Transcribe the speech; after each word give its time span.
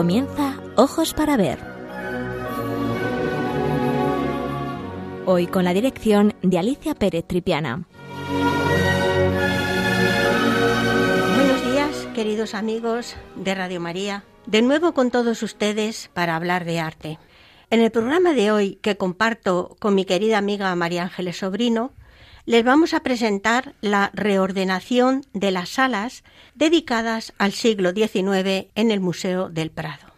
Comienza 0.00 0.58
Ojos 0.76 1.12
para 1.12 1.36
Ver. 1.36 1.58
Hoy 5.26 5.46
con 5.46 5.62
la 5.62 5.74
dirección 5.74 6.32
de 6.40 6.58
Alicia 6.58 6.94
Pérez 6.94 7.26
Tripiana. 7.26 7.84
Buenos 11.36 11.70
días, 11.70 12.08
queridos 12.14 12.54
amigos 12.54 13.14
de 13.36 13.54
Radio 13.54 13.78
María. 13.78 14.24
De 14.46 14.62
nuevo 14.62 14.94
con 14.94 15.10
todos 15.10 15.42
ustedes 15.42 16.08
para 16.14 16.34
hablar 16.34 16.64
de 16.64 16.80
arte. 16.80 17.18
En 17.68 17.82
el 17.82 17.90
programa 17.90 18.32
de 18.32 18.52
hoy, 18.52 18.78
que 18.80 18.96
comparto 18.96 19.76
con 19.80 19.94
mi 19.94 20.06
querida 20.06 20.38
amiga 20.38 20.74
María 20.76 21.02
Ángeles 21.02 21.36
Sobrino, 21.36 21.92
les 22.50 22.64
vamos 22.64 22.94
a 22.94 23.04
presentar 23.04 23.76
la 23.80 24.10
reordenación 24.12 25.24
de 25.32 25.52
las 25.52 25.68
salas 25.68 26.24
dedicadas 26.56 27.32
al 27.38 27.52
siglo 27.52 27.92
XIX 27.92 28.66
en 28.74 28.90
el 28.90 28.98
Museo 28.98 29.48
del 29.48 29.70
Prado. 29.70 30.08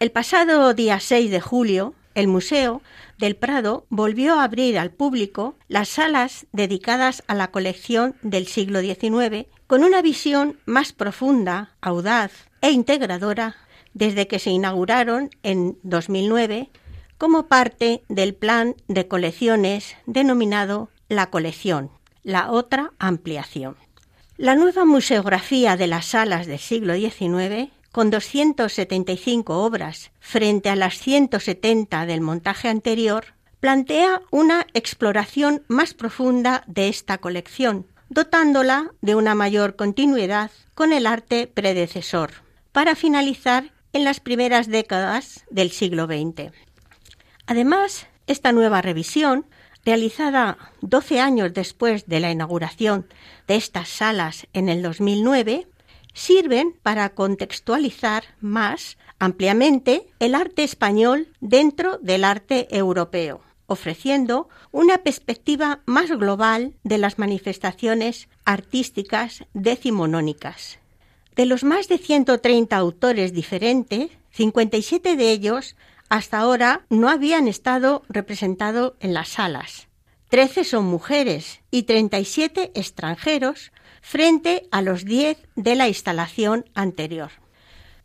El 0.00 0.10
pasado 0.10 0.72
día 0.72 0.98
6 0.98 1.30
de 1.30 1.42
julio, 1.42 1.92
el 2.14 2.26
Museo 2.26 2.80
del 3.18 3.36
Prado 3.36 3.84
volvió 3.90 4.40
a 4.40 4.44
abrir 4.44 4.78
al 4.78 4.92
público 4.92 5.56
las 5.68 5.90
salas 5.90 6.46
dedicadas 6.52 7.22
a 7.26 7.34
la 7.34 7.48
colección 7.48 8.14
del 8.22 8.46
siglo 8.46 8.80
XIX 8.80 9.46
con 9.66 9.84
una 9.84 10.00
visión 10.00 10.58
más 10.64 10.94
profunda, 10.94 11.74
audaz 11.82 12.32
e 12.62 12.70
integradora 12.70 13.56
desde 13.92 14.26
que 14.26 14.38
se 14.38 14.48
inauguraron 14.48 15.28
en 15.42 15.76
2009 15.82 16.70
como 17.18 17.46
parte 17.46 18.02
del 18.08 18.34
plan 18.34 18.74
de 18.88 19.06
colecciones 19.06 19.96
denominado 20.06 20.88
La 21.08 21.26
colección, 21.26 21.90
la 22.22 22.50
otra 22.50 22.92
ampliación. 22.98 23.76
La 24.38 24.54
nueva 24.54 24.86
museografía 24.86 25.76
de 25.76 25.86
las 25.86 26.06
salas 26.06 26.46
del 26.46 26.58
siglo 26.58 26.94
XIX, 26.94 27.70
con 27.92 28.10
275 28.10 29.62
obras 29.62 30.10
frente 30.18 30.70
a 30.70 30.76
las 30.76 30.98
170 30.98 32.06
del 32.06 32.22
montaje 32.22 32.68
anterior, 32.68 33.26
plantea 33.60 34.22
una 34.30 34.66
exploración 34.72 35.62
más 35.68 35.92
profunda 35.92 36.64
de 36.66 36.88
esta 36.88 37.18
colección, 37.18 37.86
dotándola 38.08 38.90
de 39.02 39.14
una 39.14 39.34
mayor 39.34 39.76
continuidad 39.76 40.50
con 40.74 40.92
el 40.92 41.06
arte 41.06 41.46
predecesor, 41.46 42.32
para 42.72 42.94
finalizar 42.94 43.72
en 43.92 44.04
las 44.04 44.20
primeras 44.20 44.68
décadas 44.68 45.44
del 45.50 45.70
siglo 45.70 46.06
XX. 46.06 46.50
Además, 47.46 48.06
esta 48.26 48.52
nueva 48.52 48.80
revisión, 48.80 49.46
realizada 49.84 50.58
12 50.80 51.20
años 51.20 51.52
después 51.52 52.06
de 52.06 52.20
la 52.20 52.30
inauguración 52.30 53.06
de 53.46 53.56
estas 53.56 53.88
salas 53.88 54.46
en 54.52 54.68
el 54.68 54.82
2009, 54.82 55.66
sirven 56.14 56.74
para 56.82 57.10
contextualizar 57.10 58.24
más 58.40 58.96
ampliamente 59.18 60.06
el 60.20 60.34
arte 60.34 60.64
español 60.64 61.28
dentro 61.40 61.98
del 61.98 62.24
arte 62.24 62.68
europeo, 62.74 63.42
ofreciendo 63.66 64.48
una 64.70 64.98
perspectiva 64.98 65.80
más 65.86 66.10
global 66.10 66.74
de 66.84 66.98
las 66.98 67.18
manifestaciones 67.18 68.28
artísticas 68.44 69.44
decimonónicas. 69.52 70.78
De 71.36 71.46
los 71.46 71.64
más 71.64 71.88
de 71.88 71.98
130 71.98 72.76
autores 72.76 73.32
diferentes, 73.32 74.10
57 74.30 75.16
de 75.16 75.30
ellos 75.30 75.76
hasta 76.08 76.38
ahora 76.38 76.84
no 76.90 77.08
habían 77.08 77.48
estado 77.48 78.02
representados 78.08 78.94
en 79.00 79.14
las 79.14 79.28
salas. 79.28 79.88
Trece 80.28 80.64
son 80.64 80.84
mujeres 80.84 81.60
y 81.70 81.84
37 81.84 82.72
extranjeros 82.74 83.72
frente 84.02 84.66
a 84.70 84.82
los 84.82 85.04
10 85.04 85.38
de 85.54 85.74
la 85.74 85.88
instalación 85.88 86.64
anterior. 86.74 87.30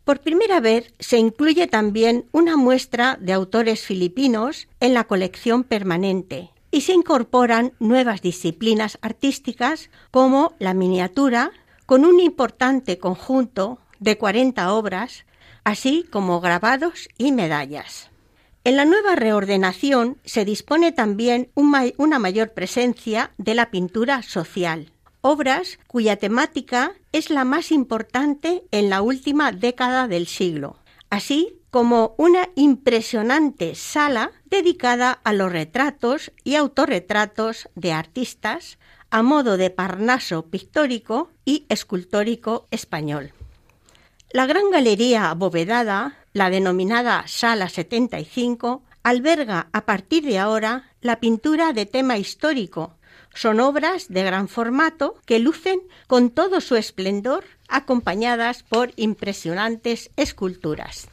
Por 0.04 0.20
primera 0.20 0.60
vez 0.60 0.94
se 0.98 1.18
incluye 1.18 1.66
también 1.66 2.26
una 2.32 2.56
muestra 2.56 3.18
de 3.20 3.32
autores 3.32 3.82
filipinos 3.82 4.68
en 4.80 4.94
la 4.94 5.04
colección 5.04 5.64
permanente 5.64 6.50
y 6.70 6.82
se 6.82 6.92
incorporan 6.92 7.72
nuevas 7.78 8.22
disciplinas 8.22 8.98
artísticas 9.02 9.90
como 10.10 10.54
la 10.58 10.74
miniatura, 10.74 11.52
con 11.86 12.04
un 12.04 12.20
importante 12.20 12.98
conjunto 12.98 13.78
de 13.98 14.16
40 14.16 14.72
obras 14.72 15.24
así 15.64 16.06
como 16.10 16.40
grabados 16.40 17.08
y 17.18 17.32
medallas. 17.32 18.10
En 18.62 18.76
la 18.76 18.84
nueva 18.84 19.16
reordenación 19.16 20.18
se 20.24 20.44
dispone 20.44 20.92
también 20.92 21.50
una 21.54 22.18
mayor 22.18 22.52
presencia 22.52 23.32
de 23.38 23.54
la 23.54 23.70
pintura 23.70 24.22
social, 24.22 24.92
obras 25.22 25.78
cuya 25.86 26.16
temática 26.16 26.92
es 27.12 27.30
la 27.30 27.44
más 27.44 27.72
importante 27.72 28.62
en 28.70 28.90
la 28.90 29.00
última 29.00 29.52
década 29.52 30.08
del 30.08 30.26
siglo, 30.26 30.76
así 31.08 31.60
como 31.70 32.14
una 32.18 32.48
impresionante 32.54 33.74
sala 33.74 34.32
dedicada 34.44 35.12
a 35.24 35.32
los 35.32 35.52
retratos 35.52 36.32
y 36.44 36.56
autorretratos 36.56 37.68
de 37.76 37.92
artistas 37.92 38.78
a 39.10 39.22
modo 39.22 39.56
de 39.56 39.70
Parnaso 39.70 40.46
pictórico 40.46 41.30
y 41.44 41.64
escultórico 41.68 42.66
español. 42.70 43.32
La 44.32 44.46
gran 44.46 44.70
galería 44.70 45.28
abovedada, 45.30 46.16
la 46.32 46.50
denominada 46.50 47.24
Sala 47.26 47.68
75, 47.68 48.80
alberga 49.02 49.66
a 49.72 49.86
partir 49.86 50.24
de 50.24 50.38
ahora 50.38 50.92
la 51.00 51.18
pintura 51.18 51.72
de 51.72 51.84
tema 51.84 52.16
histórico. 52.16 52.94
Son 53.34 53.58
obras 53.58 54.06
de 54.08 54.22
gran 54.22 54.46
formato 54.46 55.16
que 55.26 55.40
lucen 55.40 55.80
con 56.06 56.30
todo 56.30 56.60
su 56.60 56.76
esplendor 56.76 57.44
acompañadas 57.68 58.62
por 58.62 58.92
impresionantes 58.94 60.10
esculturas. 60.16 61.08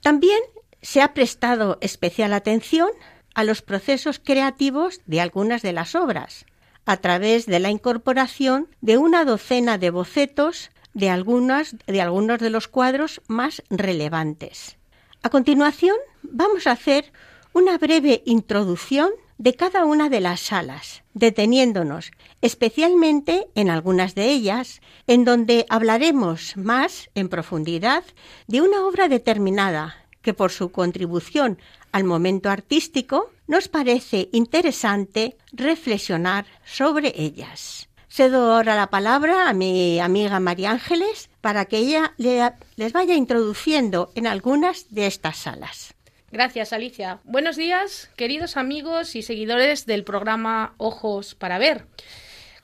También 0.00 0.40
se 0.80 1.02
ha 1.02 1.14
prestado 1.14 1.78
especial 1.80 2.34
atención 2.34 2.90
a 3.34 3.42
los 3.42 3.62
procesos 3.62 4.20
creativos 4.22 5.00
de 5.06 5.20
algunas 5.20 5.62
de 5.62 5.72
las 5.72 5.96
obras, 5.96 6.46
a 6.86 6.98
través 6.98 7.46
de 7.46 7.58
la 7.58 7.70
incorporación 7.70 8.68
de 8.80 8.96
una 8.96 9.24
docena 9.24 9.76
de 9.76 9.90
bocetos 9.90 10.70
de, 10.94 11.10
algunas, 11.10 11.76
de 11.86 12.00
algunos 12.00 12.38
de 12.38 12.50
los 12.50 12.68
cuadros 12.68 13.20
más 13.28 13.62
relevantes. 13.70 14.76
A 15.22 15.30
continuación, 15.30 15.96
vamos 16.22 16.66
a 16.66 16.72
hacer 16.72 17.12
una 17.52 17.78
breve 17.78 18.22
introducción 18.26 19.10
de 19.38 19.54
cada 19.54 19.84
una 19.84 20.08
de 20.08 20.20
las 20.20 20.40
salas, 20.40 21.02
deteniéndonos 21.14 22.12
especialmente 22.40 23.48
en 23.54 23.70
algunas 23.70 24.14
de 24.14 24.30
ellas, 24.30 24.80
en 25.06 25.24
donde 25.24 25.66
hablaremos 25.68 26.56
más 26.56 27.10
en 27.14 27.28
profundidad 27.28 28.04
de 28.46 28.60
una 28.60 28.86
obra 28.86 29.08
determinada 29.08 29.96
que 30.22 30.34
por 30.34 30.52
su 30.52 30.70
contribución 30.70 31.58
al 31.90 32.04
momento 32.04 32.50
artístico 32.50 33.30
nos 33.46 33.68
parece 33.68 34.28
interesante 34.32 35.36
reflexionar 35.52 36.46
sobre 36.64 37.12
ellas. 37.16 37.88
Cedo 38.14 38.52
ahora 38.52 38.76
la 38.76 38.90
palabra 38.90 39.48
a 39.48 39.54
mi 39.54 39.98
amiga 39.98 40.38
María 40.38 40.70
Ángeles 40.70 41.30
para 41.40 41.64
que 41.64 41.78
ella 41.78 42.12
les 42.18 42.92
vaya 42.92 43.14
introduciendo 43.14 44.12
en 44.14 44.26
algunas 44.26 44.94
de 44.94 45.06
estas 45.06 45.38
salas. 45.38 45.94
Gracias, 46.30 46.74
Alicia. 46.74 47.20
Buenos 47.24 47.56
días, 47.56 48.10
queridos 48.14 48.58
amigos 48.58 49.16
y 49.16 49.22
seguidores 49.22 49.86
del 49.86 50.04
programa 50.04 50.74
Ojos 50.76 51.34
para 51.34 51.56
Ver. 51.56 51.86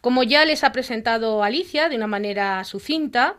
Como 0.03 0.23
ya 0.23 0.45
les 0.45 0.65
ha 0.65 0.73
presentado 0.73 1.43
Alicia 1.43 1.89
de 1.89 1.97
una 1.97 2.09
manera 2.09 2.63
sucinta, 2.65 3.39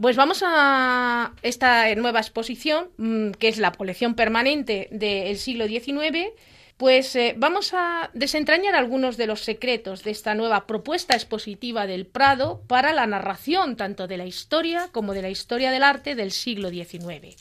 pues 0.00 0.14
vamos 0.14 0.44
a 0.46 1.32
esta 1.42 1.92
nueva 1.96 2.20
exposición, 2.20 2.90
mm, 2.98 3.32
que 3.32 3.48
es 3.48 3.58
la 3.58 3.72
colección 3.72 4.14
permanente 4.14 4.86
del 4.92 5.36
siglo 5.38 5.66
XIX, 5.66 6.28
pues 6.76 7.16
eh, 7.16 7.34
vamos 7.36 7.72
a 7.72 8.10
desentrañar 8.12 8.74
algunos 8.74 9.16
de 9.16 9.26
los 9.26 9.40
secretos 9.40 10.04
de 10.04 10.10
esta 10.10 10.34
nueva 10.34 10.66
propuesta 10.66 11.14
expositiva 11.14 11.86
del 11.86 12.06
Prado 12.06 12.60
para 12.66 12.92
la 12.92 13.06
narración 13.06 13.76
tanto 13.76 14.06
de 14.06 14.18
la 14.18 14.26
historia 14.26 14.88
como 14.92 15.14
de 15.14 15.22
la 15.22 15.30
historia 15.30 15.70
del 15.70 15.82
arte 15.82 16.14
del 16.14 16.32
siglo 16.32 16.68
XIX. 16.68 17.36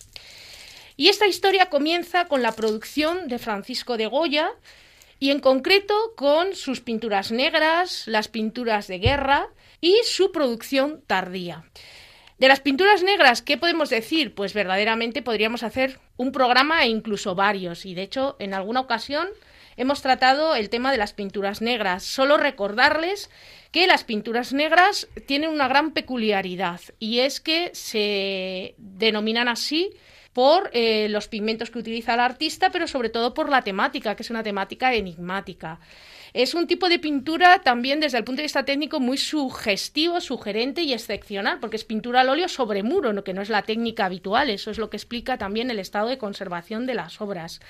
Y 0.97 1.09
esta 1.09 1.27
historia 1.27 1.69
comienza 1.69 2.25
con 2.25 2.41
la 2.41 2.53
producción 2.53 3.27
de 3.27 3.37
Francisco 3.37 3.97
de 3.97 4.07
Goya 4.07 4.51
y 5.19 5.31
en 5.31 5.41
concreto 5.41 5.93
con 6.15 6.55
sus 6.55 6.79
pinturas 6.79 7.31
negras, 7.31 8.03
las 8.07 8.29
pinturas 8.29 8.87
de 8.87 8.99
guerra 8.99 9.49
y 9.81 9.99
su 10.05 10.31
producción 10.31 11.01
tardía. 11.05 11.65
De 12.37 12.49
las 12.49 12.59
pinturas 12.59 13.01
negras, 13.01 13.41
¿qué 13.41 13.57
podemos 13.57 13.89
decir? 13.89 14.35
Pues 14.35 14.53
verdaderamente 14.53 15.21
podríamos 15.21 15.63
hacer 15.63 15.99
un 16.17 16.33
programa 16.33 16.83
e 16.83 16.89
incluso 16.89 17.33
varios. 17.33 17.85
Y 17.85 17.95
de 17.95 18.01
hecho, 18.03 18.35
en 18.39 18.53
alguna 18.53 18.81
ocasión 18.81 19.27
hemos 19.77 20.01
tratado 20.01 20.55
el 20.55 20.69
tema 20.69 20.91
de 20.91 20.97
las 20.97 21.13
pinturas 21.13 21.61
negras. 21.61 22.03
Solo 22.03 22.35
recordarles 22.35 23.29
que 23.71 23.87
las 23.87 24.03
pinturas 24.03 24.51
negras 24.51 25.07
tienen 25.27 25.49
una 25.49 25.69
gran 25.69 25.91
peculiaridad 25.91 26.81
y 26.99 27.19
es 27.19 27.39
que 27.39 27.71
se 27.73 28.75
denominan 28.77 29.47
así 29.47 29.91
por 30.33 30.69
eh, 30.73 31.07
los 31.09 31.29
pigmentos 31.29 31.69
que 31.69 31.79
utiliza 31.79 32.15
el 32.15 32.19
artista, 32.19 32.69
pero 32.69 32.87
sobre 32.87 33.07
todo 33.07 33.33
por 33.33 33.47
la 33.47 33.61
temática, 33.61 34.15
que 34.15 34.23
es 34.23 34.29
una 34.29 34.43
temática 34.43 34.93
enigmática. 34.93 35.79
Es 36.35 36.53
un 36.53 36.67
tipo 36.67 36.89
de 36.89 36.99
pintura 36.99 37.59
también 37.59 38.01
desde 38.01 38.17
el 38.17 38.25
punto 38.25 38.39
de 38.39 38.43
vista 38.47 38.65
técnico 38.65 38.99
muy 38.99 39.17
sugestivo, 39.17 40.19
sugerente 40.19 40.81
y 40.81 40.91
excepcional, 40.91 41.59
porque 41.61 41.77
es 41.77 41.85
pintura 41.85 42.19
al 42.19 42.27
óleo 42.27 42.49
sobre 42.49 42.83
muro, 42.83 43.23
que 43.23 43.33
no 43.33 43.41
es 43.41 43.47
la 43.47 43.61
técnica 43.61 44.03
habitual. 44.03 44.49
Eso 44.49 44.69
es 44.69 44.77
lo 44.77 44.89
que 44.89 44.97
explica 44.97 45.37
también 45.37 45.71
el 45.71 45.79
estado 45.79 46.09
de 46.09 46.17
conservación 46.17 46.87
de 46.87 46.93
las 46.93 47.21
obras. 47.21 47.61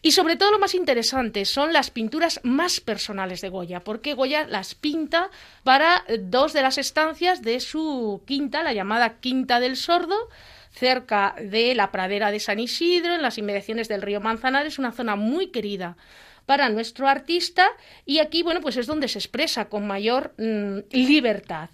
Y 0.00 0.12
sobre 0.12 0.36
todo 0.36 0.50
lo 0.50 0.58
más 0.58 0.74
interesante 0.74 1.44
son 1.44 1.74
las 1.74 1.90
pinturas 1.90 2.40
más 2.44 2.80
personales 2.80 3.42
de 3.42 3.50
Goya, 3.50 3.80
porque 3.80 4.14
Goya 4.14 4.46
las 4.46 4.74
pinta 4.74 5.28
para 5.62 6.02
dos 6.18 6.54
de 6.54 6.62
las 6.62 6.78
estancias 6.78 7.42
de 7.42 7.60
su 7.60 8.22
quinta, 8.24 8.62
la 8.62 8.72
llamada 8.72 9.20
Quinta 9.20 9.60
del 9.60 9.76
Sordo, 9.76 10.30
cerca 10.70 11.34
de 11.38 11.74
la 11.74 11.92
pradera 11.92 12.30
de 12.30 12.40
San 12.40 12.58
Isidro, 12.58 13.14
en 13.14 13.20
las 13.20 13.36
inmediaciones 13.36 13.86
del 13.86 14.00
río 14.00 14.22
Manzanares, 14.22 14.78
una 14.78 14.92
zona 14.92 15.14
muy 15.14 15.48
querida 15.48 15.98
para 16.48 16.70
nuestro 16.70 17.06
artista 17.06 17.68
y 18.06 18.20
aquí, 18.20 18.42
bueno, 18.42 18.62
pues 18.62 18.78
es 18.78 18.86
donde 18.86 19.06
se 19.06 19.18
expresa 19.18 19.68
con 19.68 19.86
mayor 19.86 20.32
mm, 20.38 20.78
libertad. 20.92 21.68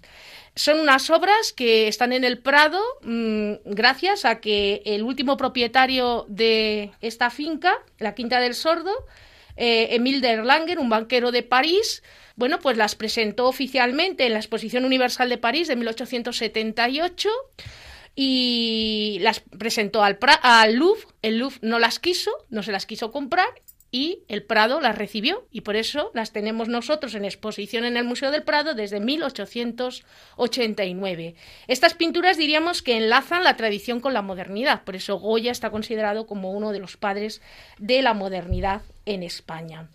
Son 0.53 0.81
unas 0.81 1.09
obras 1.09 1.53
que 1.53 1.87
están 1.87 2.11
en 2.11 2.25
el 2.25 2.39
Prado 2.39 2.81
mm, 3.01 3.53
gracias 3.63 4.25
a 4.25 4.41
que 4.41 4.81
el 4.85 5.03
último 5.03 5.37
propietario 5.37 6.25
de 6.27 6.91
esta 6.99 7.29
finca, 7.29 7.77
la 7.99 8.15
Quinta 8.15 8.41
del 8.41 8.53
Sordo, 8.53 8.91
eh, 9.55 9.87
Emile 9.91 10.19
de 10.19 10.31
Erlanger, 10.31 10.77
un 10.77 10.89
banquero 10.89 11.31
de 11.31 11.43
París, 11.43 12.03
bueno, 12.35 12.59
pues 12.59 12.75
las 12.75 12.95
presentó 12.95 13.47
oficialmente 13.47 14.25
en 14.25 14.33
la 14.33 14.39
Exposición 14.39 14.83
Universal 14.83 15.29
de 15.29 15.37
París 15.37 15.69
de 15.69 15.77
1878 15.77 17.29
y 18.13 19.19
las 19.21 19.39
presentó 19.39 20.03
al, 20.03 20.17
al 20.41 20.75
Louvre. 20.75 21.07
El 21.21 21.37
Louvre 21.37 21.59
no 21.61 21.79
las 21.79 21.99
quiso, 21.99 22.31
no 22.49 22.61
se 22.61 22.73
las 22.73 22.85
quiso 22.85 23.13
comprar 23.13 23.47
y 23.95 24.23
el 24.27 24.43
Prado 24.43 24.81
las 24.81 24.97
recibió 24.97 25.47
y 25.51 25.61
por 25.61 25.77
eso 25.77 26.11
las 26.13 26.33
tenemos 26.33 26.67
nosotros 26.67 27.15
en 27.15 27.23
exposición 27.23 27.85
en 27.85 27.95
el 27.95 28.03
Museo 28.03 28.29
del 28.29 28.43
Prado 28.43 28.73
desde 28.73 28.99
1889. 28.99 31.35
Estas 31.67 31.93
pinturas 31.93 32.35
diríamos 32.35 32.81
que 32.81 32.97
enlazan 32.97 33.45
la 33.45 33.55
tradición 33.55 34.01
con 34.01 34.13
la 34.13 34.21
modernidad, 34.21 34.83
por 34.83 34.97
eso 34.97 35.17
Goya 35.17 35.53
está 35.53 35.69
considerado 35.69 36.27
como 36.27 36.51
uno 36.51 36.73
de 36.73 36.79
los 36.79 36.97
padres 36.97 37.41
de 37.79 38.01
la 38.01 38.13
modernidad 38.13 38.81
en 39.05 39.23
España. 39.23 39.87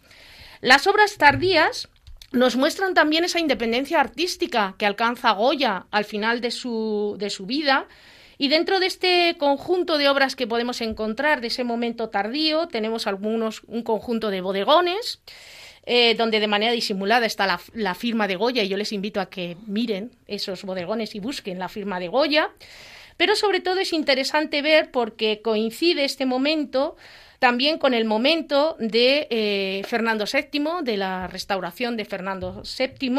Las 0.63 0.87
obras 0.87 1.19
tardías 1.19 1.91
nos 2.33 2.57
muestran 2.57 2.95
también 2.95 3.25
esa 3.25 3.39
independencia 3.39 4.01
artística 4.01 4.77
que 4.79 4.87
alcanza 4.87 5.33
Goya 5.33 5.85
al 5.91 6.07
final 6.07 6.41
de 6.41 6.53
su, 6.53 7.17
de 7.19 7.29
su 7.29 7.45
vida, 7.45 7.87
y 8.41 8.49
dentro 8.49 8.81
de 8.81 8.87
este 8.87 9.37
conjunto 9.37 9.99
de 9.99 10.09
obras 10.09 10.35
que 10.35 10.47
podemos 10.47 10.81
encontrar 10.81 11.43
de 11.43 11.49
ese 11.49 11.63
momento 11.63 12.09
tardío, 12.09 12.69
tenemos 12.69 13.07
algunos, 13.07 13.61
un 13.67 13.83
conjunto 13.83 14.31
de 14.31 14.41
bodegones, 14.41 15.21
eh, 15.85 16.15
donde 16.15 16.41
de 16.41 16.47
manera 16.47 16.73
disimulada 16.73 17.27
está 17.27 17.47
la, 17.47 17.61
la, 17.75 17.95
firma 17.95 18.27
de 18.29 18.37
Goya, 18.37 18.63
y 18.63 18.69
yo 18.71 18.79
les 18.79 18.95
invito 18.95 19.21
a 19.21 19.29
que 19.29 19.59
miren 19.67 20.13
esos 20.27 20.65
bodegones 20.65 21.15
y 21.15 21.21
busquen 21.21 21.59
la 21.59 21.69
firma 21.69 22.01
de 22.01 22.09
Goya. 22.09 22.49
Pero 23.19 23.37
sobre 23.37 23.61
todo 23.61 23.79
es 23.79 23.93
interesante 23.93 24.63
ver 24.63 24.91
porque 24.91 25.43
coincide 25.43 26.07
este 26.07 26.25
momento 26.25 26.97
también 27.41 27.79
con 27.79 27.95
el 27.95 28.05
momento 28.05 28.77
de 28.79 29.27
eh, 29.31 29.83
Fernando 29.89 30.27
VII, 30.31 30.85
de 30.85 30.99
la 30.99 31.27
restauración 31.27 31.97
de 31.97 32.05
Fernando 32.05 32.63
VII 32.63 33.19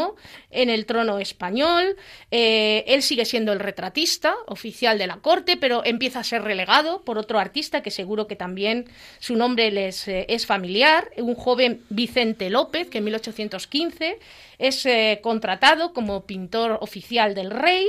en 0.52 0.70
el 0.70 0.86
trono 0.86 1.18
español. 1.18 1.98
Eh, 2.30 2.84
él 2.86 3.02
sigue 3.02 3.26
siendo 3.26 3.52
el 3.52 3.60
retratista 3.60 4.36
oficial 4.46 5.00
de 5.00 5.08
la 5.08 5.18
corte, 5.18 5.58
pero 5.58 5.84
empieza 5.84 6.20
a 6.20 6.24
ser 6.24 6.44
relegado 6.44 7.02
por 7.02 7.18
otro 7.18 7.40
artista 7.40 7.82
que 7.82 7.90
seguro 7.90 8.28
que 8.28 8.36
también 8.36 8.86
su 9.18 9.36
nombre 9.36 9.72
les 9.72 10.08
eh, 10.08 10.28
es 10.30 10.46
familiar, 10.46 11.10
un 11.18 11.34
joven 11.34 11.82
Vicente 11.90 12.52
López, 12.52 12.90
que 12.90 13.00
en 13.00 13.06
1815 13.06 14.20
es 14.60 14.88
contratado 15.22 15.92
como 15.92 16.28
pintor 16.28 16.78
oficial 16.82 17.34
del 17.34 17.50
rey. 17.50 17.88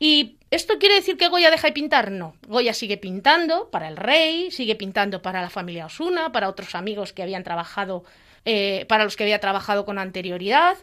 Y 0.00 0.40
¿Esto 0.50 0.80
quiere 0.80 0.96
decir 0.96 1.16
que 1.16 1.28
Goya 1.28 1.48
deja 1.48 1.68
de 1.68 1.72
pintar? 1.72 2.10
No. 2.10 2.34
Goya 2.48 2.74
sigue 2.74 2.96
pintando 2.96 3.70
para 3.70 3.86
el 3.86 3.96
rey, 3.96 4.50
sigue 4.50 4.74
pintando 4.74 5.22
para 5.22 5.40
la 5.40 5.48
familia 5.48 5.86
Osuna, 5.86 6.32
para 6.32 6.48
otros 6.48 6.74
amigos 6.74 7.12
que 7.12 7.22
habían 7.22 7.44
trabajado, 7.44 8.02
eh, 8.44 8.84
para 8.88 9.04
los 9.04 9.14
que 9.14 9.22
había 9.22 9.38
trabajado 9.38 9.84
con 9.84 9.96
anterioridad, 9.96 10.76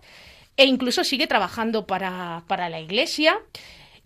e 0.55 0.63
incluso 0.65 1.03
sigue 1.03 1.27
trabajando 1.27 1.85
para, 1.85 2.43
para 2.47 2.69
la 2.69 2.79
iglesia. 2.79 3.41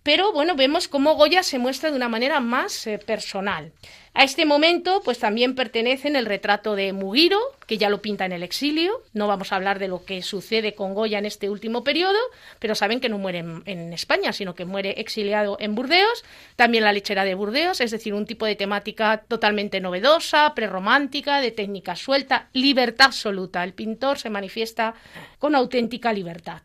Pero 0.02 0.32
bueno, 0.32 0.56
vemos 0.56 0.88
cómo 0.88 1.14
Goya 1.14 1.44
se 1.44 1.60
muestra 1.60 1.90
de 1.90 1.96
una 1.96 2.08
manera 2.08 2.40
más 2.40 2.84
eh, 2.88 2.98
personal. 2.98 3.70
A 4.14 4.24
este 4.24 4.44
momento, 4.44 5.00
pues 5.02 5.18
también 5.18 5.54
pertenecen 5.54 6.16
el 6.16 6.26
retrato 6.26 6.76
de 6.76 6.92
Mugiro, 6.92 7.40
que 7.66 7.78
ya 7.78 7.88
lo 7.88 8.02
pinta 8.02 8.26
en 8.26 8.32
el 8.32 8.42
exilio. 8.42 9.02
No 9.14 9.26
vamos 9.26 9.52
a 9.52 9.56
hablar 9.56 9.78
de 9.78 9.88
lo 9.88 10.04
que 10.04 10.20
sucede 10.20 10.74
con 10.74 10.92
Goya 10.92 11.18
en 11.18 11.24
este 11.24 11.48
último 11.48 11.82
periodo, 11.82 12.18
pero 12.58 12.74
saben 12.74 13.00
que 13.00 13.08
no 13.08 13.16
muere 13.16 13.38
en, 13.38 13.92
España, 13.94 14.34
sino 14.34 14.54
que 14.54 14.66
muere 14.66 15.00
exiliado 15.00 15.56
en 15.60 15.74
Burdeos. 15.74 16.24
También 16.56 16.84
la 16.84 16.92
lechera 16.92 17.24
de 17.24 17.34
Burdeos, 17.34 17.80
es 17.80 17.90
decir, 17.90 18.12
un 18.12 18.26
tipo 18.26 18.44
de 18.44 18.54
temática 18.54 19.24
totalmente 19.28 19.80
novedosa, 19.80 20.54
prerromántica, 20.54 21.40
de 21.40 21.50
técnica 21.50 21.96
suelta, 21.96 22.50
libertad 22.52 23.06
absoluta. 23.06 23.64
El 23.64 23.72
pintor 23.72 24.18
se 24.18 24.28
manifiesta 24.28 24.94
con 25.38 25.54
auténtica 25.54 26.12
libertad. 26.12 26.60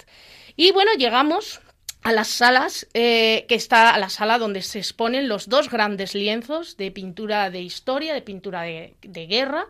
Y 0.58 0.72
bueno, 0.72 0.92
llegamos 0.98 1.62
a 2.08 2.14
las 2.14 2.30
salas, 2.30 2.88
eh, 2.94 3.44
que 3.50 3.56
está 3.56 3.94
a 3.94 4.00
la 4.00 4.08
sala 4.08 4.38
donde 4.38 4.62
se 4.62 4.80
exponen 4.80 5.28
los 5.28 5.50
dos 5.50 5.70
grandes 5.70 6.16
lienzos 6.16 6.78
de 6.78 6.90
pintura 6.90 7.50
de 7.50 7.60
historia, 7.60 8.14
de 8.14 8.22
pintura 8.22 8.62
de, 8.62 9.28
guerra, 9.28 9.68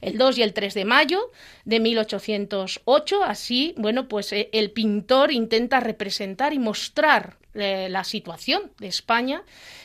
el 0.00 0.16
2 0.16 0.38
y 0.38 0.42
el 0.44 0.52
3 0.52 0.72
de 0.72 0.84
mayo 0.84 1.32
de 1.64 1.80
1808. 1.80 3.24
Así, 3.24 3.74
bueno, 3.76 4.06
pues 4.06 4.32
eh, 4.32 4.50
el 4.52 4.70
pintor 4.70 5.32
intenta 5.32 5.80
representar 5.80 6.52
y 6.52 6.60
mostrar 6.60 7.38
eh, 7.54 7.88
la 7.90 8.04
situación 8.04 8.70
de 8.78 8.86
España 8.86 9.42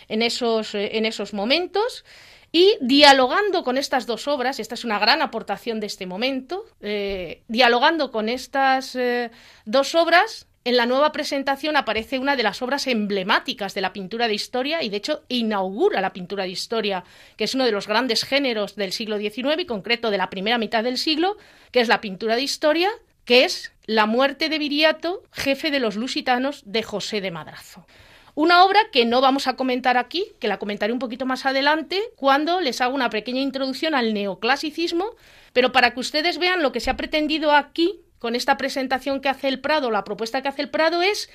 en 0.08 0.22
esos, 0.22 0.76
en 0.76 1.08
esos 1.08 1.34
momentos. 1.34 2.06
Y 2.52 2.78
dialogando 2.82 3.64
con 3.64 3.80
estas 3.80 4.06
dos 4.06 4.28
obras, 4.28 4.60
esta 4.60 4.76
es 4.76 4.86
una 4.86 5.00
gran 5.00 5.24
aportación 5.24 5.80
de 5.80 5.88
este 5.88 6.06
momento, 6.06 6.66
dialogando 7.50 8.12
con 8.12 8.30
estas 8.30 8.96
dos 9.66 9.96
obras, 9.96 10.48
en 10.66 10.78
la 10.78 10.88
nueva 10.88 11.12
presentación 11.12 11.78
aparece 11.78 12.18
una 12.18 12.36
de 12.36 12.42
las 12.42 12.64
obras 12.64 12.88
emblemáticas 12.88 13.76
de 13.76 13.82
la 13.82 13.94
pintura 13.94 14.28
de 14.28 14.34
historia 14.34 14.82
y 14.82 14.90
de 14.90 14.98
hecho 14.98 15.24
inaugura 15.30 16.02
la 16.02 16.12
pintura 16.12 16.44
de 16.44 16.50
historia, 16.50 17.04
que 17.38 17.44
es 17.44 17.54
uno 17.54 17.66
de 17.66 17.72
los 17.72 17.88
grandes 17.88 18.24
géneros 18.24 18.76
del 18.76 18.92
siglo 18.92 19.20
XIX 19.20 19.60
y 19.60 19.66
concreto 19.66 20.10
de 20.10 20.18
la 20.18 20.32
primera 20.32 20.58
mitad 20.58 20.84
del 20.84 20.98
siglo, 20.98 21.38
que 21.72 21.82
es 21.82 21.88
la 21.88 22.02
pintura 22.02 22.36
de 22.36 22.42
historia, 22.42 22.90
que 23.26 23.46
es 23.46 23.74
La 23.86 24.08
muerte 24.08 24.50
de 24.50 24.58
Viriato, 24.58 25.22
jefe 25.32 25.70
de 25.70 25.80
los 25.80 25.96
lusitanos 25.96 26.64
de 26.66 26.82
José 26.82 27.22
de 27.22 27.30
Madrazo. 27.30 27.86
Una 28.34 28.66
obra 28.66 28.80
que 28.92 29.06
no 29.06 29.22
vamos 29.22 29.48
a 29.48 29.56
comentar 29.56 29.98
aquí, 29.98 30.26
que 30.40 30.48
la 30.48 30.58
comentaré 30.58 30.92
un 30.92 31.00
poquito 31.00 31.28
más 31.28 31.46
adelante, 31.46 32.02
cuando 32.16 32.60
les 32.60 32.82
hago 32.82 32.96
una 32.96 33.12
pequeña 33.12 33.42
introducción 33.42 33.94
al 33.94 34.16
neoclasicismo, 34.16 35.12
pero 35.54 35.72
para 35.72 35.94
que 35.94 36.00
ustedes 36.00 36.40
vean 36.40 36.64
lo 36.64 36.72
que 36.72 36.80
se 36.80 36.90
ha 36.90 36.98
pretendido 36.98 37.52
aquí 37.52 38.00
con 38.20 38.36
esta 38.36 38.58
presentación 38.58 39.22
que 39.22 39.30
hace 39.30 39.48
el 39.48 39.60
Prado, 39.60 39.92
la 39.92 40.04
propuesta 40.04 40.42
que 40.42 40.48
hace 40.48 40.62
el 40.62 40.70
Prado 40.70 41.02
es 41.02 41.30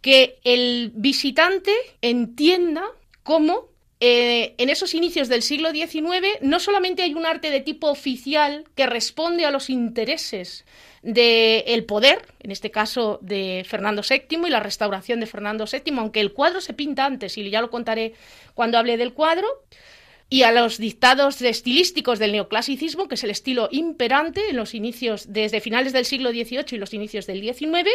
que 0.00 0.38
el 0.44 0.92
visitante 0.94 1.72
entienda 2.00 2.82
cómo 3.22 3.68
eh, 4.00 4.56
en 4.58 4.68
esos 4.68 4.94
inicios 4.94 5.28
del 5.28 5.42
siglo 5.42 5.70
XIX 5.70 6.40
no 6.40 6.58
solamente 6.58 7.02
hay 7.02 7.14
un 7.14 7.24
arte 7.24 7.50
de 7.50 7.60
tipo 7.60 7.88
oficial 7.88 8.64
que 8.74 8.86
responde 8.86 9.46
a 9.46 9.52
los 9.52 9.70
intereses 9.70 10.64
del 11.02 11.84
poder, 11.84 12.26
en 12.40 12.50
este 12.50 12.72
caso 12.72 13.20
de 13.22 13.64
Fernando 13.64 14.02
VII 14.02 14.40
y 14.46 14.50
la 14.50 14.58
restauración 14.58 15.20
de 15.20 15.26
Fernando 15.26 15.66
VII, 15.70 15.96
aunque 15.98 16.20
el 16.20 16.32
cuadro 16.32 16.60
se 16.60 16.74
pinta 16.74 17.04
antes, 17.04 17.38
y 17.38 17.48
ya 17.48 17.60
lo 17.60 17.70
contaré 17.70 18.14
cuando 18.54 18.76
hable 18.76 18.96
del 18.96 19.12
cuadro, 19.12 19.46
y 20.32 20.44
a 20.44 20.50
los 20.50 20.78
dictados 20.78 21.42
estilísticos 21.42 22.18
del 22.18 22.32
neoclasicismo, 22.32 23.06
que 23.06 23.16
es 23.16 23.22
el 23.24 23.28
estilo 23.28 23.68
imperante 23.70 24.48
en 24.48 24.56
los 24.56 24.74
inicios, 24.74 25.30
desde 25.30 25.60
finales 25.60 25.92
del 25.92 26.06
siglo 26.06 26.30
XVIII 26.30 26.64
y 26.70 26.76
los 26.78 26.94
inicios 26.94 27.26
del 27.26 27.42
XIX, 27.42 27.90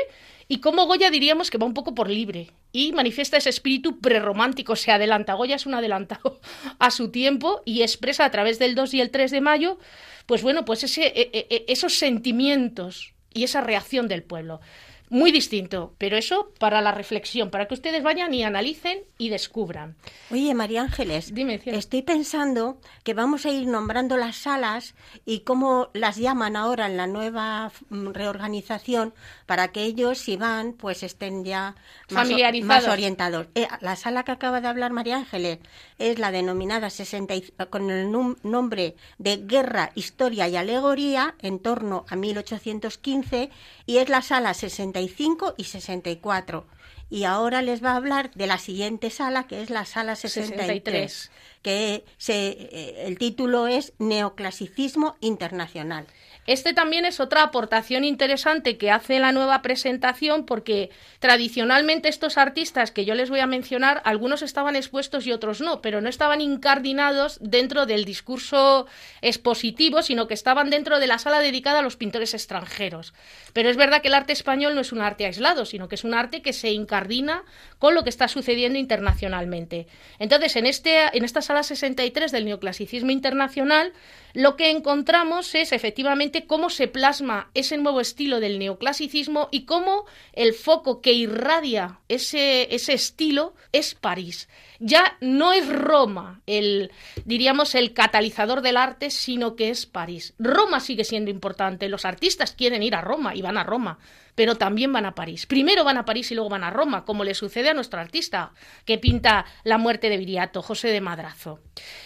y 0.47 0.59
cómo 0.59 0.85
Goya 0.85 1.09
diríamos 1.09 1.49
que 1.49 1.57
va 1.57 1.65
un 1.65 1.73
poco 1.73 1.95
por 1.95 2.11
libre 2.11 2.51
y 2.71 2.91
manifiesta 2.91 3.37
ese 3.37 3.49
espíritu 3.49 3.99
prerromántico, 3.99 4.75
se 4.75 4.91
adelanta. 4.91 5.33
Goya 5.33 5.55
es 5.55 5.65
un 5.65 5.73
adelantado 5.73 6.39
a 6.77 6.91
su 6.91 7.09
tiempo 7.09 7.63
y 7.65 7.81
expresa 7.81 8.23
a 8.23 8.29
través 8.29 8.59
del 8.59 8.75
2 8.75 8.93
y 8.93 9.01
el 9.01 9.09
3 9.09 9.31
de 9.31 9.41
mayo, 9.41 9.79
pues 10.27 10.43
bueno, 10.43 10.63
pues 10.63 10.83
ese, 10.83 11.07
e, 11.07 11.31
e, 11.33 11.47
e, 11.49 11.65
esos 11.69 11.95
sentimientos 11.95 13.15
y 13.33 13.45
esa 13.45 13.61
reacción 13.61 14.07
del 14.07 14.21
pueblo. 14.21 14.61
Muy 15.09 15.31
distinto, 15.31 15.93
pero 15.97 16.17
eso 16.17 16.51
para 16.59 16.81
la 16.81 16.91
reflexión, 16.91 17.49
para 17.49 17.67
que 17.67 17.73
ustedes 17.73 18.03
vayan 18.03 18.33
y 18.33 18.43
analicen 18.43 18.99
y 19.17 19.29
descubran. 19.29 19.95
Oye, 20.31 20.53
María 20.53 20.81
Ángeles, 20.81 21.33
Dime, 21.33 21.61
estoy 21.65 22.01
pensando 22.01 22.79
que 23.03 23.13
vamos 23.13 23.45
a 23.45 23.49
ir 23.49 23.67
nombrando 23.67 24.17
las 24.17 24.37
salas 24.37 24.95
y 25.25 25.41
cómo 25.41 25.89
las 25.93 26.17
llaman 26.17 26.55
ahora 26.55 26.87
en 26.87 26.97
la 26.97 27.07
nueva 27.07 27.71
mm, 27.89 28.09
reorganización 28.09 29.13
para 29.45 29.69
que 29.69 29.83
ellos, 29.83 30.17
si 30.17 30.35
van, 30.35 30.73
pues 30.73 31.03
estén 31.03 31.45
ya 31.45 31.75
más, 32.09 32.29
más 32.63 32.87
orientados. 32.87 33.47
Eh, 33.55 33.67
la 33.81 33.95
sala 33.95 34.23
que 34.23 34.31
acaba 34.31 34.61
de 34.61 34.67
hablar 34.67 34.91
María 34.91 35.17
Ángeles 35.17 35.59
es 35.99 36.19
la 36.19 36.31
denominada 36.31 36.89
60, 36.89 37.33
con 37.69 37.89
el 37.89 38.11
nombre 38.11 38.95
de 39.17 39.37
Guerra, 39.37 39.91
Historia 39.95 40.47
y 40.47 40.55
Alegoría 40.55 41.35
en 41.41 41.59
torno 41.59 42.05
a 42.09 42.15
1815 42.15 43.49
y 43.85 43.97
es 43.97 44.09
la 44.09 44.21
sala 44.21 44.53
65 44.97 45.55
y 45.57 45.63
64. 45.65 46.65
Y 47.09 47.23
ahora 47.23 47.61
les 47.61 47.83
va 47.83 47.91
a 47.91 47.95
hablar 47.95 48.31
de 48.33 48.47
la 48.47 48.57
siguiente 48.57 49.09
sala, 49.09 49.47
que 49.47 49.61
es 49.61 49.69
la 49.69 49.85
sala 49.85 50.15
63, 50.15 51.31
que 51.61 52.03
se, 52.17 52.49
eh, 52.49 53.05
el 53.07 53.17
título 53.17 53.67
es 53.67 53.93
Neoclasicismo 53.97 55.15
Internacional. 55.21 56.07
Este 56.47 56.73
también 56.73 57.03
es 57.03 57.19
otra 57.19 57.43
aportación 57.43 58.05
interesante 58.05 58.77
que 58.77 58.89
hace 58.89 59.19
la 59.19 59.33
nueva 59.33 59.61
presentación 59.61 60.45
porque 60.45 60.89
tradicionalmente 61.19 62.07
estos 62.07 62.37
artistas 62.37 62.91
que 62.91 63.03
yo 63.03 63.15
les 63.15 63.29
voy 63.29 63.41
a 63.41 63.47
mencionar, 63.47 64.01
algunos 64.05 64.41
estaban 64.41 64.77
expuestos 64.77 65.27
y 65.27 65.33
otros 65.33 65.59
no, 65.59 65.81
pero 65.81 65.99
no 65.99 66.07
estaban 66.07 66.39
incardinados 66.39 67.37
dentro 67.41 67.85
del 67.85 68.05
discurso 68.05 68.87
expositivo, 69.21 70.01
sino 70.01 70.27
que 70.27 70.33
estaban 70.33 70.69
dentro 70.69 70.99
de 70.99 71.07
la 71.07 71.19
sala 71.19 71.39
dedicada 71.39 71.79
a 71.79 71.81
los 71.81 71.97
pintores 71.97 72.33
extranjeros. 72.33 73.13
Pero 73.51 73.69
es 73.69 73.75
verdad 73.75 74.01
que 74.01 74.07
el 74.07 74.13
arte 74.13 74.31
español 74.31 74.73
no 74.73 74.81
es 74.81 74.93
un 74.93 75.01
arte 75.01 75.25
aislado, 75.25 75.65
sino 75.65 75.89
que 75.89 75.95
es 75.95 76.05
un 76.05 76.13
arte 76.13 76.41
que 76.41 76.53
se 76.53 76.71
incardina 76.71 77.43
con 77.77 77.93
lo 77.93 78.03
que 78.03 78.09
está 78.09 78.29
sucediendo 78.29 78.79
internacionalmente. 78.79 79.87
Entonces, 80.17 80.55
en, 80.55 80.65
este, 80.65 80.97
en 81.11 81.25
esta 81.25 81.41
sala 81.41 81.63
63 81.63 82.31
del 82.31 82.45
neoclasicismo 82.45 83.11
internacional, 83.11 83.91
lo 84.33 84.55
que 84.55 84.69
encontramos 84.69 85.53
es 85.55 85.71
efectivamente 85.71 86.36
cómo 86.45 86.69
se 86.69 86.87
plasma 86.87 87.49
ese 87.53 87.77
nuevo 87.77 87.99
estilo 88.01 88.39
del 88.39 88.59
neoclasicismo 88.59 89.49
y 89.51 89.65
cómo 89.65 90.05
el 90.33 90.53
foco 90.53 91.01
que 91.01 91.13
irradia 91.13 91.99
ese, 92.09 92.73
ese 92.73 92.93
estilo 92.93 93.53
es 93.71 93.95
París. 93.95 94.47
Ya 94.79 95.17
no 95.21 95.53
es 95.53 95.67
Roma 95.67 96.41
el, 96.45 96.91
diríamos, 97.25 97.73
el 97.75 97.93
catalizador 97.93 98.61
del 98.61 98.77
arte, 98.77 99.09
sino 99.09 99.55
que 99.55 99.69
es 99.69 99.85
París. 99.85 100.33
Roma 100.37 100.79
sigue 100.79 101.03
siendo 101.03 101.31
importante, 101.31 101.89
los 101.89 102.05
artistas 102.05 102.51
quieren 102.51 102.83
ir 102.83 102.95
a 102.95 103.01
Roma 103.01 103.35
y 103.35 103.41
van 103.41 103.57
a 103.57 103.63
Roma, 103.63 103.97
pero 104.35 104.53
también 104.53 104.93
van 104.93 105.07
a 105.07 105.15
París. 105.15 105.47
Primero 105.47 105.83
van 105.83 105.97
a 105.97 106.05
París 106.05 106.31
y 106.31 106.35
luego 106.35 106.49
van 106.49 106.63
a 106.63 106.69
Roma, 106.69 107.05
como 107.05 107.23
le 107.23 107.33
sucede 107.33 107.69
a 107.69 107.73
nuestro 107.73 107.99
artista 107.99 108.51
que 108.85 108.99
pinta 108.99 109.45
la 109.63 109.79
muerte 109.79 110.09
de 110.09 110.17
Viriato, 110.17 110.61
José 110.61 110.89
de 110.89 111.01
Madrazo. 111.01 111.59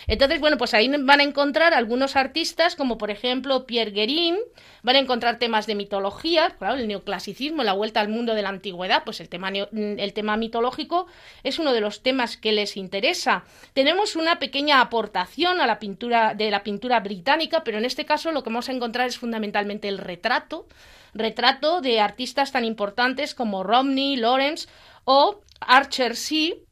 Entonces, 0.08 0.39
bueno, 0.39 0.58
pues 0.58 0.74
ahí 0.74 0.88
van 0.88 1.20
a 1.20 1.24
encontrar 1.24 1.74
algunos 1.74 2.15
artistas, 2.15 2.77
como 2.77 2.98
por 2.98 3.12
ejemplo 3.12 3.65
Pierre 3.65 3.91
Guérin, 3.91 4.38
van 4.81 4.96
a 4.96 5.00
encontrar 5.00 5.39
temas 5.39 5.67
de 5.67 5.75
mitología, 5.75 6.51
claro, 6.58 6.75
el 6.75 6.88
neoclasicismo, 6.88 7.63
la 7.63 7.74
vuelta 7.74 8.00
al 8.00 8.08
mundo 8.08 8.34
de 8.34 8.43
la 8.43 8.50
antigüedad, 8.50 9.03
pues 9.03 9.20
el 9.20 9.27
tema, 9.27 9.51
el 10.00 10.14
tema 10.14 10.38
mitológico 10.38 11.08
es 11.44 11.60
uno 11.60 11.74
de 11.74 11.82
los 11.82 12.04
temas 12.04 12.38
que 12.38 12.52
les 12.52 12.78
interesa. 12.78 13.44
Tenemos 13.74 14.16
una 14.16 14.40
pequeña 14.40 14.82
aportación 14.82 15.62
a 15.62 15.68
la 15.68 15.80
pintura 15.80 16.34
de 16.34 16.52
la 16.52 16.64
pintura 16.64 17.00
británica, 17.00 17.64
pero 17.64 17.78
en 17.78 17.86
este 17.86 18.06
caso 18.06 18.32
lo 18.32 18.44
que 18.44 18.50
vamos 18.50 18.70
a 18.70 18.74
encontrar 18.74 19.08
es 19.08 19.18
fundamentalmente 19.18 19.88
el 19.88 19.98
retrato, 19.98 20.68
retrato 21.14 21.82
de 21.82 22.00
artistas 22.00 22.52
tan 22.52 22.66
importantes 22.66 23.36
como 23.36 23.64
Romney, 23.64 24.16
Lawrence 24.16 24.68
o 25.06 25.42
Archer 25.60 26.16
C. 26.16 26.64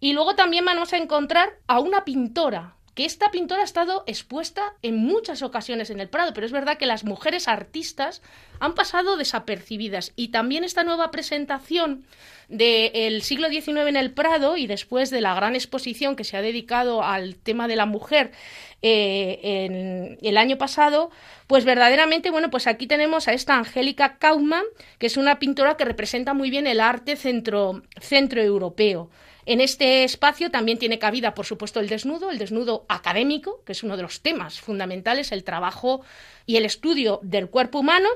Y 0.00 0.12
luego 0.12 0.34
también 0.34 0.64
vamos 0.64 0.92
a 0.92 0.98
encontrar 0.98 1.50
a 1.66 1.80
una 1.80 2.04
pintora, 2.04 2.76
que 2.94 3.04
esta 3.04 3.30
pintora 3.30 3.62
ha 3.62 3.64
estado 3.64 4.04
expuesta 4.06 4.74
en 4.82 4.96
muchas 4.96 5.42
ocasiones 5.42 5.90
en 5.90 6.00
el 6.00 6.08
Prado, 6.08 6.32
pero 6.32 6.46
es 6.46 6.52
verdad 6.52 6.78
que 6.78 6.86
las 6.86 7.04
mujeres 7.04 7.48
artistas 7.48 8.22
han 8.60 8.74
pasado 8.74 9.16
desapercibidas. 9.16 10.12
Y 10.14 10.28
también 10.28 10.62
esta 10.62 10.84
nueva 10.84 11.10
presentación 11.10 12.04
del 12.48 13.22
siglo 13.22 13.48
XIX 13.48 13.88
en 13.88 13.96
el 13.96 14.12
Prado 14.12 14.56
y 14.56 14.66
después 14.66 15.10
de 15.10 15.20
la 15.20 15.34
gran 15.34 15.54
exposición 15.56 16.14
que 16.14 16.24
se 16.24 16.36
ha 16.36 16.42
dedicado 16.42 17.02
al 17.02 17.36
tema 17.36 17.66
de 17.66 17.76
la 17.76 17.86
mujer 17.86 18.30
eh, 18.82 19.40
en 19.42 20.18
el 20.20 20.36
año 20.36 20.56
pasado, 20.56 21.10
pues 21.46 21.64
verdaderamente, 21.64 22.30
bueno, 22.30 22.50
pues 22.50 22.66
aquí 22.66 22.86
tenemos 22.86 23.26
a 23.26 23.32
esta 23.32 23.56
Angélica 23.56 24.18
Kaufmann, 24.18 24.64
que 24.98 25.06
es 25.06 25.16
una 25.16 25.38
pintora 25.38 25.76
que 25.76 25.84
representa 25.84 26.32
muy 26.32 26.50
bien 26.50 26.66
el 26.66 26.80
arte 26.80 27.16
centro, 27.16 27.82
centroeuropeo. 28.00 29.10
En 29.46 29.60
este 29.60 30.04
espacio 30.04 30.50
también 30.50 30.78
tiene 30.78 30.98
cabida, 30.98 31.34
por 31.34 31.46
supuesto, 31.46 31.80
el 31.80 31.88
desnudo, 31.88 32.30
el 32.30 32.38
desnudo 32.38 32.86
académico, 32.88 33.62
que 33.64 33.72
es 33.72 33.82
uno 33.82 33.96
de 33.96 34.02
los 34.02 34.20
temas 34.20 34.60
fundamentales, 34.60 35.32
el 35.32 35.44
trabajo 35.44 36.02
y 36.46 36.56
el 36.56 36.64
estudio 36.64 37.20
del 37.22 37.48
cuerpo 37.50 37.80
humano. 37.80 38.08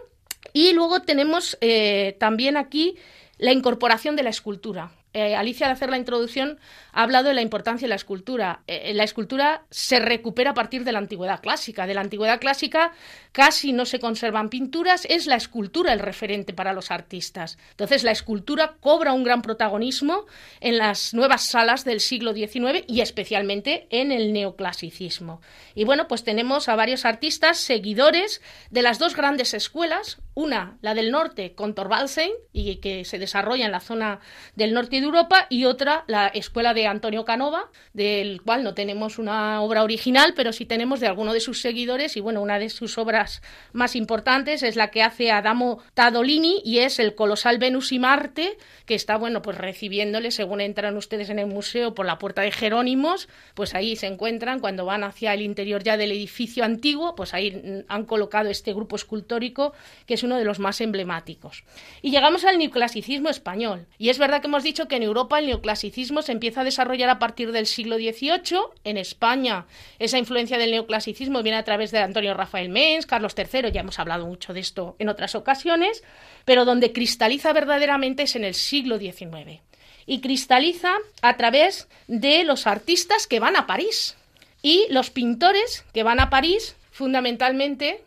Y 0.52 0.72
luego 0.72 1.02
tenemos 1.02 1.58
eh, 1.60 2.16
también 2.18 2.56
aquí 2.56 2.96
la 3.36 3.52
incorporación 3.52 4.16
de 4.16 4.22
la 4.22 4.30
escultura. 4.30 4.92
Eh, 5.18 5.34
Alicia, 5.34 5.66
al 5.66 5.72
hacer 5.72 5.90
la 5.90 5.98
introducción, 5.98 6.60
ha 6.92 7.02
hablado 7.02 7.28
de 7.28 7.34
la 7.34 7.42
importancia 7.42 7.86
de 7.86 7.88
la 7.88 7.96
escultura. 7.96 8.60
Eh, 8.68 8.92
la 8.94 9.02
escultura 9.02 9.64
se 9.68 9.98
recupera 9.98 10.50
a 10.50 10.54
partir 10.54 10.84
de 10.84 10.92
la 10.92 11.00
antigüedad 11.00 11.40
clásica. 11.40 11.88
De 11.88 11.94
la 11.94 12.02
antigüedad 12.02 12.38
clásica 12.38 12.92
casi 13.32 13.72
no 13.72 13.84
se 13.84 13.98
conservan 13.98 14.48
pinturas, 14.48 15.06
es 15.08 15.26
la 15.26 15.34
escultura 15.34 15.92
el 15.92 15.98
referente 15.98 16.52
para 16.52 16.72
los 16.72 16.92
artistas. 16.92 17.58
Entonces, 17.70 18.04
la 18.04 18.12
escultura 18.12 18.76
cobra 18.80 19.12
un 19.12 19.24
gran 19.24 19.42
protagonismo 19.42 20.26
en 20.60 20.78
las 20.78 21.14
nuevas 21.14 21.46
salas 21.46 21.84
del 21.84 22.00
siglo 22.00 22.32
XIX 22.32 22.84
y 22.86 23.00
especialmente 23.00 23.88
en 23.90 24.12
el 24.12 24.32
neoclasicismo. 24.32 25.40
Y 25.74 25.84
bueno, 25.84 26.06
pues 26.06 26.22
tenemos 26.22 26.68
a 26.68 26.76
varios 26.76 27.04
artistas 27.04 27.58
seguidores 27.58 28.40
de 28.70 28.82
las 28.82 28.98
dos 29.00 29.16
grandes 29.16 29.52
escuelas, 29.52 30.18
una, 30.38 30.78
la 30.82 30.94
del 30.94 31.10
norte, 31.10 31.56
con 31.56 31.74
Thorvaldsen, 31.74 32.30
y 32.52 32.76
que 32.76 33.04
se 33.04 33.18
desarrolla 33.18 33.66
en 33.66 33.72
la 33.72 33.80
zona 33.80 34.20
del 34.54 34.72
norte 34.72 35.00
de 35.00 35.06
Europa, 35.06 35.48
y 35.50 35.64
otra, 35.64 36.04
la 36.06 36.28
escuela 36.28 36.74
de 36.74 36.86
Antonio 36.86 37.24
Canova, 37.24 37.72
del 37.92 38.40
cual 38.42 38.62
no 38.62 38.72
tenemos 38.72 39.18
una 39.18 39.60
obra 39.62 39.82
original, 39.82 40.34
pero 40.36 40.52
sí 40.52 40.64
tenemos 40.64 41.00
de 41.00 41.08
alguno 41.08 41.32
de 41.32 41.40
sus 41.40 41.60
seguidores, 41.60 42.16
y 42.16 42.20
bueno, 42.20 42.40
una 42.40 42.60
de 42.60 42.70
sus 42.70 42.98
obras 42.98 43.42
más 43.72 43.96
importantes 43.96 44.62
es 44.62 44.76
la 44.76 44.92
que 44.92 45.02
hace 45.02 45.32
Adamo 45.32 45.82
Tadolini, 45.94 46.62
y 46.64 46.78
es 46.78 47.00
el 47.00 47.16
colosal 47.16 47.58
Venus 47.58 47.90
y 47.90 47.98
Marte, 47.98 48.58
que 48.86 48.94
está, 48.94 49.16
bueno, 49.16 49.42
pues 49.42 49.58
recibiéndole, 49.58 50.30
según 50.30 50.60
entran 50.60 50.96
ustedes 50.96 51.30
en 51.30 51.40
el 51.40 51.48
museo 51.48 51.96
por 51.96 52.06
la 52.06 52.20
puerta 52.20 52.42
de 52.42 52.52
Jerónimos, 52.52 53.28
pues 53.54 53.74
ahí 53.74 53.96
se 53.96 54.06
encuentran, 54.06 54.60
cuando 54.60 54.84
van 54.84 55.02
hacia 55.02 55.34
el 55.34 55.42
interior 55.42 55.82
ya 55.82 55.96
del 55.96 56.12
edificio 56.12 56.62
antiguo, 56.62 57.16
pues 57.16 57.34
ahí 57.34 57.84
han 57.88 58.04
colocado 58.04 58.50
este 58.50 58.72
grupo 58.72 58.94
escultórico, 58.94 59.72
que 60.06 60.14
es 60.14 60.27
uno 60.28 60.38
de 60.38 60.44
los 60.44 60.58
más 60.58 60.80
emblemáticos. 60.80 61.64
Y 62.02 62.10
llegamos 62.10 62.44
al 62.44 62.58
neoclasicismo 62.58 63.28
español. 63.28 63.86
Y 63.98 64.10
es 64.10 64.18
verdad 64.18 64.40
que 64.40 64.46
hemos 64.46 64.62
dicho 64.62 64.86
que 64.86 64.96
en 64.96 65.02
Europa 65.02 65.38
el 65.38 65.46
neoclasicismo 65.46 66.22
se 66.22 66.32
empieza 66.32 66.60
a 66.60 66.64
desarrollar 66.64 67.10
a 67.10 67.18
partir 67.18 67.50
del 67.50 67.66
siglo 67.66 67.96
XVIII. 67.96 68.60
En 68.84 68.96
España 68.96 69.66
esa 69.98 70.18
influencia 70.18 70.58
del 70.58 70.70
neoclasicismo 70.70 71.42
viene 71.42 71.58
a 71.58 71.64
través 71.64 71.90
de 71.90 71.98
Antonio 71.98 72.34
Rafael 72.34 72.68
Menz, 72.68 73.06
Carlos 73.06 73.34
III, 73.36 73.72
ya 73.72 73.80
hemos 73.80 73.98
hablado 73.98 74.26
mucho 74.26 74.52
de 74.52 74.60
esto 74.60 74.96
en 74.98 75.08
otras 75.08 75.34
ocasiones, 75.34 76.04
pero 76.44 76.64
donde 76.64 76.92
cristaliza 76.92 77.52
verdaderamente 77.52 78.24
es 78.24 78.36
en 78.36 78.44
el 78.44 78.54
siglo 78.54 78.98
XIX. 78.98 79.60
Y 80.06 80.20
cristaliza 80.20 80.92
a 81.20 81.36
través 81.36 81.88
de 82.06 82.44
los 82.44 82.66
artistas 82.66 83.26
que 83.26 83.40
van 83.40 83.56
a 83.56 83.66
París. 83.66 84.16
Y 84.62 84.86
los 84.90 85.10
pintores 85.10 85.84
que 85.92 86.02
van 86.02 86.20
a 86.20 86.30
París, 86.30 86.76
fundamentalmente, 86.90 88.02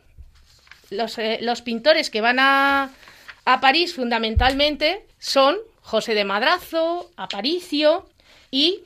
eh, 0.91 1.39
los, 1.41 1.61
pintores 1.61 2.09
que 2.09 2.21
van 2.21 2.37
a, 2.39 2.91
París 3.61 3.95
fundamentalmente 3.95 5.05
son 5.19 5.57
José 5.81 6.13
de 6.13 6.25
Madrazo, 6.25 7.09
Aparicio 7.15 8.05
y 8.51 8.81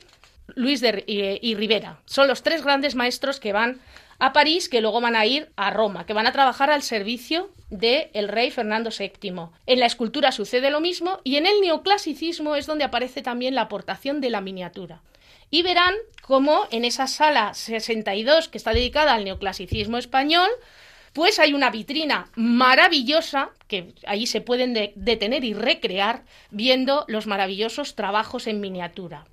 Luis 0.54 0.80
de, 0.80 1.04
y, 1.06 1.54
Rivera. 1.54 1.98
Son 2.06 2.28
los 2.28 2.42
tres 2.42 2.62
grandes 2.62 2.94
maestros 2.94 3.40
que 3.40 3.52
van 3.52 3.80
a 4.18 4.32
París, 4.32 4.68
que 4.68 4.80
luego 4.80 5.00
van 5.00 5.16
a 5.16 5.26
ir 5.26 5.50
a 5.56 5.70
Roma, 5.70 6.06
que 6.06 6.14
van 6.14 6.26
a 6.26 6.32
trabajar 6.32 6.70
al 6.70 6.82
servicio 6.82 7.50
del 7.68 8.08
el 8.14 8.28
rey 8.28 8.50
Fernando 8.50 8.90
VII. 8.96 9.48
En 9.66 9.80
la 9.80 9.86
escultura 9.86 10.32
sucede 10.32 10.70
lo 10.70 10.80
mismo 10.80 11.20
y 11.24 11.36
en 11.36 11.46
el 11.46 11.60
neoclasicismo 11.60 12.54
es 12.54 12.66
donde 12.66 12.84
aparece 12.84 13.20
también 13.20 13.54
la 13.54 13.62
aportación 13.62 14.20
de 14.20 14.30
la 14.30 14.40
miniatura. 14.40 15.02
Y 15.50 15.62
verán 15.62 15.94
cómo 16.22 16.66
en 16.70 16.84
esa 16.84 17.06
sala 17.06 17.52
62 17.54 18.48
que 18.48 18.58
está 18.58 18.72
dedicada 18.72 19.14
al 19.14 19.24
neoclasicismo 19.24 19.98
español, 19.98 20.48
pues 21.16 21.38
hay 21.38 21.54
una 21.54 21.70
vitrina 21.70 22.28
maravillosa 22.34 23.48
que 23.68 23.94
ahí 24.06 24.26
se 24.26 24.42
pueden 24.42 24.74
detener 24.96 25.44
y 25.44 25.54
recrear 25.54 26.24
viendo 26.50 27.06
los 27.08 27.26
maravillosos 27.26 27.94
trabajos 27.94 28.46
en 28.46 28.60
miniatura. 28.60 29.24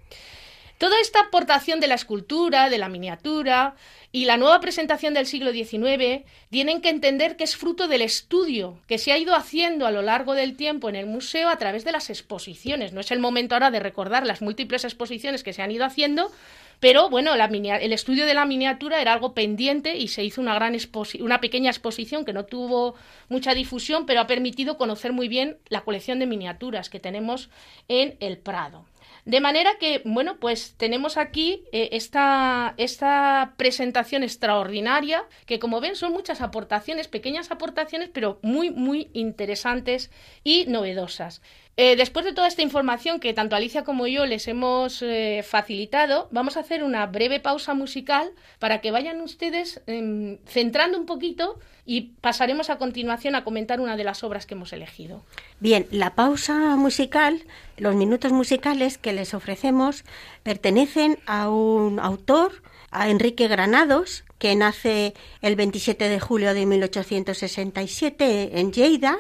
Toda 0.78 1.00
esta 1.00 1.22
aportación 1.22 1.80
de 1.80 1.88
la 1.88 1.96
escultura, 1.96 2.70
de 2.70 2.78
la 2.78 2.90
miniatura 2.90 3.76
y 4.12 4.26
la 4.26 4.38
nueva 4.38 4.60
presentación 4.60 5.14
del 5.14 5.26
siglo 5.26 5.52
XIX 5.52 6.24
tienen 6.50 6.82
que 6.82 6.90
entender 6.90 7.38
que 7.38 7.44
es 7.44 7.56
fruto 7.56 7.88
del 7.88 8.02
estudio 8.02 8.80
que 8.88 8.98
se 8.98 9.12
ha 9.12 9.18
ido 9.18 9.36
haciendo 9.36 9.86
a 9.86 9.92
lo 9.92 10.02
largo 10.02 10.34
del 10.34 10.58
tiempo 10.58 10.90
en 10.90 10.96
el 10.96 11.06
museo 11.06 11.50
a 11.50 11.58
través 11.58 11.86
de 11.86 11.92
las 11.92 12.10
exposiciones. 12.10 12.92
No 12.92 13.02
es 13.02 13.12
el 13.12 13.20
momento 13.20 13.56
ahora 13.56 13.72
de 13.72 13.80
recordar 13.80 14.26
las 14.26 14.42
múltiples 14.42 14.84
exposiciones 14.84 15.44
que 15.44 15.54
se 15.54 15.62
han 15.62 15.72
ido 15.72 15.86
haciendo, 15.86 16.32
pero 16.80 17.10
bueno, 17.10 17.34
el 17.34 17.94
estudio 17.94 18.26
de 18.26 18.34
la 18.34 18.46
miniatura 18.46 19.00
era 19.00 19.14
algo 19.14 19.34
pendiente 19.34 19.96
y 19.96 20.10
se 20.10 20.24
hizo 20.24 20.42
una, 20.42 20.54
gran 20.54 20.76
una 21.22 21.40
pequeña 21.40 21.70
exposición 21.70 22.26
que 22.26 22.34
no 22.34 22.44
tuvo 22.44 22.96
mucha 23.30 23.54
difusión, 23.54 24.06
pero 24.06 24.20
ha 24.20 24.28
permitido 24.28 24.78
conocer 24.78 25.14
muy 25.14 25.30
bien 25.30 25.58
la 25.70 25.82
colección 25.82 26.20
de 26.20 26.26
miniaturas 26.26 26.90
que 26.90 27.00
tenemos 27.00 27.50
en 27.88 28.18
el 28.20 28.38
Prado. 28.38 28.86
De 29.26 29.40
manera 29.40 29.78
que, 29.80 30.02
bueno, 30.04 30.38
pues 30.38 30.76
tenemos 30.76 31.16
aquí 31.16 31.64
eh, 31.72 31.90
esta, 31.94 32.74
esta 32.78 33.54
presentación 33.56 34.22
extraordinaria, 34.22 35.24
que 35.46 35.60
como 35.60 35.80
ven 35.80 35.96
son 35.96 36.12
muchas 36.12 36.42
aportaciones, 36.42 37.08
pequeñas 37.08 37.50
aportaciones, 37.50 38.10
pero 38.14 38.40
muy, 38.42 38.70
muy 38.70 39.10
interesantes 39.14 40.12
y 40.44 40.66
novedosas. 40.66 41.42
Eh, 41.76 41.96
después 41.96 42.24
de 42.24 42.34
toda 42.34 42.48
esta 42.48 42.62
información 42.62 43.20
que 43.20 43.34
tanto 43.34 43.56
Alicia 43.56 43.84
como 43.84 44.06
yo 44.06 44.28
les 44.28 44.48
hemos 44.48 45.02
eh, 45.02 45.44
facilitado, 45.44 46.28
vamos 46.30 46.56
a 46.56 46.60
hacer 46.60 46.84
una 46.84 47.08
breve 47.08 47.40
pausa 47.40 47.74
musical 47.74 48.32
para 48.60 48.80
que 48.80 48.92
vayan 48.92 49.22
ustedes 49.22 49.82
em, 49.88 50.38
centrando 50.46 51.00
un 51.00 51.08
poquito 51.08 51.60
y 51.84 52.14
pasaremos 52.22 52.70
a 52.70 52.78
continuación 52.78 53.34
a 53.34 53.44
comentar 53.44 53.82
una 53.82 53.98
de 53.98 54.04
las 54.04 54.24
obras 54.24 54.46
que 54.46 54.54
hemos 54.54 54.72
elegido. 54.72 55.24
Bien, 55.60 55.88
la 55.90 56.14
pausa 56.14 56.76
musical, 56.76 57.44
los 57.78 57.96
minutos 57.96 58.32
musicales 58.32 59.00
que 59.00 59.12
les 59.12 59.34
ofrecemos 59.34 60.04
pertenecen 60.44 61.18
a 61.26 61.50
un 61.50 62.00
autor, 62.00 62.62
a 62.92 63.10
Enrique 63.10 63.48
Granados, 63.48 64.24
que 64.38 64.56
nace 64.56 65.16
el 65.42 65.56
27 65.56 66.08
de 66.08 66.20
julio 66.20 66.54
de 66.54 66.68
1867 66.68 68.60
en 68.60 68.72
Lleida 68.72 69.18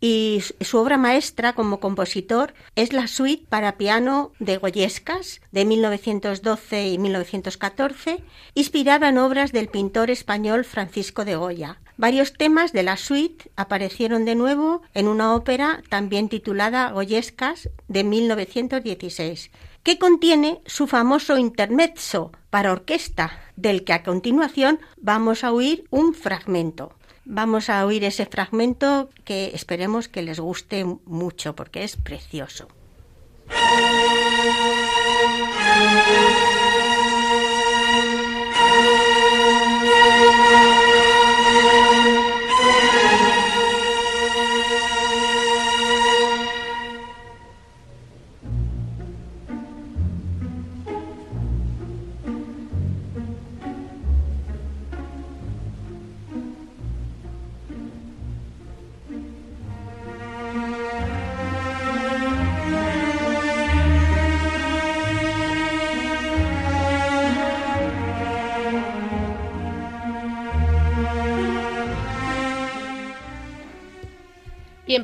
y 0.00 0.42
su 0.60 0.78
obra 0.78 0.98
maestra 0.98 1.54
como 1.54 1.80
compositor 1.80 2.54
es 2.74 2.92
la 2.92 3.06
suite 3.06 3.46
para 3.48 3.76
piano 3.76 4.32
de 4.38 4.58
Goyescas 4.58 5.40
de 5.52 5.64
1912 5.64 6.88
y 6.88 6.98
1914, 6.98 8.22
inspirada 8.54 9.08
en 9.08 9.18
obras 9.18 9.52
del 9.52 9.68
pintor 9.68 10.10
español 10.10 10.64
Francisco 10.64 11.24
de 11.24 11.36
Goya. 11.36 11.80
Varios 11.96 12.34
temas 12.34 12.72
de 12.72 12.82
la 12.82 12.98
suite 12.98 13.50
aparecieron 13.56 14.26
de 14.26 14.34
nuevo 14.34 14.82
en 14.92 15.08
una 15.08 15.34
ópera 15.34 15.82
también 15.88 16.28
titulada 16.28 16.90
Goyescas 16.90 17.70
de 17.88 18.04
1916, 18.04 19.50
que 19.82 19.98
contiene 19.98 20.60
su 20.66 20.86
famoso 20.86 21.38
intermezzo 21.38 22.32
para 22.50 22.72
orquesta, 22.72 23.40
del 23.56 23.84
que 23.84 23.94
a 23.94 24.02
continuación 24.02 24.78
vamos 24.98 25.42
a 25.42 25.52
oír 25.52 25.84
un 25.90 26.12
fragmento. 26.12 26.92
Vamos 27.28 27.70
a 27.70 27.84
oír 27.84 28.04
ese 28.04 28.24
fragmento 28.24 29.10
que 29.24 29.50
esperemos 29.52 30.06
que 30.06 30.22
les 30.22 30.38
guste 30.38 30.84
mucho 30.84 31.56
porque 31.56 31.82
es 31.82 31.96
precioso. 31.96 32.68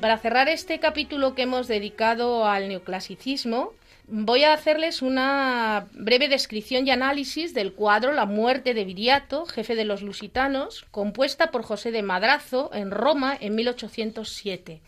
Para 0.02 0.18
cerrar 0.18 0.48
este 0.48 0.80
capítulo 0.80 1.36
que 1.36 1.42
hemos 1.42 1.68
dedicado 1.68 2.44
al 2.44 2.68
neoclasicismo, 2.68 3.72
voy 4.08 4.42
a 4.42 4.52
hacerles 4.52 5.00
una 5.00 5.86
breve 5.92 6.28
descripción 6.28 6.88
y 6.88 6.90
análisis 6.90 7.54
del 7.54 7.72
cuadro 7.72 8.12
La 8.12 8.26
muerte 8.26 8.74
de 8.74 8.84
Viriato, 8.84 9.46
jefe 9.46 9.76
de 9.76 9.84
los 9.84 10.02
lusitanos, 10.02 10.84
compuesta 10.90 11.52
por 11.52 11.62
José 11.62 11.92
de 11.92 12.02
Madrazo 12.02 12.72
en 12.74 12.90
Roma 12.90 13.38
en 13.40 13.54
1807. 13.54 14.80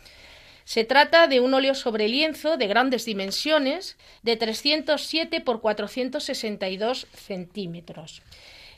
Se 0.64 0.82
trata 0.82 1.28
de 1.28 1.38
un 1.38 1.54
óleo 1.54 1.76
sobre 1.76 2.08
lienzo 2.08 2.56
de 2.56 2.66
grandes 2.66 3.04
dimensiones, 3.04 3.96
de 4.24 4.34
307 4.34 5.40
por 5.42 5.60
462 5.60 7.06
centímetros. 7.14 8.20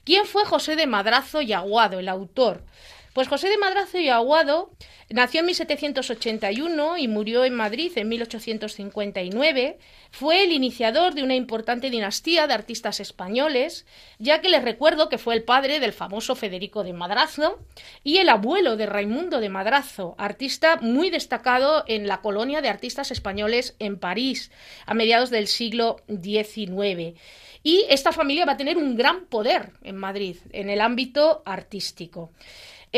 ¿Quién 0.05 0.27
fue 0.27 0.45
José 0.45 0.77
de 0.77 0.87
Madrazo 0.87 1.41
y 1.41 1.55
Aguado, 1.55 1.99
el 1.99 2.11
autor? 2.11 2.63
Pues 3.17 3.29
José 3.29 3.49
de 3.49 3.57
Madrazo 3.57 3.99
y 3.99 4.11
Aguado 4.11 4.73
nació 5.09 5.41
en 5.41 5.47
1781 5.47 6.99
y 6.99 7.09
murió 7.09 7.47
en 7.47 7.55
Madrid 7.55 7.91
en 7.97 8.11
1859. 8.11 9.79
Fue 10.11 10.45
el 10.45 10.53
iniciador 10.53 11.15
de 11.15 11.23
una 11.23 11.35
importante 11.35 11.89
dinastía 11.89 12.47
de 12.47 12.53
artistas 12.53 13.01
españoles, 13.01 13.87
ya 14.19 14.43
que 14.43 14.51
les 14.51 14.63
recuerdo 14.63 15.09
que 15.09 15.17
fue 15.17 15.35
el 15.35 15.45
padre 15.45 15.81
del 15.81 15.95
famoso 15.95 16.37
Federico 16.37 16.85
de 16.85 16.93
Madrazo 16.93 17.59
y 18.05 18.19
el 18.19 18.29
abuelo 18.29 18.77
de 18.77 18.85
Raimundo 18.85 19.41
de 19.41 19.49
Madrazo, 19.49 20.15
artista 20.19 20.77
muy 20.83 21.09
destacado 21.09 21.85
en 21.87 22.09
la 22.09 22.21
colonia 22.21 22.61
de 22.61 22.69
artistas 22.69 23.11
españoles 23.11 23.77
en 23.79 23.99
París 23.99 24.51
a 24.85 24.93
mediados 24.93 25.31
del 25.31 25.47
siglo 25.47 26.03
XIX. 26.07 27.19
Y 27.63 27.87
esta 27.89 28.13
familia 28.13 28.45
va 28.45 28.53
a 28.53 28.57
tener 28.59 28.77
un 28.77 28.95
gran 28.95 29.25
poder 29.25 29.73
en 29.83 29.97
Madrid 29.97 30.37
en 30.53 30.69
el 30.69 30.83
ámbito 30.83 31.43
artístico. 31.47 32.31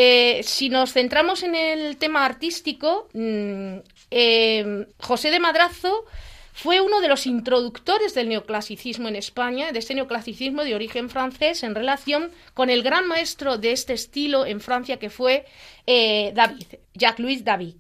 Eh, 0.01 0.45
si 0.45 0.69
nos 0.69 0.93
centramos 0.93 1.43
en 1.43 1.57
el 1.57 1.97
tema 1.97 2.25
artístico, 2.25 3.09
mm, 3.15 3.79
eh, 4.13 4.87
José 5.01 5.33
de 5.33 5.41
Madrazo 5.41 6.05
fue 6.53 6.81
uno 6.81 7.01
de 7.01 7.09
los 7.09 7.27
introductores 7.27 8.15
del 8.15 8.29
neoclasicismo 8.29 9.09
en 9.09 9.17
España, 9.17 9.73
de 9.73 9.81
este 9.81 9.97
neoclasicismo 9.97 10.63
de 10.63 10.77
origen 10.77 11.11
francés, 11.11 11.65
en 11.65 11.75
relación 11.75 12.31
con 12.55 12.71
el 12.71 12.85
gran 12.85 13.09
maestro 13.09 13.59
de 13.59 13.73
este 13.73 13.93
estilo 13.95 14.47
en 14.47 14.61
Francia 14.61 15.01
que 15.01 15.11
fue 15.11 15.47
eh, 15.89 16.31
David, 16.33 16.67
Jacques-Louis 16.95 17.43
David. 17.43 17.75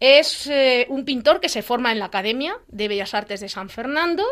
Es 0.00 0.50
un 0.88 1.04
pintor 1.04 1.40
que 1.40 1.50
se 1.50 1.62
forma 1.62 1.92
en 1.92 1.98
la 1.98 2.06
Academia 2.06 2.56
de 2.68 2.88
Bellas 2.88 3.14
Artes 3.14 3.40
de 3.40 3.48
San 3.48 3.68
Fernando 3.68 4.24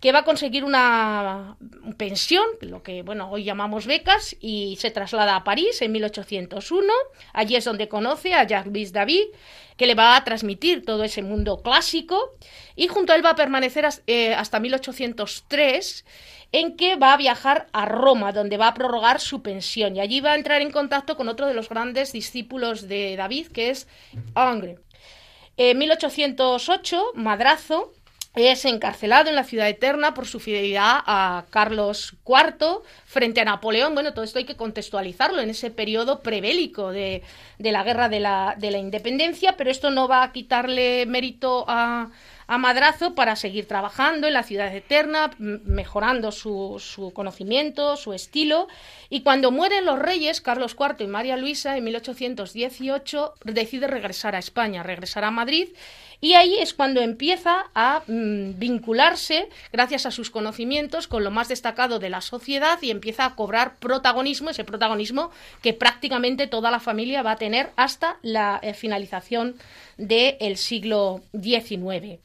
que 0.00 0.12
va 0.12 0.20
a 0.20 0.24
conseguir 0.24 0.64
una 0.64 1.56
pensión, 1.96 2.44
lo 2.60 2.82
que 2.82 3.02
bueno, 3.02 3.30
hoy 3.30 3.44
llamamos 3.44 3.86
becas, 3.86 4.36
y 4.40 4.76
se 4.76 4.90
traslada 4.90 5.36
a 5.36 5.44
París 5.44 5.80
en 5.82 5.92
1801. 5.92 6.92
Allí 7.32 7.56
es 7.56 7.64
donde 7.64 7.88
conoce 7.88 8.34
a 8.34 8.44
Jacques 8.44 8.92
David, 8.92 9.24
que 9.76 9.86
le 9.86 9.94
va 9.94 10.16
a 10.16 10.24
transmitir 10.24 10.84
todo 10.84 11.04
ese 11.04 11.22
mundo 11.22 11.62
clásico, 11.62 12.36
y 12.74 12.88
junto 12.88 13.12
a 13.12 13.16
él 13.16 13.24
va 13.24 13.30
a 13.30 13.36
permanecer 13.36 13.86
eh, 14.06 14.34
hasta 14.34 14.60
1803 14.60 16.04
en 16.52 16.76
que 16.76 16.96
va 16.96 17.12
a 17.12 17.16
viajar 17.16 17.66
a 17.72 17.86
Roma, 17.86 18.32
donde 18.32 18.56
va 18.56 18.68
a 18.68 18.74
prorrogar 18.74 19.20
su 19.20 19.42
pensión. 19.42 19.96
Y 19.96 20.00
allí 20.00 20.20
va 20.20 20.32
a 20.32 20.36
entrar 20.36 20.62
en 20.62 20.70
contacto 20.70 21.16
con 21.16 21.28
otro 21.28 21.46
de 21.46 21.54
los 21.54 21.68
grandes 21.68 22.12
discípulos 22.12 22.88
de 22.88 23.16
David, 23.16 23.48
que 23.48 23.70
es 23.70 23.88
Angre. 24.34 24.78
En 25.56 25.78
1808, 25.78 27.12
Madrazo 27.14 27.92
es 28.34 28.66
encarcelado 28.66 29.30
en 29.30 29.34
la 29.36 29.44
ciudad 29.44 29.66
eterna 29.66 30.12
por 30.12 30.26
su 30.26 30.38
fidelidad 30.38 30.98
a 31.06 31.46
Carlos 31.48 32.14
IV 32.26 32.82
frente 33.06 33.40
a 33.40 33.46
Napoleón. 33.46 33.94
Bueno, 33.94 34.12
todo 34.12 34.24
esto 34.24 34.38
hay 34.38 34.44
que 34.44 34.56
contextualizarlo 34.56 35.40
en 35.40 35.48
ese 35.48 35.70
periodo 35.70 36.20
prebélico 36.20 36.92
de, 36.92 37.22
la 37.58 37.82
guerra 37.82 38.10
de 38.10 38.20
la 38.20 38.78
independencia, 38.78 39.56
pero 39.56 39.70
esto 39.70 39.90
no 39.90 40.06
va 40.06 40.22
a 40.22 40.32
quitarle 40.32 41.06
mérito 41.06 41.64
a, 41.66 42.10
a 42.46 42.58
Madrazo 42.58 43.14
para 43.14 43.36
seguir 43.36 43.66
trabajando 43.66 44.26
en 44.26 44.34
la 44.34 44.42
ciudad 44.42 44.74
eterna, 44.74 45.30
mejorando 45.38 46.32
su, 46.32 46.76
su, 46.78 47.12
conocimiento, 47.12 47.96
su 47.96 48.12
estilo. 48.12 48.68
Y 49.10 49.22
cuando 49.22 49.50
mueren 49.50 49.84
los 49.84 49.98
reyes, 49.98 50.40
Carlos 50.40 50.76
IV 50.78 51.04
y 51.04 51.06
María 51.08 51.36
Luisa, 51.36 51.76
en 51.76 51.84
1818, 51.84 53.34
decide 53.44 53.86
regresar 53.88 54.34
a 54.34 54.38
España, 54.38 54.82
regresar 54.82 55.24
a 55.24 55.30
Madrid 55.30 55.68
y 56.20 56.34
ahí 56.34 56.58
es 56.58 56.74
cuando 56.74 57.00
empieza 57.00 57.66
a 57.74 58.02
mm, 58.06 58.58
vincularse, 58.58 59.48
gracias 59.72 60.06
a 60.06 60.10
sus 60.10 60.30
conocimientos, 60.30 61.08
con 61.08 61.24
lo 61.24 61.30
más 61.30 61.48
destacado 61.48 61.98
de 61.98 62.10
la 62.10 62.20
sociedad 62.20 62.78
y 62.82 62.90
empieza 62.90 63.24
a 63.24 63.34
cobrar 63.34 63.76
protagonismo, 63.76 64.50
ese 64.50 64.64
protagonismo 64.64 65.30
que 65.62 65.72
prácticamente 65.72 66.46
toda 66.46 66.70
la 66.70 66.80
familia 66.80 67.22
va 67.22 67.32
a 67.32 67.36
tener 67.36 67.70
hasta 67.76 68.16
la 68.22 68.58
eh, 68.62 68.74
finalización 68.74 69.56
del 69.96 70.56
siglo 70.56 71.22
XIX. 71.32 72.18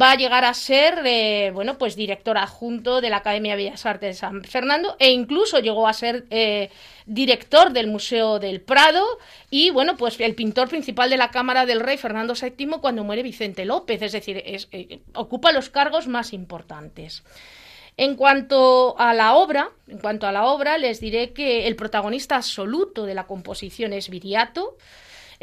Va 0.00 0.12
a 0.12 0.16
llegar 0.16 0.44
a 0.44 0.54
ser, 0.54 1.52
bueno, 1.52 1.76
pues 1.76 1.96
director 1.96 2.38
adjunto 2.38 3.00
de 3.00 3.10
la 3.10 3.18
Academia 3.18 3.56
de 3.56 3.64
Bellas 3.64 3.84
Artes 3.84 4.16
de 4.16 4.20
San 4.20 4.42
Fernando 4.44 4.96
e 4.98 5.10
incluso 5.10 5.58
llegó 5.58 5.86
a 5.86 5.92
ser 5.92 6.24
eh, 6.30 6.70
director 7.06 7.72
del 7.72 7.88
Museo 7.88 8.38
del 8.38 8.62
Prado 8.62 9.04
y, 9.50 9.70
bueno, 9.70 9.96
pues 9.96 10.18
el 10.20 10.34
pintor 10.34 10.68
principal 10.68 11.10
de 11.10 11.18
la 11.18 11.30
Cámara 11.30 11.66
del 11.66 11.80
Rey 11.80 11.98
Fernando 11.98 12.34
VII 12.34 12.78
cuando 12.80 13.04
muere 13.04 13.22
Vicente 13.22 13.64
López, 13.64 14.00
es 14.00 14.12
decir, 14.12 14.42
eh, 14.44 15.00
ocupa 15.14 15.52
los 15.52 15.68
cargos 15.68 16.08
más 16.08 16.32
importantes. 16.32 17.22
En 17.98 18.16
cuanto 18.16 18.98
a 18.98 19.12
la 19.12 19.34
obra, 19.34 19.70
en 19.86 19.98
cuanto 19.98 20.26
a 20.26 20.32
la 20.32 20.46
obra, 20.46 20.78
les 20.78 20.98
diré 21.00 21.34
que 21.34 21.66
el 21.66 21.76
protagonista 21.76 22.36
absoluto 22.36 23.04
de 23.04 23.14
la 23.14 23.26
composición 23.26 23.92
es 23.92 24.08
Viriato, 24.08 24.78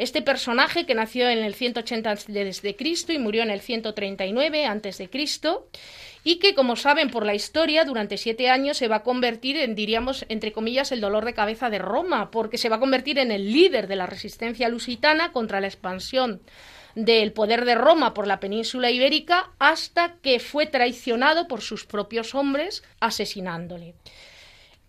este 0.00 0.22
personaje 0.22 0.86
que 0.86 0.94
nació 0.94 1.28
en 1.28 1.38
el 1.38 1.54
180 1.54 2.14
desde 2.28 2.74
Cristo 2.74 3.12
y 3.12 3.18
murió 3.18 3.42
en 3.42 3.50
el 3.50 3.60
139 3.60 4.64
antes 4.64 4.96
de 4.96 5.10
Cristo 5.10 5.68
y 6.24 6.36
que, 6.36 6.54
como 6.54 6.74
saben 6.76 7.10
por 7.10 7.26
la 7.26 7.34
historia, 7.34 7.84
durante 7.84 8.16
siete 8.16 8.48
años 8.48 8.78
se 8.78 8.88
va 8.88 8.96
a 8.96 9.02
convertir 9.02 9.58
en, 9.58 9.74
diríamos, 9.74 10.24
entre 10.30 10.52
comillas, 10.52 10.90
el 10.92 11.02
dolor 11.02 11.26
de 11.26 11.34
cabeza 11.34 11.68
de 11.68 11.78
Roma, 11.78 12.30
porque 12.30 12.56
se 12.56 12.70
va 12.70 12.76
a 12.76 12.80
convertir 12.80 13.18
en 13.18 13.30
el 13.30 13.52
líder 13.52 13.88
de 13.88 13.96
la 13.96 14.06
resistencia 14.06 14.70
lusitana 14.70 15.32
contra 15.32 15.60
la 15.60 15.66
expansión 15.66 16.40
del 16.94 17.32
poder 17.32 17.66
de 17.66 17.74
Roma 17.74 18.14
por 18.14 18.26
la 18.26 18.40
península 18.40 18.90
ibérica 18.90 19.50
hasta 19.58 20.16
que 20.22 20.40
fue 20.40 20.66
traicionado 20.66 21.46
por 21.46 21.60
sus 21.60 21.84
propios 21.84 22.34
hombres 22.34 22.82
asesinándole. 23.00 23.94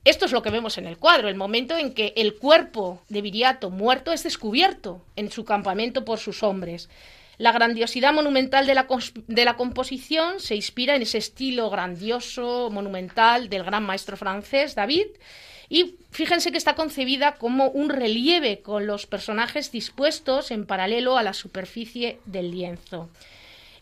Esto 0.04 0.26
es 0.26 0.32
lo 0.32 0.42
que 0.42 0.50
vemos 0.50 0.80
en 0.80 0.88
el 0.88 0.98
cuadro, 0.98 1.30
el 1.30 1.36
momento 1.36 1.78
en 1.78 1.94
que 1.94 2.14
el 2.16 2.34
cuerpo 2.36 3.04
de 3.10 3.22
Viriato 3.22 3.70
muerto 3.70 4.12
es 4.12 4.24
descubierto 4.24 5.06
en 5.16 5.32
su 5.32 5.46
campamento 5.46 6.06
por 6.06 6.18
sus 6.18 6.42
hombres. 6.42 6.90
La 7.38 7.52
grandiosidad 7.52 8.12
monumental 8.12 8.66
de 8.66 8.76
la, 9.46 9.56
composición 9.56 10.40
se 10.40 10.56
inspira 10.56 10.96
en 10.96 11.04
ese 11.04 11.20
estilo 11.20 11.70
grandioso, 11.70 12.70
monumental 12.72 13.50
del 13.50 13.64
gran 13.64 13.84
maestro 13.84 14.18
francés 14.18 14.74
David. 14.74 15.08
Y 15.70 15.96
fíjense 16.10 16.52
que 16.52 16.58
está 16.58 16.76
concebida 16.76 17.36
como 17.36 17.70
un 17.70 17.90
relieve 17.90 18.62
con 18.62 18.88
los 18.88 19.06
personajes 19.06 19.72
dispuestos 19.72 20.52
en 20.52 20.66
paralelo 20.66 21.18
a 21.18 21.24
la 21.24 21.34
superficie 21.34 22.20
del 22.26 22.52
lienzo. 22.52 23.10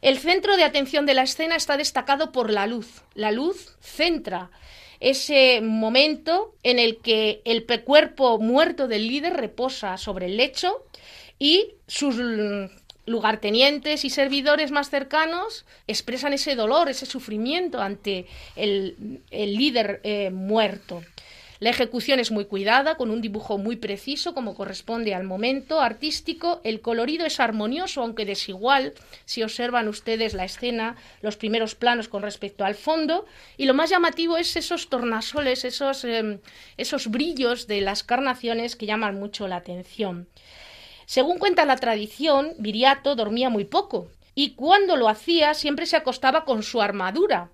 El 0.01 0.19
centro 0.19 0.55
de 0.55 0.63
atención 0.63 1.05
de 1.05 1.13
la 1.13 1.23
escena 1.23 1.55
está 1.55 1.75
destacado 1.75 2.31
por 2.31 2.49
la 2.51 2.67
luz. 2.67 3.03
La 3.13 3.31
luz 3.31 3.75
centra 3.81 4.51
ese 4.99 5.61
momento 5.61 6.53
en 6.63 6.79
el 6.79 6.97
que 6.97 7.41
el 7.45 7.65
cuerpo 7.83 8.39
muerto 8.39 8.87
del 8.87 9.07
líder 9.07 9.33
reposa 9.33 9.97
sobre 9.97 10.25
el 10.27 10.37
lecho 10.37 10.83
y 11.37 11.71
sus 11.87 12.17
lugartenientes 13.05 14.05
y 14.05 14.09
servidores 14.09 14.71
más 14.71 14.89
cercanos 14.89 15.65
expresan 15.87 16.33
ese 16.33 16.55
dolor, 16.55 16.89
ese 16.89 17.05
sufrimiento 17.05 17.81
ante 17.81 18.27
el, 18.55 19.21
líder 19.31 20.01
eh, 20.03 20.29
muerto. 20.29 21.01
La 21.59 21.71
ejecución 21.71 22.19
es 22.19 22.31
muy 22.31 22.45
cuidada, 22.45 22.95
con 22.95 23.11
un 23.11 23.19
dibujo 23.19 23.57
muy 23.57 23.75
preciso, 23.75 24.33
como 24.33 24.55
corresponde 24.55 25.13
al 25.13 25.25
momento 25.25 25.81
artístico. 25.81 26.61
El 26.63 26.79
colorido 26.79 27.25
es 27.25 27.41
armonioso, 27.41 28.01
aunque 28.01 28.25
desigual, 28.25 28.93
si 29.25 29.43
observan 29.43 29.89
ustedes 29.89 30.33
la 30.33 30.45
escena, 30.45 30.95
los 31.21 31.35
primeros 31.35 31.75
planos 31.75 32.07
con 32.07 32.21
respecto 32.21 32.63
al 32.63 32.75
fondo. 32.75 33.25
Y 33.57 33.65
lo 33.65 33.73
más 33.73 33.89
llamativo 33.89 34.37
es 34.37 34.55
esos 34.55 34.87
tornasoles, 34.87 35.65
esos, 35.65 36.05
em, 36.05 36.39
esos 36.77 37.07
brillos 37.07 37.67
de 37.67 37.81
las 37.81 38.03
carnaciones 38.03 38.77
que 38.77 38.85
llaman 38.85 39.19
mucho 39.19 39.49
la 39.49 39.57
atención. 39.57 40.29
Según 41.05 41.39
cuenta 41.39 41.65
la 41.65 41.75
tradición, 41.75 42.53
Viriato 42.57 43.15
dormía 43.15 43.49
muy 43.49 43.65
poco, 43.65 44.07
y 44.33 44.51
cuando 44.51 44.95
lo 44.95 45.09
hacía 45.09 45.53
siempre 45.55 45.87
se 45.87 45.97
acostaba 45.97 46.45
con 46.45 46.63
su 46.63 46.81
armadura, 46.81 47.49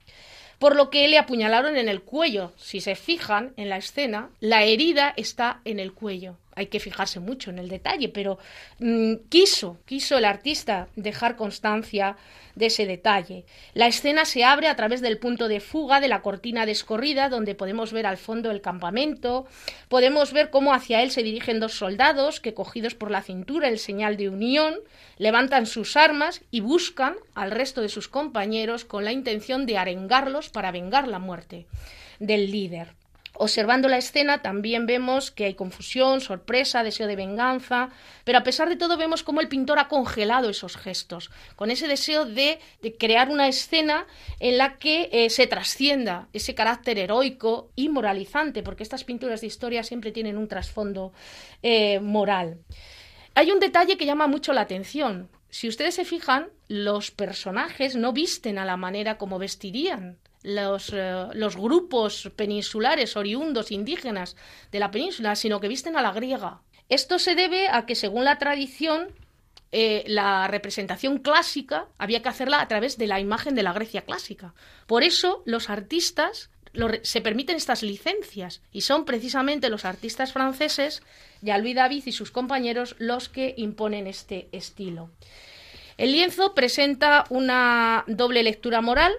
por 0.59 0.75
lo 0.75 0.89
que 0.89 1.07
le 1.07 1.17
apuñalaron 1.17 1.77
en 1.77 1.89
el 1.89 2.01
cuello. 2.01 2.51
Si 2.57 2.81
se 2.81 2.95
fijan 2.95 3.53
en 3.57 3.69
la 3.69 3.77
escena, 3.77 4.29
la 4.39 4.63
herida 4.63 5.13
está 5.17 5.61
en 5.65 5.79
el 5.79 5.93
cuello. 5.93 6.37
Hay 6.55 6.67
que 6.67 6.79
fijarse 6.79 7.19
mucho 7.19 7.49
en 7.49 7.59
el 7.59 7.69
detalle, 7.69 8.09
pero 8.09 8.39
mm, 8.79 9.15
quiso, 9.29 9.77
quiso 9.85 10.17
el 10.17 10.25
artista 10.25 10.87
dejar 10.95 11.35
constancia 11.35 12.15
de 12.55 12.67
ese 12.67 12.85
detalle. 12.85 13.45
La 13.73 13.87
escena 13.87 14.25
se 14.25 14.43
abre 14.43 14.67
a 14.67 14.75
través 14.75 15.01
del 15.01 15.17
punto 15.17 15.47
de 15.47 15.59
fuga 15.59 15.99
de 15.99 16.07
la 16.07 16.21
cortina 16.21 16.65
descorrida, 16.65 17.29
donde 17.29 17.55
podemos 17.55 17.91
ver 17.91 18.05
al 18.05 18.17
fondo 18.17 18.51
el 18.51 18.61
campamento, 18.61 19.45
podemos 19.89 20.31
ver 20.33 20.49
cómo 20.49 20.73
hacia 20.73 21.03
él 21.03 21.11
se 21.11 21.23
dirigen 21.23 21.59
dos 21.59 21.73
soldados 21.73 22.39
que, 22.39 22.53
cogidos 22.53 22.95
por 22.95 23.11
la 23.11 23.21
cintura, 23.21 23.67
el 23.67 23.79
señal 23.79 24.17
de 24.17 24.29
unión, 24.29 24.75
levantan 25.17 25.65
sus 25.65 25.97
armas 25.97 26.41
y 26.51 26.61
buscan 26.61 27.15
al 27.33 27.51
resto 27.51 27.81
de 27.81 27.89
sus 27.89 28.07
compañeros 28.07 28.85
con 28.85 29.03
la 29.03 29.11
intención 29.11 29.65
de 29.65 29.77
arengarlos 29.77 30.49
para 30.49 30.71
vengar 30.71 31.07
la 31.07 31.19
muerte 31.19 31.65
del 32.19 32.51
líder. 32.51 32.95
Observando 33.37 33.89
la 33.89 33.97
escena 33.97 34.41
también 34.41 34.85
vemos 34.85 35.29
que 35.29 35.45
hay 35.45 35.55
confusión, 35.55 36.21
sorpresa, 36.21 36.83
deseo 36.83 37.07
de 37.07 37.15
venganza, 37.15 37.89
pero 38.23 38.37
a 38.37 38.43
pesar 38.43 38.69
de 38.69 38.77
todo 38.77 38.97
vemos 38.97 39.23
cómo 39.23 39.41
el 39.41 39.49
pintor 39.49 39.79
ha 39.79 39.87
congelado 39.89 40.49
esos 40.49 40.77
gestos, 40.77 41.31
con 41.55 41.69
ese 41.69 41.87
deseo 41.87 42.25
de, 42.25 42.59
crear 42.97 43.29
una 43.29 43.47
escena 43.47 44.05
en 44.39 44.57
la 44.57 44.77
que 44.77 45.09
eh, 45.11 45.29
se 45.29 45.47
trascienda 45.47 46.27
ese 46.33 46.55
carácter 46.55 46.97
heroico 46.97 47.71
y 47.75 47.89
moralizante, 47.89 48.63
porque 48.63 48.83
estas 48.83 49.03
pinturas 49.03 49.41
de 49.41 49.47
historia 49.47 49.83
siempre 49.83 50.11
tienen 50.11 50.37
un 50.37 50.47
trasfondo 50.47 51.11
eh, 51.61 51.99
moral. 51.99 52.59
Hay 53.33 53.51
un 53.51 53.59
detalle 53.59 53.97
que 53.97 54.05
llama 54.05 54.27
mucho 54.27 54.53
la 54.53 54.61
atención. 54.61 55.29
Si 55.49 55.67
ustedes 55.67 55.95
se 55.95 56.05
fijan, 56.05 56.47
los 56.69 57.11
personajes 57.11 57.95
no 57.95 58.13
visten 58.13 58.57
a 58.57 58.65
la 58.65 58.77
manera 58.77 59.17
como 59.17 59.39
vestirían 59.39 60.17
los, 60.45 60.91
eh, 60.93 61.27
los, 61.33 61.57
grupos 61.57 62.31
peninsulares 62.35 63.17
oriundos 63.17 63.71
indígenas 63.71 64.35
de 64.71 64.79
la 64.79 64.91
península, 64.91 65.35
sino 65.35 65.59
que 65.59 65.67
visten 65.67 65.97
a 65.97 66.01
la 66.01 66.11
griega. 66.11 66.61
Esto 66.87 67.17
se 67.17 67.35
debe 67.35 67.67
a 67.67 67.85
que, 67.85 67.95
según 67.95 68.25
la 68.25 68.37
tradición, 68.37 69.09
eh, 69.71 70.03
la 70.07 70.47
representación 70.47 71.17
clásica 71.17 71.87
había 71.97 72.21
que 72.21 72.29
hacerla 72.29 72.61
a 72.61 72.67
través 72.67 72.97
de 72.97 73.07
la 73.07 73.19
imagen 73.19 73.55
de 73.55 73.63
la 73.63 73.73
Grecia 73.73 74.03
clásica. 74.03 74.53
Por 74.85 75.03
eso 75.03 75.41
los 75.45 75.69
artistas 75.69 76.51
se 77.03 77.21
permiten 77.21 77.55
estas 77.55 77.83
licencias 77.83 78.61
y 78.71 78.81
son 78.81 79.05
precisamente 79.05 79.69
los 79.69 79.85
artistas 79.85 80.33
franceses, 80.33 81.01
Jean-Louis 81.41 81.75
David 81.75 82.03
y 82.05 82.11
sus 82.11 82.31
compañeros, 82.31 82.95
los 82.99 83.29
que 83.29 83.55
imponen 83.57 84.07
este 84.07 84.49
estilo. 84.51 85.09
El 85.97 86.11
lienzo 86.11 86.53
presenta 86.53 87.23
una 87.29 88.03
doble 88.07 88.43
lectura 88.43 88.81
moral 88.81 89.13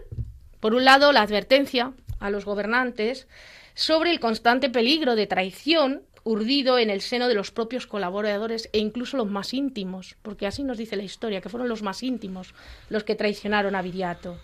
por 0.60 0.74
un 0.74 0.84
lado, 0.84 1.12
la 1.12 1.22
advertencia 1.22 1.92
a 2.20 2.30
los 2.30 2.44
gobernantes 2.44 3.28
sobre 3.74 4.10
el 4.10 4.20
constante 4.20 4.70
peligro 4.70 5.16
de 5.16 5.26
traición 5.26 6.02
urdido 6.24 6.78
en 6.78 6.90
el 6.90 7.02
seno 7.02 7.28
de 7.28 7.34
los 7.34 7.52
propios 7.52 7.86
colaboradores 7.86 8.68
e 8.72 8.78
incluso 8.78 9.16
los 9.16 9.28
más 9.28 9.54
íntimos, 9.54 10.16
porque 10.22 10.46
así 10.46 10.64
nos 10.64 10.76
dice 10.76 10.96
la 10.96 11.04
historia, 11.04 11.40
que 11.40 11.48
fueron 11.48 11.68
los 11.68 11.82
más 11.82 12.02
íntimos 12.02 12.54
los 12.88 13.04
que 13.04 13.14
traicionaron 13.14 13.76
a 13.76 13.82
Viriato. 13.82 14.40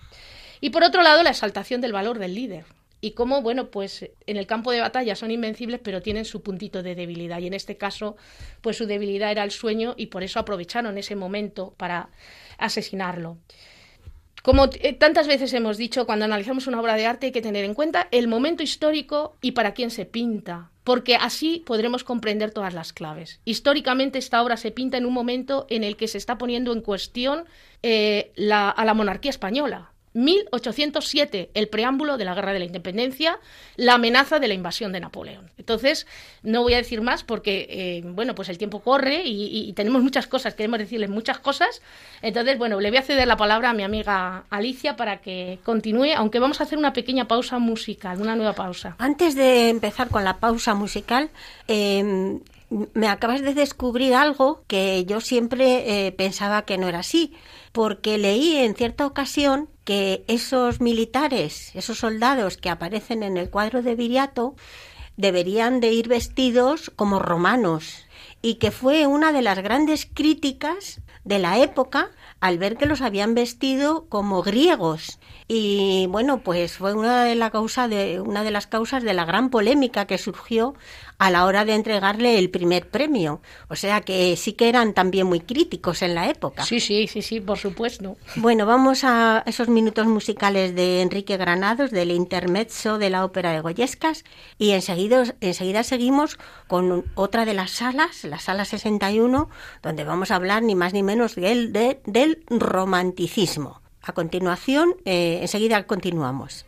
Y 0.61 0.71
por 0.71 0.85
otro 0.85 1.03
lado, 1.03 1.25
la 1.25 1.31
exaltación 1.31 1.81
del 1.81 1.93
valor 1.93 2.21
del 2.21 2.37
líder, 2.37 2.67
y 3.05 3.11
cómo, 3.11 3.43
bueno, 3.43 3.69
pues 3.69 4.09
en 4.27 4.37
el 4.37 4.47
campo 4.47 4.71
de 4.71 4.81
batalla 4.81 5.17
son 5.17 5.33
invencibles, 5.33 5.81
pero 5.83 6.03
tienen 6.03 6.25
su 6.25 6.41
puntito 6.41 6.85
de 6.85 6.95
debilidad. 6.95 7.41
Y 7.41 7.49
en 7.49 7.55
este 7.55 7.77
caso, 7.77 8.17
pues 8.61 8.77
su 8.77 8.87
debilidad 8.87 9.33
era 9.33 9.43
el 9.43 9.51
sueño 9.51 9.95
y 9.97 10.07
por 10.07 10.23
eso 10.23 10.39
aprovecharon 10.39 10.97
ese 10.97 11.17
momento 11.17 11.75
para 11.77 12.11
asesinarlo. 12.59 13.39
Como 14.43 14.69
eh, 14.73 14.93
tantas 14.93 15.29
veces 15.29 15.53
hemos 15.53 15.79
dicho, 15.79 16.05
cuando 16.05 16.25
analizamos 16.25 16.67
una 16.67 16.81
obra 16.81 16.97
de 16.97 17.07
arte 17.07 17.27
hay 17.27 17.33
que 17.33 17.43
tener 17.43 17.65
en 17.65 17.75
cuenta 17.75 18.09
el 18.11 18.27
momento 18.27 18.65
histórico 18.65 19.37
y 19.41 19.53
para 19.53 19.73
quién 19.73 19.91
se 19.91 20.05
pinta, 20.05 20.71
porque 20.83 21.15
así 21.15 21.63
podremos 21.65 22.03
comprender 22.03 22.51
todas 22.51 22.75
las 22.75 22.93
claves. 22.93 23.41
Históricamente 23.45 24.19
esta 24.19 24.43
obra 24.43 24.57
se 24.57 24.73
pinta 24.73 24.97
en 24.97 25.07
un 25.07 25.13
momento 25.13 25.67
en 25.71 25.85
el 25.85 25.97
que 25.97 26.09
se 26.09 26.19
está 26.19 26.39
poniendo 26.39 26.73
en 26.73 26.81
cuestión 26.81 27.45
eh, 27.85 28.33
a 28.51 28.85
la 28.85 28.95
monarquía 28.95 29.31
española, 29.31 29.92
1807, 30.15 31.51
el 31.55 31.69
preámbulo 31.69 32.17
de 32.17 32.25
la 32.25 32.35
Guerra 32.35 32.53
de 32.53 32.59
la 32.59 32.65
Independencia, 32.65 33.39
la 33.77 33.95
amenaza 33.95 34.39
de 34.39 34.49
la 34.49 34.55
invasión 34.55 34.93
de 34.93 35.01
Napoleón. 35.01 35.51
Entonces, 35.59 36.07
no 36.43 36.63
voy 36.63 36.75
a 36.75 36.79
decir 36.79 37.01
más 37.01 37.25
porque, 37.25 37.67
eh, 37.71 38.03
bueno, 38.05 38.35
pues 38.35 38.49
el 38.49 38.59
tiempo 38.59 38.81
corre 38.81 39.23
y, 39.25 39.73
tenemos 39.73 40.03
muchas 40.03 40.27
cosas, 40.27 40.55
queremos 40.55 40.79
decirles 40.79 41.09
muchas 41.09 41.39
cosas. 41.39 41.81
Entonces, 42.21 42.59
bueno, 42.59 42.81
le 42.81 42.91
voy 42.91 42.99
a 42.99 43.03
ceder 43.03 43.27
la 43.27 43.37
palabra 43.37 43.71
a 43.71 43.73
mi 43.73 43.83
amiga 43.83 44.45
Alicia 44.51 44.97
para 44.97 45.21
que 45.21 45.59
continúe, 45.65 46.13
aunque 46.17 46.39
vamos 46.39 46.61
a 46.61 46.65
hacer 46.65 46.79
una 46.79 46.93
pequeña 46.93 47.27
pausa 47.27 47.59
musical, 47.59 48.21
una 48.21 48.37
nueva 48.37 48.55
pausa. 48.55 48.97
Antes 48.99 49.35
de 49.35 49.71
empezar 49.71 50.09
con 50.09 50.25
la 50.25 50.39
pausa 50.39 50.75
musical, 50.75 51.31
em, 51.69 52.41
me 52.95 53.09
acabas 53.09 53.43
de 53.43 53.55
descubrir 53.55 54.15
algo 54.15 54.65
que 54.67 55.05
yo 55.05 55.21
siempre 55.21 56.07
eh, 56.07 56.13
pensaba 56.13 56.63
que 56.63 56.79
no 56.79 56.89
era 56.89 57.01
así, 57.01 57.35
porque 57.73 58.19
leí 58.19 58.57
en 58.57 58.75
cierta 58.75 59.07
ocasión 59.07 59.69
que 59.85 60.25
esos 60.29 60.81
militares, 60.81 61.71
esos 61.75 61.99
soldados 61.99 62.57
que 62.57 62.71
aparecen 62.71 63.23
en 63.23 63.37
el 63.37 63.51
cuadro 63.51 63.83
de 63.83 63.95
Viriato, 63.95 64.55
deberían 65.17 65.81
de 65.81 65.93
ir 65.93 66.09
vestidos 66.09 66.91
como 66.95 67.19
romanos 67.19 68.07
y 68.41 68.55
que 68.55 68.71
fue 68.71 69.07
una 69.07 69.33
de 69.33 69.43
las 69.43 69.59
grandes 69.59 70.09
críticas 70.13 71.01
de 71.25 71.39
la 71.39 71.59
época 71.59 72.11
al 72.41 72.59
ver 72.59 72.77
que 72.77 72.87
los 72.87 73.01
habían 73.01 73.35
vestido 73.35 74.07
como 74.09 74.43
griegos. 74.43 75.19
Y 75.49 76.07
bueno, 76.09 76.39
pues 76.39 76.77
fue 76.79 76.95
una 76.95 77.25
de, 77.25 77.35
la 77.35 77.51
causa 77.51 77.89
de, 77.89 78.21
una 78.21 78.45
de 78.45 78.51
las 78.51 78.67
causas 78.67 79.03
de 79.03 79.13
la 79.13 79.25
gran 79.25 79.51
polémica 79.51 80.07
que 80.07 80.19
surgió 80.19 80.75
a 81.19 81.31
la 81.31 81.45
hora 81.45 81.65
de 81.65 81.75
entregarle 81.75 82.39
el 82.39 82.51
primer 82.51 82.89
premio. 82.89 83.41
O 83.69 83.77
sea 83.77 84.01
que 84.01 84.37
sí 84.37 84.55
que 84.55 84.69
eran 84.69 84.95
también 84.95 85.27
muy 85.27 85.41
críticos 85.41 86.03
en 86.03 86.15
la 86.15 86.29
época. 86.29 86.65
Sí, 86.65 86.81
sí, 86.81 87.07
sí, 87.07 87.23
sí, 87.23 87.41
por 87.41 87.59
supuesto. 87.59 88.17
Bueno, 88.37 88.67
vamos 88.67 89.05
a 89.05 89.43
esos 89.47 89.69
minutos 89.69 90.07
musicales 90.07 90.75
de 90.75 91.03
Enrique 91.03 91.37
Granados, 91.37 91.91
del 91.91 92.11
intermezzo 92.11 92.99
de 92.99 93.11
la 93.11 93.25
ópera 93.25 93.53
de 93.53 93.61
Goyescas, 93.61 94.25
y 94.59 94.71
enseguida, 94.71 95.25
enseguida 95.41 95.83
seguimos 95.83 96.39
con 96.67 97.05
otra 97.15 97.45
de 97.45 97.55
las 97.55 97.73
salas, 97.73 98.25
la 98.25 98.39
sala 98.39 98.65
61, 98.65 99.49
donde 99.83 100.05
vamos 100.05 100.31
a 100.31 100.37
hablar 100.37 100.63
ni 100.63 100.75
más 100.75 100.93
ni 100.93 101.03
menos 101.03 101.35
del, 101.35 101.73
del 101.73 102.45
romanticismo. 102.49 103.82
A 104.03 104.13
continuación, 104.13 104.97
eh, 105.05 105.39
enseguida 105.43 105.87
continuamos. 105.87 106.67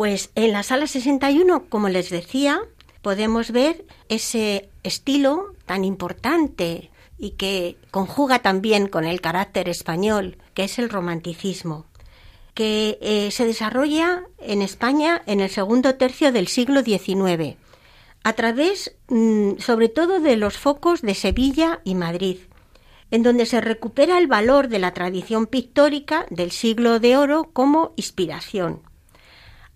Pues 0.00 0.30
en 0.34 0.52
la 0.52 0.62
sala 0.62 0.86
61, 0.86 1.66
como 1.68 1.90
les 1.90 2.08
decía, 2.08 2.62
podemos 3.02 3.50
ver 3.50 3.84
ese 4.08 4.70
estilo 4.82 5.52
tan 5.66 5.84
importante 5.84 6.90
y 7.18 7.32
que 7.32 7.76
conjuga 7.90 8.38
también 8.38 8.88
con 8.88 9.04
el 9.04 9.20
carácter 9.20 9.68
español, 9.68 10.38
que 10.54 10.64
es 10.64 10.78
el 10.78 10.88
romanticismo, 10.88 11.84
que 12.54 12.96
eh, 13.02 13.30
se 13.30 13.44
desarrolla 13.44 14.22
en 14.38 14.62
España 14.62 15.20
en 15.26 15.40
el 15.40 15.50
segundo 15.50 15.94
tercio 15.96 16.32
del 16.32 16.48
siglo 16.48 16.82
XIX, 16.82 17.58
a 18.24 18.32
través 18.32 18.96
mm, 19.08 19.58
sobre 19.58 19.90
todo 19.90 20.18
de 20.18 20.36
los 20.36 20.56
focos 20.56 21.02
de 21.02 21.14
Sevilla 21.14 21.80
y 21.84 21.94
Madrid, 21.94 22.38
en 23.10 23.22
donde 23.22 23.44
se 23.44 23.60
recupera 23.60 24.16
el 24.16 24.28
valor 24.28 24.68
de 24.68 24.78
la 24.78 24.94
tradición 24.94 25.46
pictórica 25.46 26.24
del 26.30 26.52
siglo 26.52 27.00
de 27.00 27.18
oro 27.18 27.50
como 27.52 27.92
inspiración. 27.96 28.80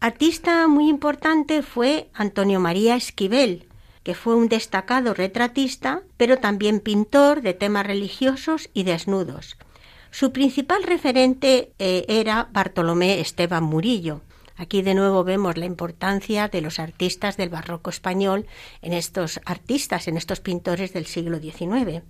Artista 0.05 0.69
muy 0.69 0.91
importante 0.91 1.63
fue 1.63 2.11
Antonio 2.13 2.61
María 2.61 2.95
Esquivel, 2.95 3.69
que 4.03 4.15
fue 4.15 4.35
un 4.35 4.51
destacado 4.51 5.15
retratista, 5.15 6.03
pero 6.19 6.37
también 6.37 6.81
pintor 6.81 7.41
de 7.41 7.55
temas 7.55 7.87
religiosos 7.87 8.69
y 8.75 8.83
desnudos. 8.83 9.57
Su 10.11 10.31
principal 10.31 10.83
referente 10.83 11.73
eh, 11.79 12.05
era 12.07 12.51
Bartolomé 12.53 13.19
Esteban 13.21 13.65
Murillo. 13.65 14.21
Aquí 14.59 14.83
de 14.83 14.95
nuevo 14.95 15.25
vemos 15.25 15.57
la 15.57 15.65
importancia 15.65 16.49
de 16.49 16.61
los 16.61 16.81
artistas 16.81 17.39
del 17.39 17.49
barroco 17.49 17.89
español 17.89 18.45
en 18.83 18.93
estos 18.93 19.41
artistas, 19.47 20.07
en 20.07 20.19
estos 20.19 20.41
pintores 20.41 20.93
del 20.93 21.07
siglo 21.07 21.39
XIX. 21.39 22.03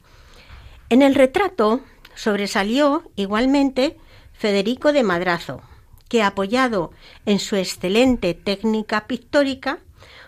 En 0.88 1.00
el 1.00 1.14
retrato 1.14 1.80
sobresalió 2.16 3.09
igualmente 3.14 3.96
Federico 4.33 4.92
de 4.92 5.04
Madrazo, 5.04 5.62
que, 6.14 6.22
apoyado 6.22 6.92
en 7.27 7.40
su 7.40 7.57
excelente 7.57 8.35
técnica 8.35 9.09
pictórica, 9.09 9.81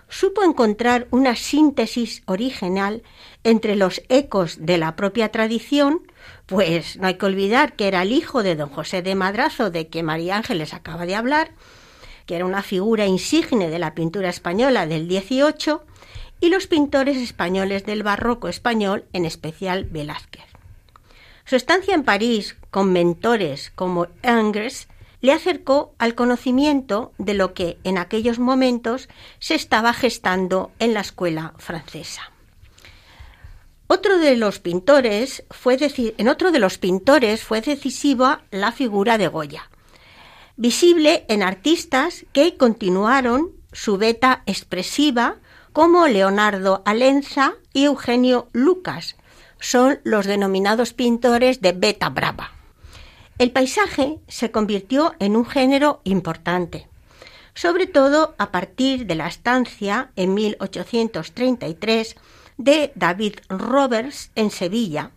supo 0.09 0.43
encontrar 0.43 1.07
una 1.13 1.37
síntesis 1.37 2.25
original 2.27 3.05
entre 3.45 3.77
los 3.77 4.03
ecos 4.09 4.57
de 4.67 4.79
la 4.79 4.97
propia 4.97 5.31
tradición, 5.31 6.01
pues 6.47 6.97
no 6.97 7.07
hay 7.07 7.15
que 7.15 7.27
olvidar 7.27 7.77
que 7.77 7.87
era 7.87 8.03
el 8.03 8.11
hijo 8.11 8.43
de 8.43 8.57
don 8.57 8.69
José 8.69 9.01
de 9.01 9.15
Madrazo, 9.15 9.71
de 9.71 9.87
que 9.87 10.03
María 10.03 10.37
Ángeles 10.37 10.75
acaba 10.75 11.07
de 11.07 11.15
hablar, 11.15 11.53
que 12.27 12.35
era 12.35 12.47
una 12.47 12.65
figura 12.65 13.07
insigne 13.07 13.71
de 13.71 13.79
la 13.79 13.95
pintura 13.95 14.29
española 14.29 14.89
del 14.89 15.07
XVIII, 15.07 15.77
y 16.41 16.49
los 16.49 16.67
pintores 16.67 17.17
españoles 17.17 17.87
del 17.87 18.03
barroco 18.03 18.49
español, 18.49 19.05
en 19.13 19.25
especial 19.25 19.85
Velázquez. 19.85 20.47
Su 21.45 21.55
estancia 21.55 21.95
en 21.95 22.03
París 22.03 22.57
con 22.73 22.93
mentores 22.93 23.71
como 23.77 24.09
Ingres 24.25 24.89
le 25.21 25.33
acercó 25.33 25.95
al 25.99 26.15
conocimiento 26.15 27.13
de 27.19 27.35
lo 27.35 27.55
que 27.55 27.79
en 27.85 27.99
aquellos 27.99 28.39
momentos 28.39 29.09
se 29.39 29.55
estaba 29.55 29.93
gestando 29.93 30.71
en 30.79 30.95
la 30.95 31.01
escuela 31.01 31.55
francesa. 31.59 32.31
Otro 33.89 34.19
de 34.19 34.37
los 34.37 34.59
pintores 34.59 35.45
fue 35.51 35.79
en 36.19 36.29
otro 36.29 36.51
de 36.51 36.59
los 36.59 36.79
pintores 36.79 37.43
fue 37.45 37.61
decisiva 37.61 38.43
la 38.51 38.73
figura 38.73 39.17
de 39.17 39.29
Goya, 39.29 39.71
visible 40.57 41.25
en 41.29 41.43
artistas 41.43 42.27
que 42.33 42.57
continuaron 42.57 43.53
su 43.73 43.97
beta 43.97 44.43
expresiva 44.47 45.37
como 45.73 46.09
Leonardo 46.09 46.83
Alenza 46.85 47.55
y 47.73 47.85
Eugenio 47.85 48.49
Lucas, 48.53 49.17
son 49.61 50.01
los 50.05 50.27
denominados 50.27 50.93
pintores 50.93 51.61
de 51.61 51.73
beta 51.73 52.09
brava. 52.09 52.56
El 53.39 53.51
paisaje 53.51 54.19
se 54.29 54.51
convirtió 54.51 55.15
en 55.19 55.37
un 55.37 55.45
género 55.45 56.01
importante, 56.05 56.89
sobre 57.55 57.87
todo 57.87 58.35
a 58.39 58.51
partir 58.51 59.05
de 59.05 59.15
la 59.15 59.27
estancia 59.27 60.11
en 60.17 60.33
1833 60.33 62.17
de 62.57 62.93
David 62.95 63.35
Roberts 63.51 64.31
en 64.37 64.51
Sevilla. 64.51 65.11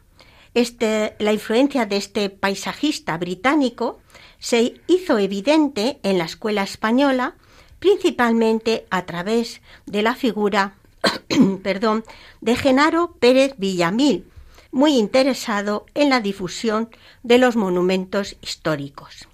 Este, 0.53 1.15
la 1.19 1.31
influencia 1.31 1.85
de 1.85 1.95
este 1.95 2.29
paisajista 2.29 3.17
británico 3.17 3.99
se 4.37 4.81
hizo 4.87 5.17
evidente 5.17 5.99
en 6.03 6.17
la 6.17 6.25
escuela 6.25 6.63
española, 6.63 7.35
principalmente 7.79 8.85
a 8.89 9.05
través 9.05 9.61
de 9.85 10.01
la 10.01 10.15
figura 10.15 10.75
perdón, 11.63 12.03
de 12.41 12.57
Genaro 12.57 13.15
Pérez 13.19 13.53
Villamil, 13.57 14.25
muy 14.71 14.97
interesado 14.97 15.85
en 15.93 16.09
la 16.09 16.21
difusión 16.21 16.89
de 17.23 17.37
los 17.37 17.55
monumentos 17.55 18.37
históricos. 18.41 19.27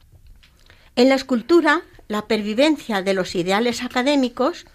En 0.95 1.09
la 1.09 1.15
escultura, 1.15 1.81
la 2.07 2.27
pervivencia 2.27 3.01
de 3.01 3.13
los 3.13 3.35
ideales 3.35 3.83
académicos 3.83 4.65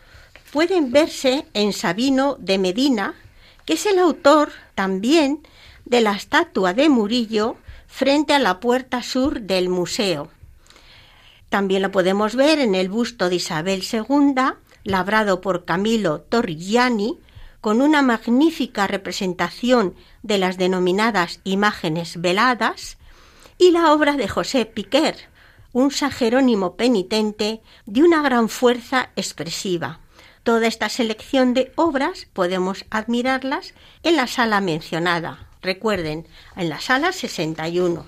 pueden 0.52 0.92
verse 0.92 1.46
en 1.54 1.72
Sabino 1.72 2.36
de 2.38 2.58
Medina, 2.58 3.14
que 3.64 3.74
es 3.74 3.86
el 3.86 3.98
autor 3.98 4.52
también 4.74 5.46
de 5.84 6.00
la 6.00 6.12
estatua 6.12 6.74
de 6.74 6.88
Murillo 6.88 7.56
frente 7.86 8.32
a 8.34 8.38
la 8.38 8.60
puerta 8.60 9.02
sur 9.02 9.40
del 9.40 9.68
museo. 9.68 10.28
También 11.48 11.82
lo 11.82 11.90
podemos 11.90 12.36
ver 12.36 12.60
en 12.60 12.74
el 12.74 12.88
busto 12.88 13.28
de 13.28 13.36
Isabel 13.36 13.82
II, 13.90 14.34
labrado 14.84 15.40
por 15.40 15.64
Camilo 15.64 16.20
Torrigiani, 16.20 17.18
con 17.60 17.80
una 17.80 18.02
magnífica 18.02 18.86
representación 18.86 19.94
de 20.22 20.38
las 20.38 20.56
denominadas 20.56 21.40
imágenes 21.44 22.20
veladas, 22.20 22.96
y 23.58 23.72
la 23.72 23.92
obra 23.92 24.14
de 24.14 24.26
José 24.26 24.64
Piquer, 24.64 25.28
un 25.72 25.90
sajerónimo 25.90 26.76
penitente 26.76 27.60
de 27.86 28.02
una 28.02 28.22
gran 28.22 28.48
fuerza 28.48 29.10
expresiva. 29.16 30.00
Toda 30.42 30.66
esta 30.66 30.88
selección 30.88 31.52
de 31.52 31.70
obras 31.76 32.26
podemos 32.32 32.86
admirarlas 32.90 33.74
en 34.02 34.16
la 34.16 34.26
sala 34.26 34.60
mencionada. 34.60 35.46
Recuerden, 35.60 36.26
en 36.56 36.70
la 36.70 36.80
sala 36.80 37.12
61. 37.12 38.06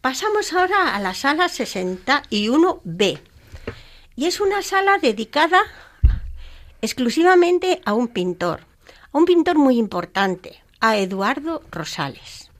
Pasamos 0.00 0.52
ahora 0.52 0.94
a 0.94 0.98
la 0.98 1.14
sala 1.14 1.46
61B. 1.46 3.20
Y 4.16 4.26
es 4.26 4.40
una 4.40 4.62
sala 4.62 4.98
dedicada 4.98 5.62
exclusivamente 6.84 7.80
a 7.86 7.94
un 7.94 8.08
pintor, 8.08 8.60
a 9.10 9.16
un 9.16 9.24
pintor 9.24 9.56
muy 9.56 9.78
importante, 9.78 10.62
a 10.80 10.98
Eduardo 10.98 11.62
Rosales. 11.70 12.50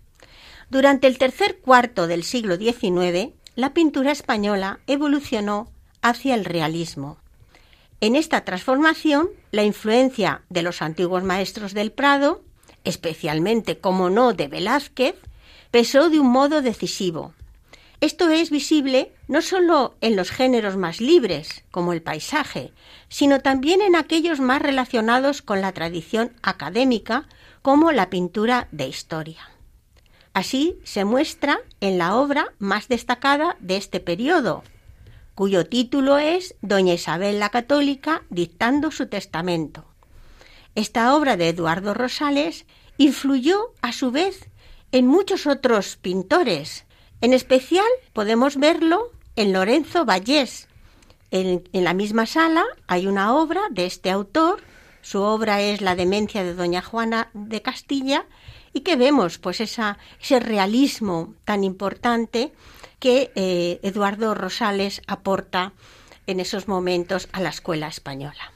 Durante 0.70 1.06
el 1.06 1.18
tercer 1.18 1.58
cuarto 1.58 2.06
del 2.06 2.24
siglo 2.24 2.56
XIX, 2.56 3.34
la 3.54 3.74
pintura 3.74 4.12
española 4.12 4.80
evolucionó 4.86 5.68
hacia 6.00 6.34
el 6.34 6.46
realismo. 6.46 7.18
En 8.00 8.16
esta 8.16 8.46
transformación, 8.46 9.28
la 9.50 9.62
influencia 9.62 10.40
de 10.48 10.62
los 10.62 10.80
antiguos 10.80 11.22
maestros 11.22 11.74
del 11.74 11.92
Prado, 11.92 12.42
especialmente, 12.84 13.76
como 13.76 14.08
no, 14.08 14.32
de 14.32 14.48
Velázquez, 14.48 15.16
pesó 15.70 16.08
de 16.08 16.18
un 16.18 16.30
modo 16.32 16.62
decisivo. 16.62 17.34
Esto 18.00 18.28
es 18.28 18.50
visible 18.50 19.12
no 19.28 19.40
solo 19.40 19.94
en 20.00 20.16
los 20.16 20.30
géneros 20.30 20.76
más 20.76 21.00
libres, 21.00 21.64
como 21.70 21.92
el 21.92 22.02
paisaje, 22.02 22.72
sino 23.08 23.40
también 23.40 23.80
en 23.80 23.96
aquellos 23.96 24.40
más 24.40 24.60
relacionados 24.60 25.42
con 25.42 25.60
la 25.60 25.72
tradición 25.72 26.32
académica, 26.42 27.28
como 27.62 27.92
la 27.92 28.10
pintura 28.10 28.68
de 28.72 28.88
historia. 28.88 29.48
Así 30.34 30.78
se 30.84 31.04
muestra 31.04 31.60
en 31.80 31.96
la 31.96 32.16
obra 32.16 32.52
más 32.58 32.88
destacada 32.88 33.56
de 33.60 33.76
este 33.76 34.00
periodo, 34.00 34.64
cuyo 35.34 35.64
título 35.66 36.18
es 36.18 36.56
Doña 36.60 36.94
Isabel 36.94 37.38
la 37.38 37.50
Católica 37.50 38.22
dictando 38.30 38.90
su 38.90 39.06
testamento. 39.06 39.86
Esta 40.74 41.14
obra 41.14 41.36
de 41.36 41.48
Eduardo 41.48 41.94
Rosales 41.94 42.66
influyó 42.98 43.72
a 43.80 43.92
su 43.92 44.10
vez 44.10 44.48
en 44.92 45.06
muchos 45.06 45.46
otros 45.46 45.96
pintores, 45.96 46.84
en 47.24 47.32
especial 47.32 47.86
podemos 48.12 48.58
verlo 48.58 49.10
en 49.34 49.54
Lorenzo 49.54 50.04
Vallés. 50.04 50.68
En, 51.30 51.64
la 51.72 51.94
misma 51.94 52.26
sala 52.26 52.66
hay 52.86 53.06
una 53.06 53.34
obra 53.34 53.62
de 53.70 53.86
este 53.86 54.10
autor, 54.10 54.60
su 55.00 55.22
obra 55.22 55.62
es 55.62 55.80
La 55.80 55.96
demencia 55.96 56.44
de 56.44 56.52
Doña 56.52 56.82
Juana 56.82 57.30
de 57.32 57.62
Castilla, 57.62 58.26
y 58.74 58.80
que 58.80 58.96
vemos 58.96 59.38
pues 59.38 59.62
ese 59.62 60.38
realismo 60.38 61.34
tan 61.46 61.64
importante 61.64 62.52
que 62.98 63.32
eh, 63.36 63.80
Eduardo 63.82 64.34
Rosales 64.34 65.00
aporta 65.06 65.72
en 66.26 66.40
esos 66.40 66.68
momentos 66.68 67.30
a 67.32 67.40
la 67.40 67.48
escuela 67.48 67.88
española. 67.88 68.52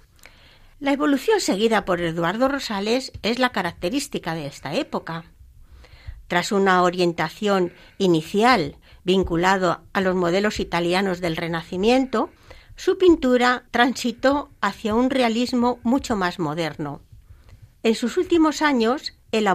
La 0.78 0.92
evolución 0.92 1.40
seguida 1.40 1.86
por 1.86 2.02
Eduardo 2.02 2.48
Rosales 2.48 3.12
es 3.22 3.38
la 3.38 3.48
característica 3.48 4.34
de 4.34 4.46
esta 4.46 4.74
época. 4.74 5.24
Tras 6.28 6.52
una 6.52 6.82
orientación 6.82 7.72
inicial 7.96 8.76
vinculado 9.02 9.80
a 9.92 10.00
los 10.02 10.14
modelos 10.14 10.60
italianos 10.60 11.20
del 11.20 11.36
Renacimiento, 11.36 12.30
su 12.76 12.98
pintura 12.98 13.64
transitó 13.70 14.50
hacia 14.60 14.94
un 14.94 15.10
realismo 15.10 15.80
mucho 15.82 16.14
más 16.14 16.38
moderno. 16.38 17.00
En 17.82 17.94
sus 17.94 18.18
últimos 18.18 18.60
años, 18.62 19.14
el, 19.32 19.46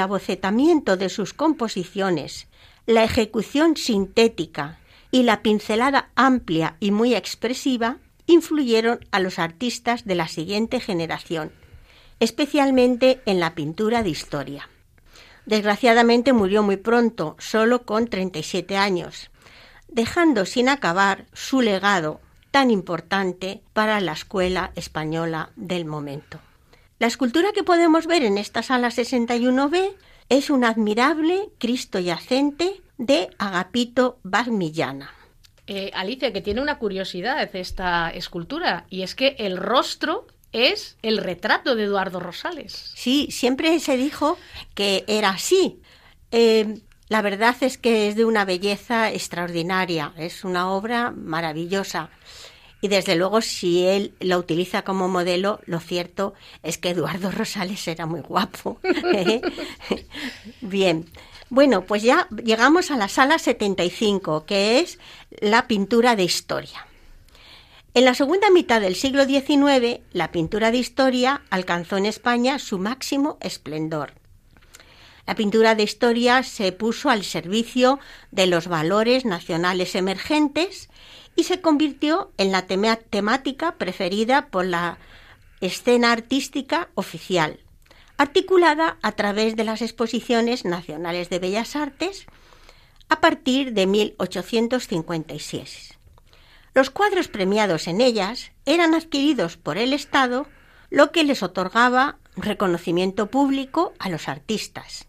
abocetamiento 0.00 0.96
de 0.96 1.08
sus 1.08 1.32
composiciones, 1.32 2.48
la 2.86 3.04
ejecución 3.04 3.76
sintética 3.76 4.78
y 5.10 5.22
la 5.22 5.42
pincelada 5.42 6.10
amplia 6.16 6.76
y 6.80 6.90
muy 6.90 7.14
expresiva 7.14 7.98
influyeron 8.26 9.00
a 9.12 9.20
los 9.20 9.38
artistas 9.38 10.04
de 10.04 10.16
la 10.16 10.26
siguiente 10.26 10.80
generación, 10.80 11.52
especialmente 12.18 13.20
en 13.26 13.38
la 13.38 13.54
pintura 13.54 14.02
de 14.02 14.10
historia. 14.10 14.68
Desgraciadamente 15.46 16.32
murió 16.32 16.62
muy 16.62 16.76
pronto, 16.76 17.36
solo 17.38 17.84
con 17.84 18.06
37 18.06 18.76
años, 18.76 19.30
dejando 19.88 20.46
sin 20.46 20.68
acabar 20.68 21.26
su 21.32 21.60
legado 21.60 22.20
tan 22.50 22.70
importante 22.70 23.62
para 23.72 24.00
la 24.00 24.12
escuela 24.12 24.72
española 24.76 25.50
del 25.56 25.84
momento. 25.84 26.38
La 26.98 27.08
escultura 27.08 27.52
que 27.52 27.64
podemos 27.64 28.06
ver 28.06 28.22
en 28.22 28.38
esta 28.38 28.62
sala 28.62 28.88
61B 28.88 29.94
es 30.28 30.50
un 30.50 30.64
admirable 30.64 31.50
Cristo 31.58 31.98
yacente 31.98 32.80
de 32.96 33.28
Agapito 33.38 34.20
Bagmillana. 34.22 35.10
Eh, 35.66 35.90
Alicia, 35.94 36.32
que 36.32 36.40
tiene 36.40 36.60
una 36.60 36.78
curiosidad 36.78 37.50
esta 37.54 38.10
escultura, 38.10 38.86
y 38.88 39.02
es 39.02 39.14
que 39.14 39.36
el 39.38 39.56
rostro 39.56 40.26
es 40.52 40.96
el 41.02 41.18
retrato 41.18 41.74
de 41.74 41.84
Eduardo 41.84 42.20
Rosales. 42.20 42.92
Sí, 42.94 43.28
siempre 43.30 43.78
se 43.80 43.96
dijo 43.96 44.38
que 44.74 45.04
era 45.06 45.30
así. 45.30 45.80
Eh, 46.30 46.80
la 47.08 47.22
verdad 47.22 47.56
es 47.60 47.76
que 47.78 48.08
es 48.08 48.16
de 48.16 48.24
una 48.24 48.44
belleza 48.44 49.12
extraordinaria, 49.12 50.14
es 50.16 50.44
una 50.44 50.70
obra 50.70 51.10
maravillosa. 51.10 52.10
Y 52.80 52.88
desde 52.88 53.14
luego, 53.14 53.42
si 53.42 53.86
él 53.86 54.14
la 54.18 54.38
utiliza 54.38 54.82
como 54.82 55.08
modelo, 55.08 55.60
lo 55.66 55.78
cierto 55.78 56.34
es 56.62 56.78
que 56.78 56.90
Eduardo 56.90 57.30
Rosales 57.32 57.86
era 57.86 58.06
muy 58.06 58.20
guapo. 58.20 58.80
¿eh? 59.14 59.40
Bien, 60.60 61.06
bueno, 61.48 61.84
pues 61.84 62.02
ya 62.02 62.28
llegamos 62.42 62.90
a 62.90 62.96
la 62.96 63.08
sala 63.08 63.38
75, 63.38 64.46
que 64.46 64.80
es 64.80 64.98
la 65.40 65.68
pintura 65.68 66.16
de 66.16 66.24
historia. 66.24 66.86
En 67.94 68.06
la 68.06 68.14
segunda 68.14 68.48
mitad 68.48 68.80
del 68.80 68.96
siglo 68.96 69.26
XIX, 69.26 70.00
la 70.14 70.32
pintura 70.32 70.70
de 70.70 70.78
historia 70.78 71.42
alcanzó 71.50 71.98
en 71.98 72.06
España 72.06 72.58
su 72.58 72.78
máximo 72.78 73.36
esplendor. 73.42 74.14
La 75.26 75.34
pintura 75.34 75.74
de 75.74 75.82
historia 75.82 76.42
se 76.42 76.72
puso 76.72 77.10
al 77.10 77.22
servicio 77.22 78.00
de 78.30 78.46
los 78.46 78.66
valores 78.66 79.26
nacionales 79.26 79.94
emergentes 79.94 80.88
y 81.36 81.44
se 81.44 81.60
convirtió 81.60 82.32
en 82.38 82.50
la 82.50 82.66
temática 82.66 83.76
preferida 83.76 84.46
por 84.46 84.64
la 84.64 84.96
escena 85.60 86.12
artística 86.12 86.88
oficial, 86.94 87.60
articulada 88.16 88.96
a 89.02 89.12
través 89.12 89.54
de 89.54 89.64
las 89.64 89.82
exposiciones 89.82 90.64
nacionales 90.64 91.28
de 91.28 91.40
bellas 91.40 91.76
artes 91.76 92.24
a 93.10 93.20
partir 93.20 93.74
de 93.74 93.86
1856. 93.86 95.98
Los 96.74 96.90
cuadros 96.90 97.28
premiados 97.28 97.86
en 97.86 98.00
ellas 98.00 98.52
eran 98.64 98.94
adquiridos 98.94 99.56
por 99.56 99.76
el 99.76 99.92
Estado, 99.92 100.46
lo 100.90 101.12
que 101.12 101.24
les 101.24 101.42
otorgaba 101.42 102.18
reconocimiento 102.36 103.26
público 103.26 103.92
a 103.98 104.08
los 104.08 104.28
artistas. 104.28 105.06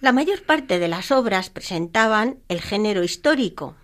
La 0.00 0.12
mayor 0.12 0.44
parte 0.44 0.78
de 0.78 0.88
las 0.88 1.10
obras 1.10 1.50
presentaban 1.50 2.38
el 2.48 2.60
género 2.60 3.04
histórico. 3.04 3.76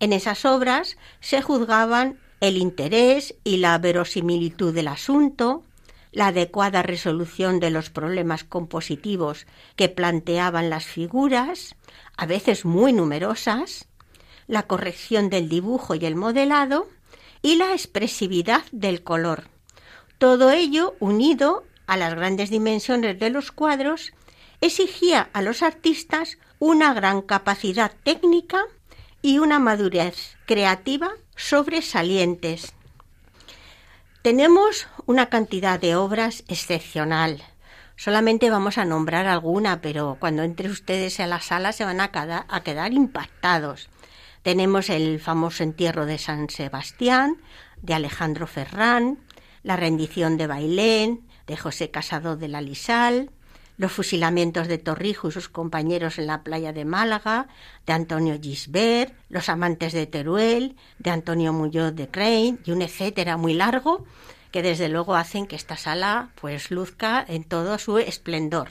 En 0.00 0.12
esas 0.12 0.44
obras 0.44 0.96
se 1.20 1.42
juzgaban 1.42 2.20
el 2.40 2.56
interés 2.56 3.34
y 3.42 3.56
la 3.56 3.76
verosimilitud 3.78 4.72
del 4.72 4.88
asunto, 4.88 5.64
la 6.12 6.28
adecuada 6.28 6.82
resolución 6.82 7.58
de 7.58 7.70
los 7.70 7.90
problemas 7.90 8.44
compositivos 8.44 9.46
que 9.76 9.88
planteaban 9.88 10.70
las 10.70 10.84
figuras, 10.84 11.74
a 12.16 12.26
veces 12.26 12.64
muy 12.64 12.92
numerosas, 12.92 13.87
la 14.48 14.64
corrección 14.64 15.30
del 15.30 15.48
dibujo 15.48 15.94
y 15.94 16.04
el 16.04 16.16
modelado 16.16 16.88
y 17.42 17.54
la 17.56 17.72
expresividad 17.72 18.64
del 18.72 19.04
color. 19.04 19.44
Todo 20.18 20.50
ello, 20.50 20.96
unido 20.98 21.64
a 21.86 21.96
las 21.96 22.14
grandes 22.14 22.50
dimensiones 22.50 23.18
de 23.20 23.30
los 23.30 23.52
cuadros, 23.52 24.12
exigía 24.60 25.30
a 25.32 25.42
los 25.42 25.62
artistas 25.62 26.38
una 26.58 26.92
gran 26.94 27.22
capacidad 27.22 27.92
técnica 28.02 28.64
y 29.22 29.38
una 29.38 29.58
madurez 29.58 30.36
creativa 30.46 31.12
sobresalientes. 31.36 32.72
Tenemos 34.22 34.88
una 35.06 35.26
cantidad 35.28 35.78
de 35.78 35.94
obras 35.94 36.42
excepcional. 36.48 37.42
Solamente 37.96 38.50
vamos 38.50 38.78
a 38.78 38.84
nombrar 38.84 39.26
alguna, 39.26 39.80
pero 39.80 40.16
cuando 40.20 40.42
entre 40.42 40.68
ustedes 40.68 41.20
a 41.20 41.26
la 41.26 41.40
sala 41.40 41.72
se 41.72 41.84
van 41.84 42.00
a, 42.00 42.10
quedar 42.62 42.92
impactados. 42.92 43.88
Tenemos 44.48 44.88
el 44.88 45.20
famoso 45.20 45.62
entierro 45.62 46.06
de 46.06 46.16
San 46.16 46.48
Sebastián, 46.48 47.36
de 47.82 47.92
Alejandro 47.92 48.46
Ferrán, 48.46 49.18
la 49.62 49.76
rendición 49.76 50.38
de 50.38 50.46
Bailén, 50.46 51.20
de 51.46 51.58
José 51.58 51.90
Casado 51.90 52.34
de 52.34 52.48
la 52.48 52.62
Lisal, 52.62 53.30
los 53.76 53.92
fusilamientos 53.92 54.66
de 54.66 54.78
Torrijo 54.78 55.28
y 55.28 55.32
sus 55.32 55.50
compañeros 55.50 56.18
en 56.18 56.28
la 56.28 56.44
playa 56.44 56.72
de 56.72 56.86
Málaga, 56.86 57.48
de 57.84 57.92
Antonio 57.92 58.38
Gisbert, 58.40 59.12
los 59.28 59.50
amantes 59.50 59.92
de 59.92 60.06
Teruel, 60.06 60.76
de 60.98 61.10
Antonio 61.10 61.52
Muñoz 61.52 61.94
de 61.94 62.08
Crane 62.08 62.56
y 62.64 62.70
un 62.70 62.80
etcétera 62.80 63.36
muy 63.36 63.52
largo 63.52 64.06
que 64.50 64.62
desde 64.62 64.88
luego 64.88 65.14
hacen 65.14 65.46
que 65.46 65.56
esta 65.56 65.76
sala 65.76 66.30
pues 66.40 66.70
luzca 66.70 67.22
en 67.28 67.44
todo 67.44 67.78
su 67.78 67.98
esplendor. 67.98 68.70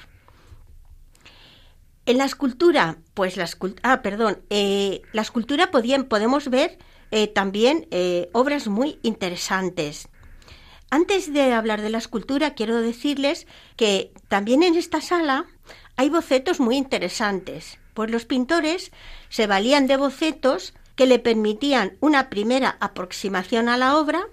En 2.08 2.17
la 2.17 2.24
escultura, 2.24 3.00
pues 3.13 3.36
la 3.36 3.43
escultura, 3.43 3.82
ah, 3.84 4.02
perdón, 4.02 4.39
eh, 4.50 5.02
la 5.12 5.22
escultura 5.22 5.72
podemos 5.72 6.50
ver 6.50 6.78
eh, 7.12 7.28
también 7.28 7.86
eh, 7.91 8.30
obras 8.32 8.70
muy 8.70 8.98
interesantes. 9.04 10.08
Antes 10.89 11.34
de 11.34 11.52
hablar 11.52 11.82
de 11.82 11.89
la 11.89 11.98
escultura, 11.98 12.54
quiero 12.54 12.80
decirles 12.80 13.46
que 13.76 14.13
también 14.30 14.63
en 14.63 14.76
esta 14.76 15.02
sala 15.02 15.48
hay 15.98 16.10
bocetos 16.10 16.62
muy 16.62 16.78
interesantes, 16.78 17.78
pues 17.93 18.10
los 18.10 18.24
pintores 18.24 18.93
se 19.28 19.46
valían 19.46 19.86
de 19.86 19.98
bocetos 19.98 20.76
que 20.96 21.08
le 21.08 21.20
permitían 21.20 21.98
una 22.00 22.30
primera 22.30 22.78
aproximación 22.80 23.67
a 23.67 23.76
la 23.76 23.98
obra 23.98 24.28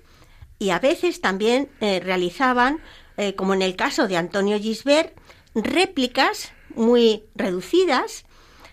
y 0.61 0.71
a 0.71 0.79
veces 0.79 1.21
también 1.21 1.69
realizaban, 1.81 2.79
como 3.35 3.53
en 3.53 3.63
el 3.63 3.75
caso 3.75 4.07
de 4.07 4.17
Antonio 4.17 4.61
Gisbert, 4.61 5.19
réplicas 5.57 6.53
muy 6.77 7.25
reducidas 7.35 8.25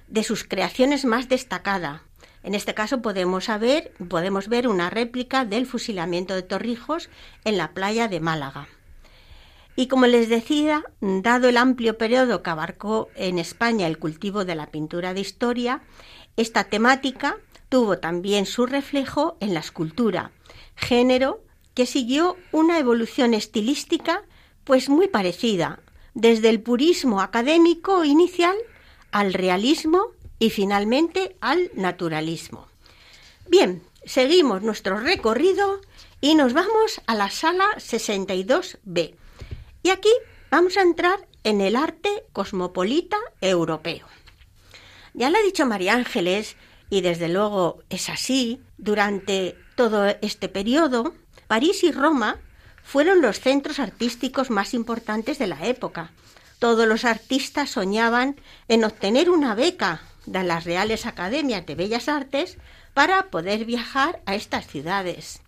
de 0.08 0.24
sus 0.24 0.44
creaciones 0.44 1.06
más 1.06 1.30
destacadas. 1.30 2.02
En 2.44 2.56
este 2.56 2.74
caso 2.74 3.02
podemos, 3.02 3.48
podemos 4.10 4.48
ver 4.48 4.68
una 4.68 4.90
réplica 4.90 5.46
del 5.46 5.66
fusilamiento 5.66 6.34
de 6.34 6.42
Torrijos 6.42 7.10
en 7.46 7.58
la 7.58 7.74
playa 7.74 8.08
de 8.08 8.20
Málaga. 8.20 8.68
Y 9.76 9.88
como 9.88 10.06
les 10.06 10.28
decía, 10.28 10.84
dado 11.00 11.48
el 11.48 11.58
amplio 11.58 11.98
periodo 11.98 12.44
que 12.44 12.50
abarcó 12.50 13.10
en 13.16 13.40
España 13.40 13.88
el 13.88 14.00
cultivo 14.00 14.44
de 14.44 14.56
la 14.56 14.68
pintura 14.68 15.14
de 15.14 15.22
historia, 15.22 15.82
Esta 16.38 16.64
temática 16.66 17.38
tuvo 17.70 18.00
también 18.00 18.46
su 18.46 18.66
reflejo 18.66 19.38
en 19.42 19.54
la 19.54 19.60
escultura, 19.60 20.32
género 20.76 21.44
que 21.74 21.86
siguió 21.86 22.38
una 22.52 22.80
evolución 22.80 23.34
estilística 23.34 24.24
pues 24.64 24.90
muy 24.90 25.08
parecida, 25.08 25.80
desde 26.14 26.50
el 26.50 26.62
purismo 26.62 27.22
académico 27.22 28.04
inicial 28.04 28.56
al 29.12 29.34
realismo 29.34 30.08
y 30.40 30.50
finalmente 30.50 31.36
al 31.42 31.72
naturalismo. 31.76 32.68
Bien, 33.48 33.84
seguimos 34.06 34.62
nuestro 34.62 35.00
recorrido 35.00 35.82
y 36.20 36.36
nos 36.36 36.54
vamos 36.54 37.02
a 37.08 37.16
la 37.16 37.30
sala 37.30 37.66
62B. 37.78 39.16
Y 39.84 39.90
aquí 39.90 40.12
vamos 40.50 40.78
a 40.78 40.82
entrar 40.82 41.28
en 41.44 41.62
el 41.62 41.76
arte 41.76 42.24
cosmopolita 42.34 43.18
europeo. 43.42 44.08
Ya 45.14 45.30
lo 45.30 45.38
ha 45.38 45.42
dicho 45.42 45.66
María 45.66 45.96
Ángeles, 45.96 46.56
y 46.90 47.02
desde 47.02 47.30
luego 47.30 47.84
es 47.90 48.10
así, 48.10 48.62
durante 48.78 49.56
todo 49.76 50.06
este 50.22 50.50
periodo, 50.50 51.14
París 51.48 51.84
y 51.84 51.92
Roma 51.92 52.40
fueron 52.84 53.22
los 53.22 53.40
centros 53.40 53.80
artísticos 53.80 54.50
más 54.50 54.74
importantes 54.74 55.40
de 55.40 55.48
la 55.48 55.66
época. 55.66 56.12
Todos 56.60 56.88
los 56.88 57.06
artistas 57.06 57.72
soñaban 57.72 58.36
en 58.68 58.84
obtener 58.84 59.30
una 59.30 59.56
beca 59.56 60.02
de 60.26 60.44
las 60.44 60.66
Reales 60.66 61.06
Academias 61.06 61.66
de 61.66 61.76
Bellas 61.76 62.08
Artes 62.08 62.58
para 62.94 63.28
poder 63.30 63.66
viajar 63.66 64.22
a 64.26 64.36
estas 64.36 64.68
ciudades. 64.68 65.42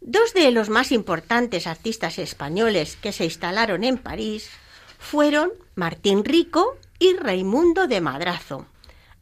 Dos 0.00 0.34
de 0.34 0.50
los 0.50 0.68
más 0.68 0.92
importantes 0.92 1.66
artistas 1.66 2.18
españoles 2.18 2.96
que 2.96 3.12
se 3.12 3.24
instalaron 3.24 3.82
en 3.84 3.98
París 3.98 4.50
fueron 4.98 5.50
Martín 5.74 6.24
Rico 6.24 6.76
y 6.98 7.14
Raimundo 7.14 7.86
de 7.86 8.00
Madrazo. 8.00 8.66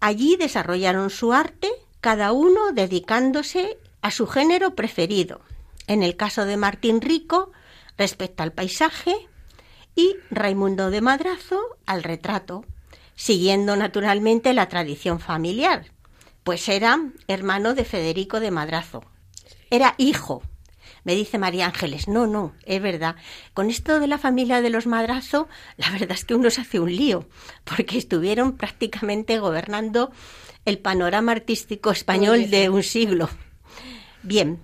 Allí 0.01 0.37
desarrollaron 0.37 1.11
su 1.11 1.32
arte, 1.32 1.70
cada 2.01 2.32
uno 2.32 2.72
dedicándose 2.72 3.78
a 4.03 4.11
su 4.11 4.26
género 4.26 4.74
preferido. 4.74 5.41
En 5.87 6.03
el 6.03 6.16
caso 6.16 6.45
de 6.45 6.57
Martín 6.57 7.01
Rico, 7.01 7.53
respecto 7.97 8.43
al 8.43 8.53
paisaje, 8.53 9.14
y 9.97 10.16
Raimundo 10.30 10.91
de 10.91 11.01
Madrazo 11.01 11.61
al 11.87 12.03
retrato, 12.03 12.64
siguiendo 13.14 13.76
naturalmente 13.76 14.53
la 14.53 14.68
tradición 14.68 15.20
familiar, 15.20 15.87
pues 16.43 16.68
era 16.68 17.01
hermano 17.28 17.74
de 17.74 17.85
Federico 17.85 18.41
de 18.41 18.51
Madrazo. 18.51 19.05
Era 19.70 19.95
hijo 19.99 20.43
me 21.05 21.14
dice 21.14 21.39
María 21.39 21.66
Ángeles, 21.66 22.09
no, 22.09 22.26
no, 22.26 22.55
es 22.64 22.80
verdad. 22.80 23.16
Con 23.53 23.68
esto 23.68 24.01
de 24.01 24.07
la 24.07 24.18
familia 24.18 24.62
de 24.62 24.70
los 24.70 24.87
Madrazo, 24.87 25.49
la 25.76 25.91
verdad 25.91 26.12
es 26.12 26.24
que 26.24 26.35
uno 26.35 26.51
se 26.51 26.62
hace 26.62 26.80
un 26.80 26.95
lío, 26.95 27.28
porque 27.64 27.99
estuvieron 27.99 28.57
prácticamente 28.57 29.39
gobernando 29.39 30.11
el 30.64 30.78
panorama 30.78 31.32
artístico 31.32 31.91
español 31.91 32.49
de 32.51 32.70
un 32.70 32.82
siglo. 32.82 33.28
Bien, 34.22 34.61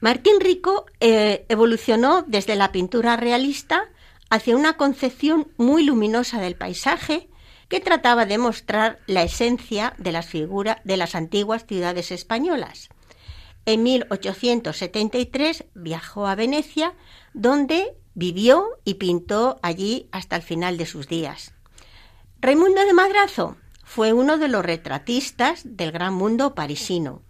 Martín 0.00 0.40
Rico 0.40 0.86
eh, 1.00 1.44
evolucionó 1.48 2.24
desde 2.26 2.56
la 2.56 2.72
pintura 2.72 3.16
realista 3.16 3.90
hacia 4.30 4.56
una 4.56 4.76
concepción 4.76 5.48
muy 5.58 5.84
luminosa 5.84 6.40
del 6.40 6.56
paisaje 6.56 7.28
que 7.68 7.80
trataba 7.80 8.24
de 8.24 8.38
mostrar 8.38 8.98
la 9.06 9.22
esencia 9.22 9.94
de 9.98 10.12
las 10.12 10.26
figuras 10.26 10.78
de 10.84 10.96
las 10.96 11.14
antiguas 11.14 11.66
ciudades 11.66 12.10
españolas. 12.10 12.88
En 13.66 13.82
1873 13.82 15.64
viajó 15.74 16.26
a 16.26 16.34
Venecia, 16.34 16.94
donde 17.34 17.94
vivió 18.14 18.66
y 18.84 18.94
pintó 18.94 19.58
allí 19.62 20.08
hasta 20.12 20.36
el 20.36 20.42
final 20.42 20.78
de 20.78 20.86
sus 20.86 21.08
días. 21.08 21.52
Raimundo 22.40 22.84
de 22.84 22.94
Madrazo 22.94 23.56
fue 23.84 24.12
uno 24.12 24.38
de 24.38 24.48
los 24.48 24.64
retratistas 24.64 25.60
del 25.64 25.92
gran 25.92 26.14
mundo 26.14 26.54
parisino. 26.54 27.22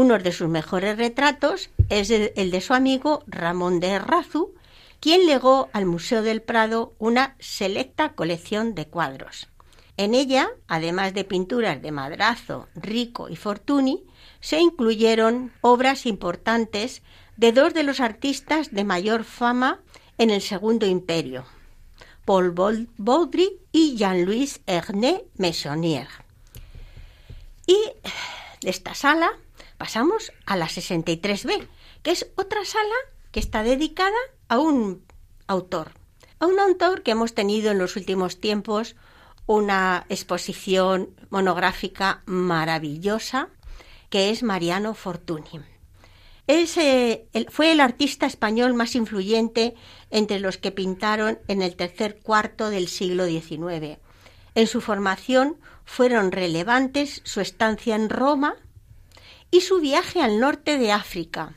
Uno 0.00 0.16
de 0.20 0.30
sus 0.30 0.48
mejores 0.48 0.96
retratos 0.96 1.70
es 1.88 2.10
el 2.10 2.52
de 2.52 2.60
su 2.60 2.72
amigo 2.72 3.24
Ramón 3.26 3.80
de 3.80 3.88
Errazu, 3.88 4.54
quien 5.00 5.26
legó 5.26 5.70
al 5.72 5.86
Museo 5.86 6.22
del 6.22 6.40
Prado 6.40 6.94
una 7.00 7.34
selecta 7.40 8.10
colección 8.12 8.76
de 8.76 8.86
cuadros. 8.86 9.48
En 9.96 10.14
ella, 10.14 10.50
además 10.68 11.14
de 11.14 11.24
pinturas 11.24 11.82
de 11.82 11.90
Madrazo, 11.90 12.68
Rico 12.76 13.28
y 13.28 13.34
Fortuny, 13.34 14.04
se 14.38 14.60
incluyeron 14.60 15.52
obras 15.62 16.06
importantes 16.06 17.02
de 17.36 17.50
dos 17.50 17.74
de 17.74 17.82
los 17.82 17.98
artistas 17.98 18.70
de 18.70 18.84
mayor 18.84 19.24
fama 19.24 19.80
en 20.16 20.30
el 20.30 20.42
Segundo 20.42 20.86
Imperio, 20.86 21.44
Paul 22.24 22.52
Baudry 22.98 23.58
y 23.72 23.96
Jean-Louis 23.96 24.60
Ernest 24.64 25.24
Meissonier. 25.38 26.06
Y 27.66 27.76
de 28.60 28.70
esta 28.70 28.94
sala 28.94 29.32
pasamos 29.78 30.32
a 30.44 30.56
la 30.56 30.66
63B, 30.66 31.66
que 32.02 32.10
es 32.10 32.30
otra 32.36 32.64
sala 32.64 32.94
que 33.30 33.40
está 33.40 33.62
dedicada 33.62 34.16
a 34.48 34.58
un 34.58 35.04
autor, 35.46 35.92
a 36.40 36.46
un 36.46 36.58
autor 36.58 37.02
que 37.02 37.12
hemos 37.12 37.34
tenido 37.34 37.70
en 37.70 37.78
los 37.78 37.96
últimos 37.96 38.40
tiempos 38.40 38.96
una 39.46 40.04
exposición 40.10 41.16
monográfica 41.30 42.22
maravillosa 42.26 43.48
que 44.10 44.30
es 44.30 44.42
Mariano 44.42 44.94
Fortuny. 44.94 45.42
fue 47.48 47.72
el 47.72 47.80
artista 47.80 48.26
español 48.26 48.74
más 48.74 48.94
influyente 48.94 49.74
entre 50.10 50.40
los 50.40 50.58
que 50.58 50.72
pintaron 50.72 51.38
en 51.48 51.62
el 51.62 51.76
tercer 51.76 52.20
cuarto 52.20 52.70
del 52.70 52.88
siglo 52.88 53.26
XIX. 53.26 53.98
En 54.54 54.66
su 54.66 54.80
formación 54.80 55.58
fueron 55.84 56.32
relevantes 56.32 57.20
su 57.24 57.40
estancia 57.40 57.94
en 57.94 58.10
Roma 58.10 58.56
y 59.50 59.60
su 59.62 59.80
viaje 59.80 60.20
al 60.20 60.40
norte 60.40 60.78
de 60.78 60.92
África. 60.92 61.52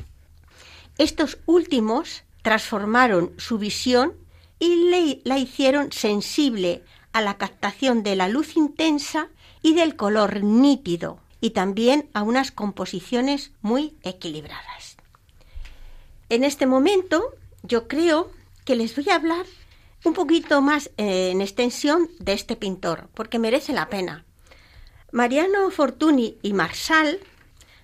Estos 0.98 1.40
últimos 1.46 2.24
transformaron 2.42 3.34
su 3.38 3.58
visión 3.58 4.14
y 4.60 5.22
la 5.24 5.38
hicieron 5.38 5.92
sensible 5.92 6.84
a 7.14 7.22
la 7.22 7.38
captación 7.38 8.04
de 8.04 8.16
la 8.16 8.28
luz 8.28 8.56
intensa 8.56 9.30
y 9.62 9.74
del 9.74 9.96
color 9.96 10.44
nítido, 10.44 11.20
y 11.40 11.52
también 11.52 12.10
a 12.14 12.22
unas 12.22 12.52
composiciones 12.52 13.52
muy 13.62 13.98
equilibradas. 14.04 14.98
En 16.30 16.44
este 16.44 16.68
momento 16.68 17.24
yo 17.64 17.88
creo 17.88 18.32
que 18.64 18.76
les 18.76 18.96
voy 18.96 19.10
a 19.10 19.16
hablar 19.16 19.46
un 20.04 20.14
poquito 20.14 20.62
más 20.62 20.92
eh, 20.98 21.32
en 21.32 21.42
extensión 21.42 22.10
de 22.20 22.34
este 22.34 22.56
pintor, 22.56 23.10
porque 23.14 23.40
merece 23.40 23.74
la 23.74 23.90
pena. 23.90 24.26
Mariano 25.12 25.70
Fortuny 25.72 26.38
y 26.42 26.54
Marsal 26.54 27.20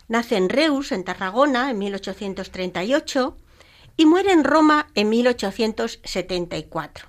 nace 0.07 0.37
en 0.37 0.49
Reus, 0.49 0.91
en 0.91 1.03
Tarragona, 1.03 1.71
en 1.71 1.79
1838 1.79 3.37
y 3.97 4.05
muere 4.05 4.31
en 4.31 4.43
Roma 4.43 4.87
en 4.95 5.09
1874. 5.09 7.07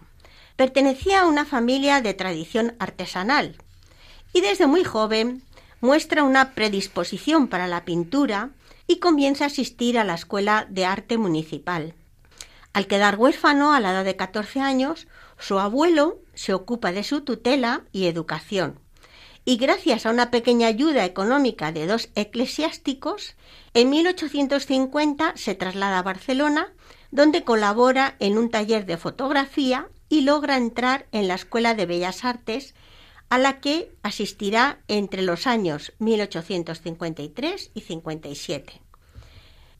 Pertenecía 0.56 1.20
a 1.20 1.26
una 1.26 1.44
familia 1.44 2.00
de 2.00 2.14
tradición 2.14 2.74
artesanal 2.78 3.56
y 4.32 4.40
desde 4.40 4.66
muy 4.66 4.84
joven 4.84 5.42
muestra 5.80 6.24
una 6.24 6.54
predisposición 6.54 7.48
para 7.48 7.68
la 7.68 7.84
pintura 7.84 8.50
y 8.86 8.98
comienza 8.98 9.44
a 9.44 9.48
asistir 9.48 9.98
a 9.98 10.04
la 10.04 10.14
Escuela 10.14 10.66
de 10.68 10.84
Arte 10.84 11.18
Municipal. 11.18 11.94
Al 12.72 12.86
quedar 12.86 13.16
huérfano 13.16 13.72
a 13.72 13.80
la 13.80 13.90
edad 13.92 14.04
de 14.04 14.16
14 14.16 14.60
años, 14.60 15.06
su 15.38 15.58
abuelo 15.58 16.18
se 16.34 16.54
ocupa 16.54 16.92
de 16.92 17.04
su 17.04 17.20
tutela 17.20 17.82
y 17.92 18.06
educación. 18.06 18.80
Y 19.48 19.56
gracias 19.56 20.04
a 20.04 20.10
una 20.10 20.30
pequeña 20.30 20.66
ayuda 20.66 21.06
económica 21.06 21.72
de 21.72 21.86
dos 21.86 22.10
eclesiásticos, 22.14 23.34
en 23.72 23.88
1850 23.88 25.32
se 25.36 25.54
traslada 25.54 26.00
a 26.00 26.02
Barcelona, 26.02 26.74
donde 27.10 27.44
colabora 27.44 28.14
en 28.18 28.36
un 28.36 28.50
taller 28.50 28.84
de 28.84 28.98
fotografía 28.98 29.88
y 30.10 30.20
logra 30.20 30.58
entrar 30.58 31.06
en 31.12 31.28
la 31.28 31.34
Escuela 31.34 31.72
de 31.72 31.86
Bellas 31.86 32.26
Artes 32.26 32.74
a 33.30 33.38
la 33.38 33.58
que 33.58 33.90
asistirá 34.02 34.80
entre 34.86 35.22
los 35.22 35.46
años 35.46 35.94
1853 35.98 37.70
y 37.72 37.80
57. 37.80 38.82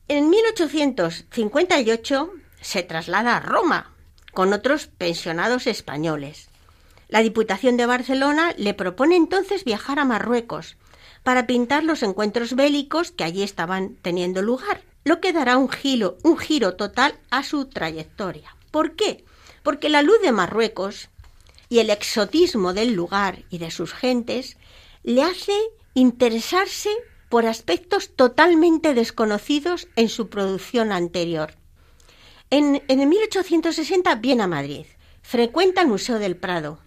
En 0.07 0.31
1858 0.31 2.31
se 2.59 2.81
traslada 2.81 3.37
a 3.37 3.39
Roma 3.39 3.93
con 4.33 4.51
otros 4.51 4.87
pensionados 4.87 5.67
españoles. 5.67 6.48
La 7.09 7.21
Diputación 7.21 7.75
de 7.75 7.87
Barcelona 7.87 8.53
le 8.55 8.75
propone 8.75 9.15
entonces 9.15 9.65
viajar 9.65 9.97
a 9.97 10.05
Marruecos 10.05 10.77
para 11.23 11.47
pintar 11.47 11.83
los 11.83 12.03
encuentros 12.03 12.55
bélicos 12.55 13.11
que 13.11 13.23
allí 13.23 13.41
estaban 13.41 13.95
teniendo 14.03 14.43
lugar, 14.43 14.83
lo 15.03 15.19
que 15.19 15.33
dará 15.33 15.57
un 15.57 15.69
giro, 15.69 16.75
total 16.75 17.15
a 17.31 17.43
su 17.43 17.65
trayectoria. 17.65 18.55
¿Por 18.69 18.95
qué? 18.95 19.25
Porque 19.63 19.89
la 19.89 20.03
luz 20.03 20.21
de 20.21 20.31
Marruecos 20.31 21.09
y 21.67 21.79
el 21.79 21.89
exotismo 21.89 22.73
del 22.73 22.93
lugar 22.93 23.43
y 23.49 23.57
de 23.57 23.71
sus 23.71 23.91
gentes 23.91 24.57
le 25.01 25.23
hace 25.23 25.53
interesarse 25.95 26.91
por 27.27 27.47
aspectos 27.47 28.15
totalmente 28.15 28.93
desconocidos 28.93 29.87
en 29.95 30.09
su 30.09 30.29
producción 30.29 30.91
anterior. 30.91 31.55
En, 32.51 32.83
en 32.87 32.99
el 32.99 33.07
1860 33.07 34.13
viene 34.15 34.43
a 34.43 34.47
Madrid, 34.47 34.85
frecuenta 35.23 35.81
el 35.81 35.87
Museo 35.87 36.19
del 36.19 36.37
Prado, 36.37 36.79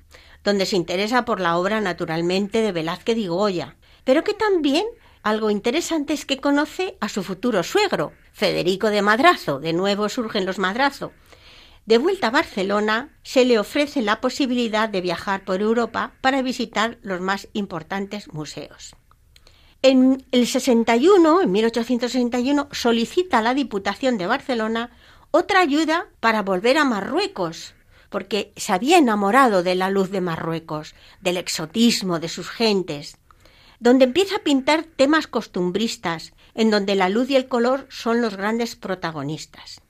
donde 0.45 0.67
se 0.67 0.77
interesa 0.77 1.25
por 1.25 1.41
la 1.41 1.57
obra 1.57 1.81
naturalmente 1.81 2.63
de 2.63 2.73
Velázquez 2.73 3.17
y 3.19 3.27
Goya, 3.27 3.77
pero 4.05 4.25
que 4.25 4.35
también 4.35 4.85
algo 5.23 5.51
interesante 5.51 6.13
es 6.13 6.27
que 6.27 6.39
conoce 6.39 6.97
a 7.01 7.09
su 7.09 7.23
futuro 7.23 7.63
suegro, 7.63 8.13
Federico 8.33 8.89
de 8.91 9.03
Madrazo, 9.03 9.61
de 9.61 9.73
nuevo 9.73 10.09
surgen 10.09 10.47
los 10.47 10.59
Madrazo. 10.59 11.13
De 11.87 11.99
vuelta 11.99 12.29
a 12.29 12.31
Barcelona, 12.31 13.17
se 13.23 13.45
le 13.45 13.59
ofrece 13.59 14.03
la 14.03 14.21
posibilidad 14.21 14.89
de 14.89 15.01
viajar 15.01 15.45
por 15.45 15.61
Europa 15.61 16.15
para 16.21 16.43
visitar 16.43 16.99
los 17.03 17.21
más 17.21 17.49
importantes 17.53 18.33
museos. 18.33 18.95
En 19.83 20.25
el 20.31 20.47
61, 20.47 21.43
en 21.43 21.51
1861, 21.51 22.69
solicita 22.71 23.39
a 23.39 23.43
la 23.43 23.55
Diputación 23.55 24.17
de 24.17 24.29
Barcelona 24.29 24.91
otra 25.33 25.61
ayuda 25.61 26.07
para 26.21 26.43
volver 26.43 26.79
a 26.79 26.85
Marruecos, 26.85 27.75
porque 28.13 28.53
se 28.57 28.73
había 28.73 28.99
enamorado 28.99 29.65
de 29.65 29.75
la 29.75 29.91
luz 29.91 30.13
de 30.13 30.21
Marruecos, 30.21 30.95
del 31.21 31.37
exotismo 31.37 32.21
de 32.21 32.29
sus 32.29 32.49
gentes, 32.49 33.17
donde 33.81 34.05
empieza 34.05 34.37
a 34.37 34.45
pintar 34.45 34.85
temas 34.85 35.27
costumbristas, 35.27 36.35
en 36.55 36.71
donde 36.71 36.95
la 36.95 37.09
luz 37.09 37.31
y 37.31 37.37
el 37.37 37.49
color 37.49 37.89
son 37.91 38.21
los 38.21 38.37
grandes 38.37 38.77
protagonistas. 38.77 39.81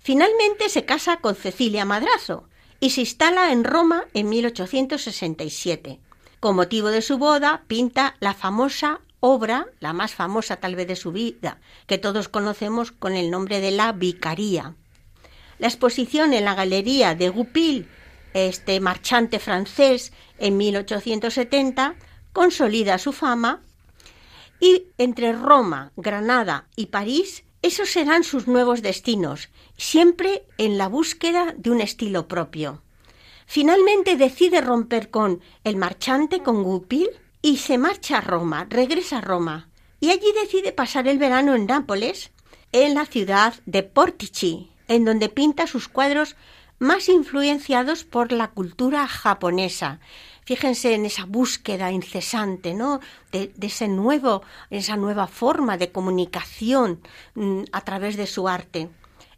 Finalmente 0.00 0.68
se 0.68 0.84
casa 0.84 1.16
con 1.16 1.34
Cecilia 1.34 1.84
Madrazo 1.84 2.48
y 2.78 2.90
se 2.90 3.00
instala 3.00 3.50
en 3.50 3.64
Roma 3.64 4.04
en 4.14 4.28
1867. 4.28 5.98
Con 6.38 6.56
motivo 6.56 6.88
de 6.88 7.02
su 7.02 7.18
boda 7.18 7.64
pinta 7.66 8.16
la 8.20 8.34
famosa 8.34 9.00
obra, 9.20 9.68
la 9.78 9.92
más 9.92 10.14
famosa 10.14 10.56
tal 10.56 10.74
vez 10.74 10.88
de 10.88 10.96
su 10.96 11.12
vida, 11.12 11.60
que 11.86 11.98
todos 11.98 12.28
conocemos 12.28 12.90
con 12.90 13.14
el 13.14 13.30
nombre 13.30 13.60
de 13.60 13.70
La 13.70 13.92
Vicaría. 13.92 14.74
La 15.62 15.68
exposición 15.68 16.32
en 16.32 16.44
la 16.44 16.56
Galería 16.56 17.14
de 17.14 17.28
Goupil, 17.28 17.86
este 18.34 18.80
marchante 18.80 19.38
francés, 19.38 20.12
en 20.38 20.56
1870, 20.56 21.94
consolida 22.32 22.98
su 22.98 23.12
fama. 23.12 23.62
Y 24.58 24.86
entre 24.98 25.32
Roma, 25.32 25.92
Granada 25.94 26.66
y 26.74 26.86
París, 26.86 27.44
esos 27.62 27.90
serán 27.90 28.24
sus 28.24 28.48
nuevos 28.48 28.82
destinos, 28.82 29.50
siempre 29.76 30.44
en 30.58 30.78
la 30.78 30.88
búsqueda 30.88 31.54
de 31.56 31.70
un 31.70 31.80
estilo 31.80 32.26
propio. 32.26 32.82
Finalmente 33.46 34.16
decide 34.16 34.62
romper 34.62 35.10
con 35.10 35.42
el 35.62 35.76
marchante, 35.76 36.42
con 36.42 36.64
Goupil, 36.64 37.08
y 37.40 37.58
se 37.58 37.78
marcha 37.78 38.18
a 38.18 38.20
Roma, 38.20 38.66
regresa 38.68 39.18
a 39.18 39.20
Roma, 39.20 39.68
y 40.00 40.10
allí 40.10 40.26
decide 40.42 40.72
pasar 40.72 41.06
el 41.06 41.18
verano 41.18 41.54
en 41.54 41.66
Nápoles, 41.66 42.32
en 42.72 42.94
la 42.94 43.06
ciudad 43.06 43.54
de 43.64 43.84
Portici, 43.84 44.71
en 44.92 45.04
donde 45.04 45.28
pinta 45.28 45.66
sus 45.66 45.88
cuadros 45.88 46.36
más 46.78 47.08
influenciados 47.08 48.04
por 48.04 48.32
la 48.32 48.48
cultura 48.48 49.06
japonesa. 49.06 50.00
Fíjense 50.44 50.94
en 50.94 51.06
esa 51.06 51.24
búsqueda 51.24 51.92
incesante, 51.92 52.74
¿no? 52.74 52.98
De, 53.30 53.52
ese 53.60 53.86
nuevo, 53.86 54.42
esa 54.70 54.96
nueva 54.96 55.28
forma 55.28 55.76
de 55.76 55.92
comunicación 55.92 57.00
mm, 57.34 57.62
a 57.70 57.82
través 57.82 58.16
de 58.16 58.26
su 58.26 58.48
arte. 58.48 58.88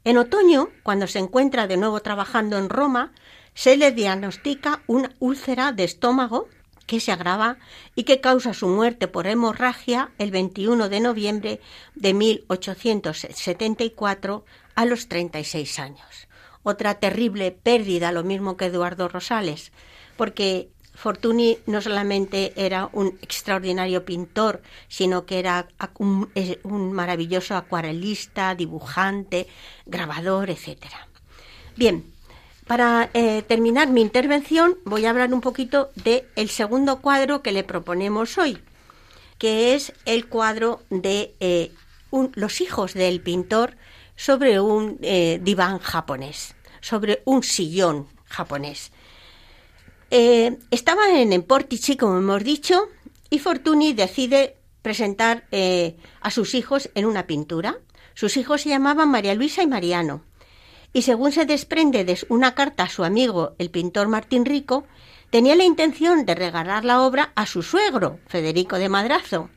En 0.04 0.16
otoño, 0.16 0.70
cuando 0.82 1.06
se 1.06 1.18
encuentra 1.18 1.66
de 1.66 1.76
nuevo 1.76 2.00
trabajando 2.00 2.56
en 2.56 2.70
Roma, 2.70 3.12
se 3.54 3.76
le 3.76 3.92
diagnostica 3.92 4.82
una 4.86 5.10
úlcera 5.18 5.72
de 5.72 5.84
estómago 5.84 6.48
que 6.86 7.00
se 7.00 7.12
agrava 7.12 7.58
y 7.94 8.04
que 8.04 8.20
causa 8.20 8.54
su 8.54 8.68
muerte 8.68 9.08
por 9.08 9.26
hemorragia 9.26 10.12
el 10.18 10.30
21 10.30 10.88
de 10.88 11.00
noviembre 11.00 11.60
de 11.94 12.14
1874 12.14 14.44
a 14.74 14.84
los 14.84 15.08
36 15.08 15.78
años. 15.78 16.28
Otra 16.62 16.94
terrible 16.94 17.50
pérdida, 17.52 18.12
lo 18.12 18.24
mismo 18.24 18.56
que 18.56 18.66
Eduardo 18.66 19.08
Rosales, 19.08 19.72
porque 20.16 20.70
Fortuny 20.94 21.58
no 21.66 21.80
solamente 21.80 22.52
era 22.56 22.88
un 22.92 23.18
extraordinario 23.20 24.04
pintor, 24.04 24.62
sino 24.88 25.26
que 25.26 25.40
era 25.40 25.68
un, 25.98 26.92
maravilloso 26.92 27.56
acuarelista, 27.56 28.54
dibujante, 28.54 29.48
grabador, 29.86 30.50
etc. 30.50 30.78
Bien, 31.76 32.12
para 32.66 33.10
eh, 33.12 33.42
terminar 33.42 33.88
mi 33.88 34.00
intervención 34.00 34.78
voy 34.84 35.04
a 35.04 35.10
hablar 35.10 35.34
un 35.34 35.40
poquito 35.40 35.90
del 35.96 36.24
el 36.36 36.48
segundo 36.48 37.00
cuadro 37.00 37.42
que 37.42 37.52
le 37.52 37.64
proponemos 37.64 38.38
hoy, 38.38 38.58
que 39.38 39.74
es 39.74 39.92
el 40.06 40.28
cuadro 40.28 40.80
de 40.90 41.34
eh, 41.40 41.72
los 42.34 42.60
hijos 42.60 42.94
del 42.94 43.20
pintor 43.20 43.76
sobre 44.16 44.60
un 44.60 44.98
eh, 45.02 45.40
diván 45.42 45.78
japonés, 45.78 46.54
sobre 46.80 47.22
un 47.24 47.42
sillón 47.42 48.08
japonés. 48.26 48.92
Eh, 50.10 50.58
estaban 50.70 51.10
en 51.10 51.42
Portici, 51.42 51.96
como 51.96 52.18
hemos 52.18 52.44
dicho, 52.44 52.88
y 53.30 53.38
Fortuny 53.38 53.94
decide 53.94 54.56
presentar 54.82 55.44
eh, 55.50 55.96
a 56.20 56.30
sus 56.30 56.54
hijos 56.54 56.90
en 56.94 57.06
una 57.06 57.26
pintura. 57.26 57.78
Sus 58.14 58.36
hijos 58.36 58.62
se 58.62 58.68
llamaban 58.68 59.10
María 59.10 59.34
Luisa 59.34 59.62
y 59.62 59.66
Mariano. 59.66 60.22
Y 60.92 61.02
según 61.02 61.32
se 61.32 61.46
desprende 61.46 62.04
de 62.04 62.16
una 62.28 62.54
carta 62.54 62.84
a 62.84 62.88
su 62.88 63.02
amigo, 63.02 63.56
el 63.58 63.70
pintor 63.70 64.06
Martín 64.08 64.44
Rico, 64.44 64.86
tenía 65.30 65.56
la 65.56 65.64
intención 65.64 66.24
de 66.24 66.36
regalar 66.36 66.84
la 66.84 67.02
obra 67.02 67.32
a 67.34 67.46
su 67.46 67.62
suegro, 67.62 68.20
Federico 68.28 68.78
de 68.78 68.88
Madrazo. 68.88 69.50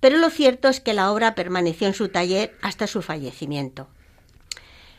Pero 0.00 0.18
lo 0.18 0.30
cierto 0.30 0.68
es 0.68 0.80
que 0.80 0.94
la 0.94 1.12
obra 1.12 1.34
permaneció 1.34 1.86
en 1.86 1.94
su 1.94 2.08
taller 2.08 2.56
hasta 2.62 2.86
su 2.86 3.02
fallecimiento. 3.02 3.88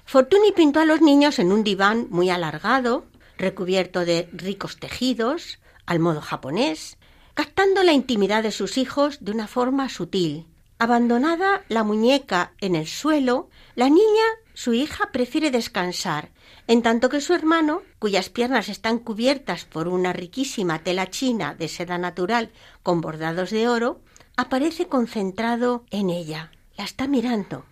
Fortuny 0.06 0.52
pintó 0.52 0.80
a 0.80 0.86
los 0.86 1.02
niños 1.02 1.40
en 1.40 1.52
un 1.52 1.64
diván 1.64 2.08
muy 2.10 2.30
alargado, 2.30 3.06
recubierto 3.38 4.06
de 4.06 4.30
ricos 4.34 4.78
tejidos, 4.78 5.60
al 5.86 6.00
modo 6.00 6.22
japonés, 6.22 6.98
captando 7.34 7.84
la 7.84 7.94
intimidad 7.94 8.44
de 8.44 8.52
sus 8.52 8.78
hijos 8.78 9.24
de 9.24 9.32
una 9.32 9.48
forma 9.48 9.90
sutil. 9.90 10.48
Abandonada 10.78 11.64
la 11.70 11.84
muñeca 11.84 12.54
en 12.60 12.76
el 12.76 12.88
suelo, 12.88 13.50
la 13.76 13.88
niña, 13.88 14.26
su 14.54 14.74
hija, 14.74 15.12
prefiere 15.12 15.52
descansar, 15.52 16.32
en 16.68 16.82
tanto 16.82 17.10
que 17.10 17.22
su 17.22 17.34
hermano, 17.34 17.84
cuyas 18.00 18.30
piernas 18.30 18.70
están 18.70 19.00
cubiertas 19.00 19.66
por 19.66 19.88
una 19.88 20.14
riquísima 20.14 20.80
tela 20.80 21.10
china 21.10 21.56
de 21.56 21.68
seda 21.68 21.98
natural 21.98 22.52
con 22.84 23.02
bordados 23.02 23.52
de 23.52 23.68
oro, 23.68 24.02
aparece 24.36 24.88
concentrado 24.88 25.86
en 25.92 26.10
ella. 26.10 26.52
La 26.78 26.84
está 26.84 27.08
mirando. 27.08 27.66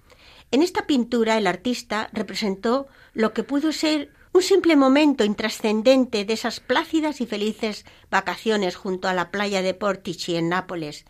En 0.52 0.64
esta 0.64 0.88
pintura 0.88 1.38
el 1.38 1.48
artista 1.48 2.10
representó 2.14 2.88
lo 3.14 3.34
que 3.34 3.44
pudo 3.44 3.72
ser 3.72 4.12
un 4.32 4.42
simple 4.42 4.76
momento 4.76 5.24
intrascendente 5.24 6.26
de 6.26 6.34
esas 6.34 6.60
plácidas 6.60 7.22
y 7.22 7.26
felices 7.26 7.86
vacaciones 8.12 8.76
junto 8.76 9.08
a 9.08 9.14
la 9.14 9.32
playa 9.32 9.62
de 9.62 9.74
Portici 9.74 10.36
en 10.36 10.50
Nápoles. 10.50 11.06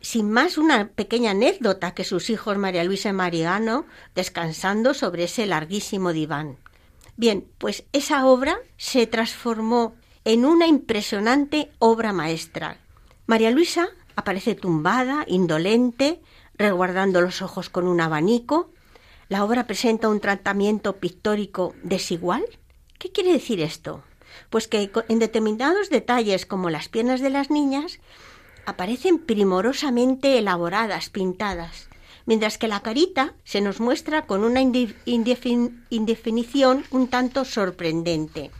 Sin 0.00 0.30
más 0.30 0.58
una 0.58 0.88
pequeña 0.88 1.32
anécdota 1.32 1.94
que 1.94 2.04
sus 2.04 2.30
hijos 2.30 2.58
María 2.58 2.84
Luisa 2.84 3.08
y 3.08 3.12
Mariano 3.12 3.86
descansando 4.14 4.94
sobre 4.94 5.24
ese 5.24 5.46
larguísimo 5.46 6.12
diván. 6.12 6.58
Bien, 7.16 7.46
pues 7.58 7.84
esa 7.92 8.26
obra 8.26 8.58
se 8.76 9.06
transformó 9.06 9.94
en 10.24 10.44
una 10.44 10.66
impresionante 10.66 11.70
obra 11.78 12.12
maestra. 12.12 12.78
María 13.26 13.50
Luisa 13.50 13.88
aparece 14.16 14.54
tumbada, 14.54 15.24
indolente, 15.28 16.20
resguardando 16.56 17.20
los 17.20 17.42
ojos 17.42 17.68
con 17.70 17.86
un 17.86 18.00
abanico, 18.00 18.70
la 19.28 19.44
obra 19.44 19.66
presenta 19.66 20.08
un 20.08 20.20
tratamiento 20.20 20.96
pictórico 20.96 21.74
desigual. 21.82 22.44
¿Qué 22.98 23.10
quiere 23.10 23.32
decir 23.32 23.60
esto? 23.60 24.02
Pues 24.50 24.68
que 24.68 24.90
en 25.08 25.18
determinados 25.18 25.90
detalles, 25.90 26.46
como 26.46 26.70
las 26.70 26.88
piernas 26.88 27.20
de 27.20 27.30
las 27.30 27.50
niñas, 27.50 27.98
aparecen 28.66 29.18
primorosamente 29.18 30.38
elaboradas, 30.38 31.10
pintadas, 31.10 31.88
mientras 32.26 32.58
que 32.58 32.68
la 32.68 32.80
carita 32.80 33.34
se 33.44 33.60
nos 33.60 33.80
muestra 33.80 34.26
con 34.26 34.44
una 34.44 34.60
indefinición 35.90 36.84
un 36.90 37.08
tanto 37.08 37.44
sorprendente. 37.44 38.50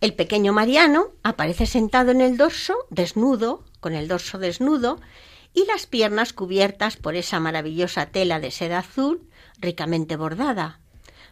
El 0.00 0.14
pequeño 0.14 0.52
Mariano 0.52 1.08
aparece 1.22 1.66
sentado 1.66 2.10
en 2.10 2.20
el 2.20 2.36
dorso, 2.36 2.74
desnudo, 2.90 3.64
con 3.82 3.94
el 3.94 4.08
dorso 4.08 4.38
desnudo, 4.38 5.00
y 5.52 5.66
las 5.66 5.86
piernas 5.86 6.32
cubiertas 6.32 6.96
por 6.96 7.16
esa 7.16 7.40
maravillosa 7.40 8.06
tela 8.06 8.40
de 8.40 8.50
seda 8.50 8.78
azul 8.78 9.28
ricamente 9.58 10.16
bordada. 10.16 10.80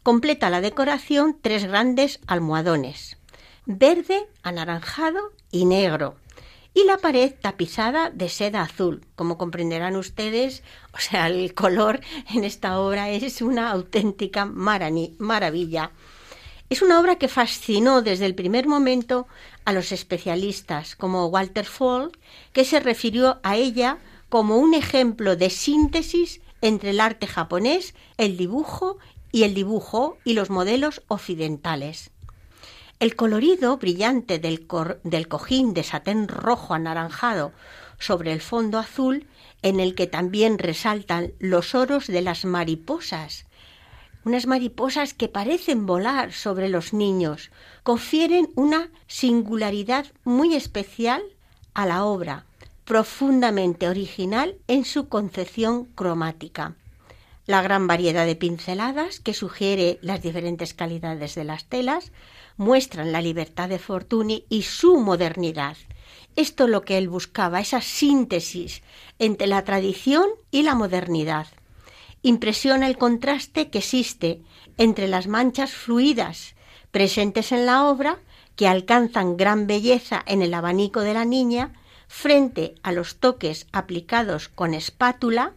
Completa 0.03 0.51
la 0.51 0.61
decoración 0.61 1.39
tres 1.41 1.65
grandes 1.65 2.21
almohadones, 2.27 3.17
verde, 3.65 4.27
anaranjado 4.43 5.33
y 5.51 5.65
negro, 5.65 6.17
y 6.75 6.85
la 6.85 6.99
pared 6.99 7.35
tapizada 7.41 8.11
de 8.11 8.29
seda 8.29 8.63
azul. 8.63 9.07
Como 9.15 9.39
comprenderán 9.39 9.97
ustedes, 9.97 10.63
o 10.93 10.99
sea, 10.99 11.29
el 11.29 11.55
color 11.55 12.01
en 12.33 12.45
esta 12.45 12.79
obra 12.79 13.11
es 13.11 13.43
una 13.43 13.71
auténtica 13.71 14.45
maravilla. 14.45 15.93
Es 16.71 16.83
una 16.83 17.01
obra 17.01 17.17
que 17.17 17.27
fascinó 17.27 18.01
desde 18.01 18.27
el 18.27 18.37
primer 18.37 18.69
momento 18.69 19.27
a 19.65 19.73
los 19.73 19.91
especialistas, 19.91 20.95
como 20.95 21.27
Walter 21.27 21.67
Fall, 21.67 22.13
que 22.53 22.65
se 22.65 22.79
refirió 22.79 23.41
a 23.43 23.57
ella 23.57 23.99
como 24.29 24.57
un 24.57 24.75
ejemplo 24.75 25.35
de 25.35 25.51
síntesis 25.51 26.41
entre 26.61 26.91
el 26.91 27.01
arte 27.01 27.27
japonés, 27.27 27.97
el 28.19 28.37
dibujo 28.37 28.99
y 29.33 29.43
el 29.43 29.53
dibujo 29.53 30.17
y 30.25 30.35
los 30.35 30.49
modelos 30.49 31.03
occidentales. 31.09 32.13
El 33.01 33.17
colorido 33.17 33.77
brillante 33.79 34.39
del, 34.39 34.69
del 35.03 35.27
cojín 35.27 35.75
de 35.75 35.83
satén 35.83 36.29
rojo 36.29 36.75
anaranjado 36.75 37.51
sobre 37.99 38.33
el 38.33 38.41
fondo 38.41 38.79
azul 38.79 39.27
en 39.63 39.81
el 39.81 39.97
que 39.97 40.07
también 40.07 40.57
resaltan 40.57 41.33
los 41.41 41.75
oros 41.75 42.07
de 42.07 42.23
las 42.23 42.45
mariposas. 42.45 43.47
Unas 44.25 44.47
mariposas 44.47 45.15
que 45.15 45.29
parecen 45.29 45.87
volar 45.87 46.33
sobre 46.33 46.69
los 46.69 46.93
niños, 46.93 47.51
confieren 47.83 48.51
una 48.55 48.91
singularidad 49.07 50.07
muy 50.25 50.55
especial 50.55 51.23
a 51.73 51.87
la 51.87 52.05
obra, 52.05 52.45
profundamente 52.85 53.89
original 53.89 54.57
en 54.69 54.85
su 54.85 55.09
concepción 55.09 55.87
cromática. 55.87 56.75
La 57.47 57.63
gran 57.63 57.87
variedad 57.87 58.27
de 58.27 58.37
pinceladas 58.37 59.21
que 59.21 59.33
sugiere 59.33 59.99
las 60.03 60.23
diferentes 60.23 60.75
calidades 60.75 61.35
de 61.35 61.45
las 61.45 61.65
telas 61.65 62.13
muestran 62.59 63.13
la 63.13 63.23
libertad 63.23 63.69
de 63.69 63.79
Fortuny 63.79 64.45
y 64.51 64.63
su 64.63 64.99
modernidad. 64.99 65.77
Esto 66.37 66.65
es 66.65 66.71
lo 66.71 66.83
que 66.83 66.99
él 66.99 67.09
buscaba, 67.09 67.61
esa 67.61 67.81
síntesis 67.81 68.83
entre 69.19 69.47
la 69.47 69.65
tradición 69.65 70.29
y 70.51 70.63
la 70.63 70.75
modernidad. 70.75 71.47
Impresiona 72.23 72.87
el 72.87 72.99
contraste 72.99 73.71
que 73.71 73.79
existe 73.79 74.43
entre 74.77 75.09
las 75.09 75.27
manchas 75.27 75.73
fluidas 75.73 76.55
presentes 76.91 77.53
en 77.53 77.67
la 77.67 77.85
obra, 77.85 78.19
que 78.57 78.69
alcanzan 78.69 79.37
gran 79.37 79.67
belleza 79.67 80.23
en 80.27 80.43
el 80.43 80.53
abanico 80.55 81.01
de 81.01 81.15
la 81.15 81.25
niña, 81.25 81.73
frente 82.09 82.75
a 82.83 82.93
los 82.93 83.17
toques 83.17 83.67
aplicados 83.73 84.49
con 84.49 84.75
espátula 84.75 85.55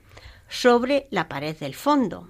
sobre 0.48 1.08
la 1.10 1.28
pared 1.28 1.58
del 1.58 1.74
fondo. 1.74 2.30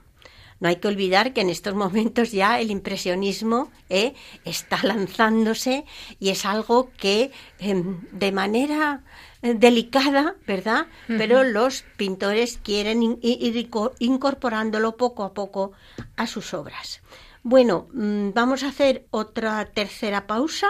No 0.64 0.70
hay 0.70 0.78
que 0.78 0.88
olvidar 0.88 1.34
que 1.34 1.42
en 1.42 1.50
estos 1.50 1.76
momentos 1.76 2.32
ya 2.32 2.62
el 2.62 2.72
impresionismo 2.72 3.70
eh, 3.90 4.14
está 4.46 4.80
lanzándose 4.82 5.84
y 6.22 6.30
es 6.30 6.46
algo 6.46 6.90
que 6.96 7.32
em, 7.60 8.00
de 8.14 8.32
manera 8.32 9.04
eh, 9.42 9.56
delicada, 9.56 10.38
¿verdad? 10.48 10.88
Pero 11.06 11.44
los 11.44 11.84
pintores 11.98 12.60
quieren 12.64 13.20
ir 13.22 13.70
incorporándolo 14.00 14.96
poco 14.96 15.24
a 15.26 15.34
poco 15.34 15.74
a 16.16 16.28
sus 16.28 16.54
obras. 16.54 17.02
Bueno, 17.44 17.90
mm, 17.92 18.30
vamos 18.34 18.64
a 18.64 18.70
hacer 18.70 19.06
otra 19.12 19.66
tercera 19.66 20.28
pausa 20.28 20.70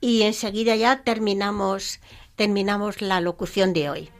y 0.00 0.22
enseguida 0.22 0.74
ya 0.74 1.02
terminamos, 1.02 2.00
terminamos 2.34 3.02
la 3.02 3.20
locución 3.20 3.74
de 3.74 3.90
hoy. 3.90 4.10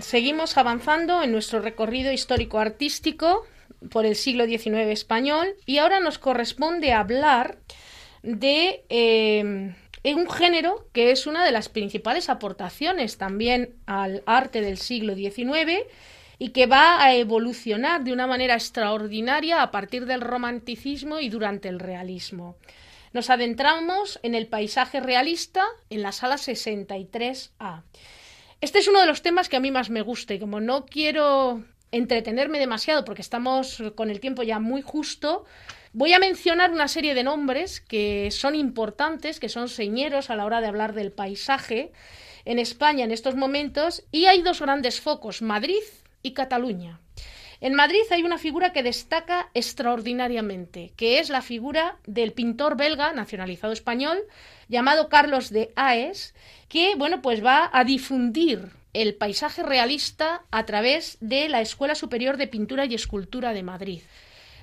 Seguimos 0.00 0.56
avanzando 0.56 1.22
en 1.22 1.32
nuestro 1.32 1.60
recorrido 1.60 2.12
histórico-artístico 2.12 3.44
por 3.90 4.06
el 4.06 4.16
siglo 4.16 4.46
XIX 4.46 4.88
español 4.88 5.54
y 5.66 5.78
ahora 5.78 6.00
nos 6.00 6.18
corresponde 6.18 6.92
hablar 6.92 7.58
de 8.22 8.84
eh, 8.88 9.74
un 10.14 10.30
género 10.30 10.86
que 10.92 11.10
es 11.10 11.26
una 11.26 11.44
de 11.44 11.52
las 11.52 11.68
principales 11.68 12.28
aportaciones 12.28 13.18
también 13.18 13.74
al 13.86 14.22
arte 14.26 14.60
del 14.60 14.78
siglo 14.78 15.14
XIX 15.14 15.84
y 16.38 16.50
que 16.50 16.66
va 16.66 17.02
a 17.02 17.14
evolucionar 17.14 18.04
de 18.04 18.12
una 18.12 18.26
manera 18.26 18.54
extraordinaria 18.54 19.62
a 19.62 19.70
partir 19.70 20.06
del 20.06 20.20
romanticismo 20.20 21.18
y 21.18 21.28
durante 21.28 21.68
el 21.68 21.80
realismo. 21.80 22.56
Nos 23.12 23.30
adentramos 23.30 24.20
en 24.22 24.34
el 24.34 24.46
paisaje 24.46 25.00
realista 25.00 25.64
en 25.88 26.02
la 26.02 26.12
sala 26.12 26.36
63A. 26.36 27.82
Este 28.60 28.78
es 28.78 28.88
uno 28.88 29.00
de 29.00 29.06
los 29.06 29.22
temas 29.22 29.48
que 29.48 29.56
a 29.56 29.60
mí 29.60 29.70
más 29.70 29.90
me 29.90 30.00
gusta 30.00 30.32
y 30.34 30.38
como 30.38 30.60
no 30.60 30.86
quiero 30.86 31.62
entretenerme 31.92 32.58
demasiado 32.58 33.04
porque 33.04 33.22
estamos 33.22 33.82
con 33.94 34.10
el 34.10 34.20
tiempo 34.20 34.42
ya 34.42 34.58
muy 34.58 34.82
justo, 34.82 35.44
voy 35.92 36.14
a 36.14 36.18
mencionar 36.18 36.72
una 36.72 36.88
serie 36.88 37.14
de 37.14 37.22
nombres 37.22 37.80
que 37.80 38.30
son 38.30 38.54
importantes, 38.54 39.40
que 39.40 39.48
son 39.48 39.68
señeros 39.68 40.30
a 40.30 40.36
la 40.36 40.46
hora 40.46 40.60
de 40.60 40.68
hablar 40.68 40.94
del 40.94 41.12
paisaje 41.12 41.92
en 42.44 42.58
España 42.58 43.04
en 43.04 43.12
estos 43.12 43.34
momentos 43.34 44.04
y 44.10 44.26
hay 44.26 44.40
dos 44.40 44.60
grandes 44.60 45.00
focos, 45.00 45.42
Madrid 45.42 45.82
y 46.22 46.32
Cataluña. 46.32 47.00
En 47.60 47.74
Madrid 47.74 48.02
hay 48.10 48.22
una 48.22 48.38
figura 48.38 48.72
que 48.72 48.82
destaca 48.82 49.50
extraordinariamente, 49.54 50.92
que 50.96 51.18
es 51.18 51.30
la 51.30 51.42
figura 51.42 51.96
del 52.06 52.32
pintor 52.32 52.76
belga 52.76 53.12
nacionalizado 53.12 53.72
español 53.72 54.18
llamado 54.68 55.08
Carlos 55.08 55.50
de 55.50 55.72
Aes, 55.76 56.34
que 56.68 56.94
bueno, 56.96 57.22
pues 57.22 57.44
va 57.44 57.70
a 57.72 57.84
difundir 57.84 58.70
el 58.92 59.14
paisaje 59.14 59.62
realista 59.62 60.42
a 60.50 60.64
través 60.64 61.18
de 61.20 61.48
la 61.48 61.60
Escuela 61.60 61.94
Superior 61.94 62.36
de 62.36 62.46
Pintura 62.46 62.86
y 62.86 62.94
Escultura 62.94 63.52
de 63.52 63.62
Madrid. 63.62 64.00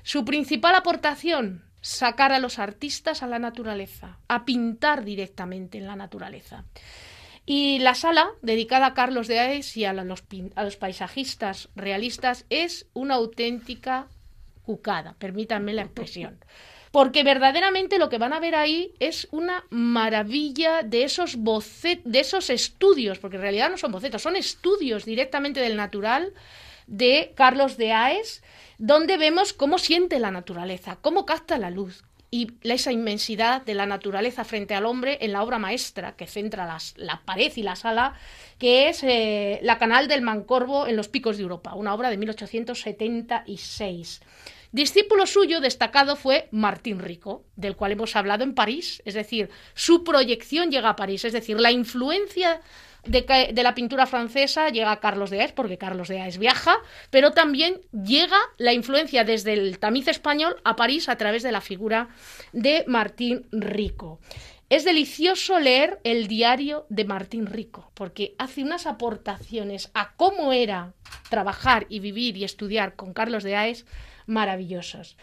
Su 0.04 0.26
principal 0.26 0.76
aportación, 0.76 1.64
sacar 1.82 2.32
a 2.32 2.40
los 2.40 2.60
artistas 2.60 3.24
a 3.24 3.28
la 3.28 3.40
naturaleza, 3.40 4.18
a 4.28 4.46
pintar 4.46 5.04
directamente 5.04 5.78
en 5.78 5.88
la 5.88 5.96
naturaleza. 5.96 6.66
Y 7.46 7.80
la 7.80 7.94
sala, 7.94 8.30
dedicada 8.42 8.88
a 8.88 8.94
Carlos 8.94 9.28
de 9.28 9.40
Aes 9.40 9.76
y 9.76 9.86
a 9.86 9.94
los, 9.94 10.24
a 10.56 10.64
los 10.64 10.78
paisajistas 10.78 11.70
realistas, 11.76 12.46
es 12.50 12.88
una 12.94 13.16
auténtica 13.16 14.08
cucada, 14.64 15.16
permítanme 15.20 15.74
la 15.74 15.82
expresión. 15.82 16.40
Porque 16.92 17.24
verdaderamente 17.24 17.98
lo 17.98 18.08
que 18.08 18.20
van 18.20 18.34
a 18.34 18.40
ver 18.40 18.56
ahí 18.56 18.94
es 19.00 19.28
una 19.32 19.66
maravilla 19.72 20.84
de 20.84 21.04
esos 21.04 21.38
de 21.44 22.20
esos 22.20 22.50
estudios, 22.50 23.20
porque 23.20 23.38
en 23.38 23.42
realidad 23.42 23.72
no 23.72 23.78
son 23.78 23.92
bocetos, 23.92 24.22
son 24.22 24.36
estudios 24.36 25.04
directamente 25.04 25.60
del 25.60 25.76
natural 25.76 26.34
de 26.88 27.34
Carlos 27.36 27.78
de 27.78 27.92
Aes, 27.92 28.44
donde 28.78 29.18
vemos 29.18 29.54
cómo 29.54 29.80
siente 29.80 30.20
la 30.20 30.32
naturaleza, 30.32 30.98
cómo 31.02 31.26
capta 31.26 31.58
la 31.58 31.72
luz, 31.72 32.04
y 32.34 32.52
esa 32.64 32.92
inmensidad 32.92 33.62
de 33.62 33.76
la 33.76 33.86
naturaleza 33.86 34.44
frente 34.44 34.74
al 34.74 34.88
hombre 34.88 35.20
en 35.22 35.34
la 35.34 35.44
obra 35.44 35.60
maestra 35.60 36.16
que 36.16 36.26
centra 36.26 36.66
las, 36.66 36.96
la 36.98 37.22
pared 37.26 37.52
y 37.56 37.62
la 37.62 37.76
sala, 37.76 38.16
que 38.58 38.90
es 38.90 39.04
eh, 39.04 39.60
La 39.62 39.78
Canal 39.78 40.08
del 40.08 40.24
Mancorvo 40.24 40.88
en 40.88 40.96
los 40.96 41.10
Picos 41.10 41.38
de 41.38 41.44
Europa, 41.44 41.76
una 41.76 41.94
obra 41.94 42.10
de 42.10 42.18
1876. 42.18 44.22
Discípulo 44.74 45.28
suyo 45.28 45.62
destacado 45.62 46.16
fue 46.16 46.50
Martín 46.50 46.98
Rico, 46.98 47.46
del 47.56 47.76
cual 47.76 47.92
hemos 47.92 48.16
hablado 48.16 48.44
en 48.44 48.56
París, 48.56 49.04
es 49.06 49.14
decir, 49.14 49.52
su 49.76 50.04
proyección 50.04 50.72
llega 50.72 50.90
a 50.90 50.96
París, 50.96 51.24
es 51.26 51.34
decir, 51.34 51.60
la 51.60 51.72
influencia 51.72 52.60
de, 53.06 53.54
la 53.54 53.76
pintura 53.76 54.08
francesa 54.08 54.70
llega 54.70 55.00
Carlos 55.00 55.30
de 55.30 55.42
Aes, 55.42 55.52
porque 55.52 55.78
Carlos 55.78 56.08
de 56.08 56.22
Aes 56.22 56.40
viaja, 56.40 56.78
pero 57.12 57.34
también 57.34 57.82
llega 57.92 58.40
la 58.58 58.74
influencia 58.74 59.24
desde 59.24 59.54
el 59.54 59.78
tamiz 59.78 60.08
español 60.08 60.56
a 60.64 60.76
París 60.76 61.08
a 61.08 61.18
través 61.18 61.44
de 61.44 61.52
la 61.52 61.62
figura 61.62 62.10
de 62.52 62.84
Martín 62.88 63.46
Rico. 63.52 64.20
Es 64.70 64.86
delicioso 64.86 65.60
leer 65.60 66.00
el 66.04 66.28
diario 66.28 66.88
de 66.90 67.06
Martín 67.06 67.46
Rico, 67.46 67.92
porque 67.94 68.34
hace 68.40 68.64
unas 68.64 68.88
aportaciones 68.88 69.92
a 69.94 70.16
cómo 70.16 70.52
era 70.52 70.94
trabajar 71.30 71.86
y 71.90 72.00
vivir 72.00 72.38
y 72.38 72.44
estudiar 72.44 72.96
con 72.96 73.14
Carlos 73.14 73.44
de 73.44 73.56
Aes 73.56 73.86
maravillosos. 74.26 75.18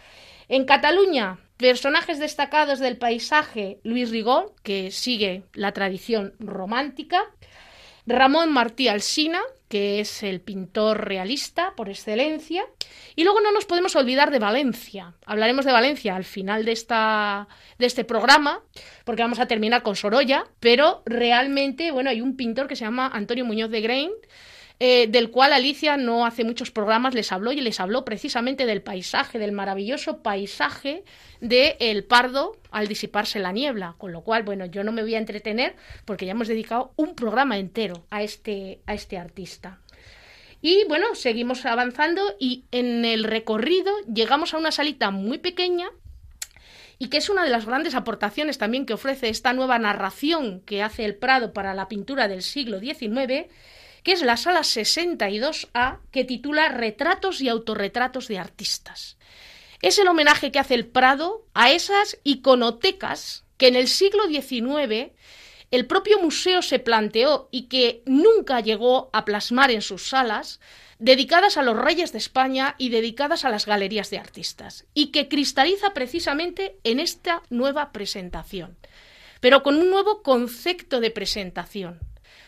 En 0.48 0.64
Cataluña, 0.64 1.38
personajes 1.57 2.18
destacados 2.18 2.78
del 2.80 2.96
paisaje, 2.96 3.78
Luis 3.84 4.11
Rigol, 4.11 4.53
que 4.62 4.90
sigue 4.90 5.44
la 5.53 5.72
tradición 5.72 6.34
romántica, 6.38 7.22
Ramón 8.07 8.53
Martí 8.53 8.88
Alsina, 8.88 9.40
que 9.68 10.01
es 10.01 10.24
el 10.24 10.40
pintor 10.40 11.07
realista 11.07 11.74
por 11.76 11.88
excelencia. 11.88 12.64
Y 13.14 13.22
luego 13.22 13.40
no 13.40 13.53
nos 13.53 13.66
podemos 13.66 13.94
olvidar 13.94 14.32
de 14.32 14.40
Valencia. 14.40 15.14
Hablaremos 15.24 15.64
de 15.64 15.70
Valencia 15.70 16.16
al 16.16 16.24
final 16.24 16.64
de, 16.64 16.72
esta, 16.72 17.46
de 17.78 17.86
este 17.86 18.05
programa, 18.05 18.62
porque 19.05 19.22
vamos 19.22 19.38
a 19.38 19.46
terminar 19.46 19.84
con 19.84 19.94
Sorolla, 19.94 20.44
pero 20.59 21.03
realmente, 21.07 21.92
bueno, 21.92 22.11
hay 22.11 22.20
un 22.20 22.36
pintor 22.36 22.66
que 22.66 22.74
se 22.74 22.84
llama 22.84 23.11
Antonio 23.14 23.44
Muñoz 23.44 23.70
de 23.70 23.80
Grain, 23.80 24.11
eh, 24.83 25.09
del 25.09 25.31
cual 25.31 25.53
Alicia 25.53 25.99
no 25.99 26.24
hace 26.24 26.43
muchos 26.43 26.70
programas 26.70 27.12
les 27.12 27.33
habló 27.33 27.53
y 27.53 27.61
les 27.61 27.81
habló 27.81 28.07
precisamente 28.07 28.64
del 28.64 28.81
paisaje, 28.81 29.39
del 29.39 29.53
maravilloso 29.53 30.22
paisaje 30.22 31.05
de 31.43 31.76
el 31.81 32.03
Pardo 32.05 32.57
al 32.70 32.89
disiparse 32.89 33.41
la 33.41 33.53
niebla, 33.53 33.95
con 33.99 34.11
lo 34.11 34.22
cual, 34.22 34.43
bueno, 34.43 34.64
yo 34.64 34.83
no 34.83 34.91
me 34.91 35.03
voy 35.03 35.16
a 35.16 35.18
entretener 35.18 35.76
porque 36.07 36.24
ya 36.24 36.33
hemos 36.33 36.49
dedicado 36.49 36.95
un 36.97 37.14
programa 37.14 37.59
entero 37.59 38.07
a 38.09 38.22
este, 38.22 38.81
a 38.87 38.95
este 38.95 39.18
artista. 39.18 39.81
Y 40.62 40.85
bueno, 40.89 41.14
seguimos 41.14 41.66
avanzando 41.66 42.22
y 42.39 42.64
en 42.70 43.05
el 43.05 43.24
recorrido 43.24 43.93
llegamos 44.12 44.55
a 44.55 44.57
una 44.57 44.72
salita 44.72 45.11
muy 45.11 45.37
pequeña 45.37 45.91
y 46.99 47.09
que 47.09 47.18
es 47.18 47.28
una 47.28 47.45
de 47.45 47.51
las 47.51 47.66
grandes 47.66 47.95
aportaciones 47.95 48.57
también 48.57 48.87
que 48.87 48.95
ofrece 48.95 49.28
esta 49.28 49.53
nueva 49.53 49.78
narración 49.78 50.61
que 50.61 50.83
hace 50.83 51.05
el 51.05 51.16
Prado 51.16 51.53
para 51.53 51.74
la 51.74 51.89
pintura 51.89 52.28
del 52.28 52.41
siglo 52.43 52.81
XIX, 52.81 53.47
que 54.03 54.12
es 54.12 54.22
la 54.22 54.36
sala 54.36 54.61
62A, 54.61 55.98
que 56.11 56.24
titula 56.24 56.68
Retratos 56.68 57.40
y 57.40 57.48
autorretratos 57.48 58.28
de 58.28 58.38
artistas. 58.38 59.16
Es 59.82 59.98
el 59.98 60.09
homenaje 60.09 60.53
que 60.53 60.59
hace 60.59 60.74
el 60.74 60.86
Prado 60.86 61.46
a 61.55 61.70
esas 61.70 62.18
iconotecas 62.24 63.44
que 63.57 63.68
en 63.68 63.76
el 63.76 63.88
siglo 63.88 64.26
XIX 64.26 65.12
el 65.70 65.86
propio 65.86 66.18
museo 66.18 66.62
se 66.62 66.80
planteó 66.80 67.48
y 67.53 67.68
que 67.68 68.03
nunca 68.05 68.61
llegó 68.61 69.09
a 69.12 69.24
plasmar 69.24 69.70
en 69.70 69.82
sus 69.82 70.09
salas, 70.09 70.61
dedicadas 70.98 71.57
a 71.57 71.62
los 71.62 71.76
reyes 71.76 72.12
de 72.12 72.18
España 72.18 72.74
y 72.76 72.88
dedicadas 72.88 73.44
a 73.44 73.51
las 73.51 73.66
galerías 73.66 74.11
de 74.11 74.18
artistas, 74.18 74.86
y 74.94 75.12
que 75.12 75.28
cristaliza 75.28 75.94
precisamente 75.94 76.76
en 76.82 76.98
esta 76.98 77.42
nueva 77.51 77.92
presentación, 77.92 78.76
pero 79.40 79.62
con 79.62 79.76
un 79.76 79.90
nuevo 79.90 80.22
concepto 80.22 81.01
de 81.01 81.11
presentación. 81.11 82.01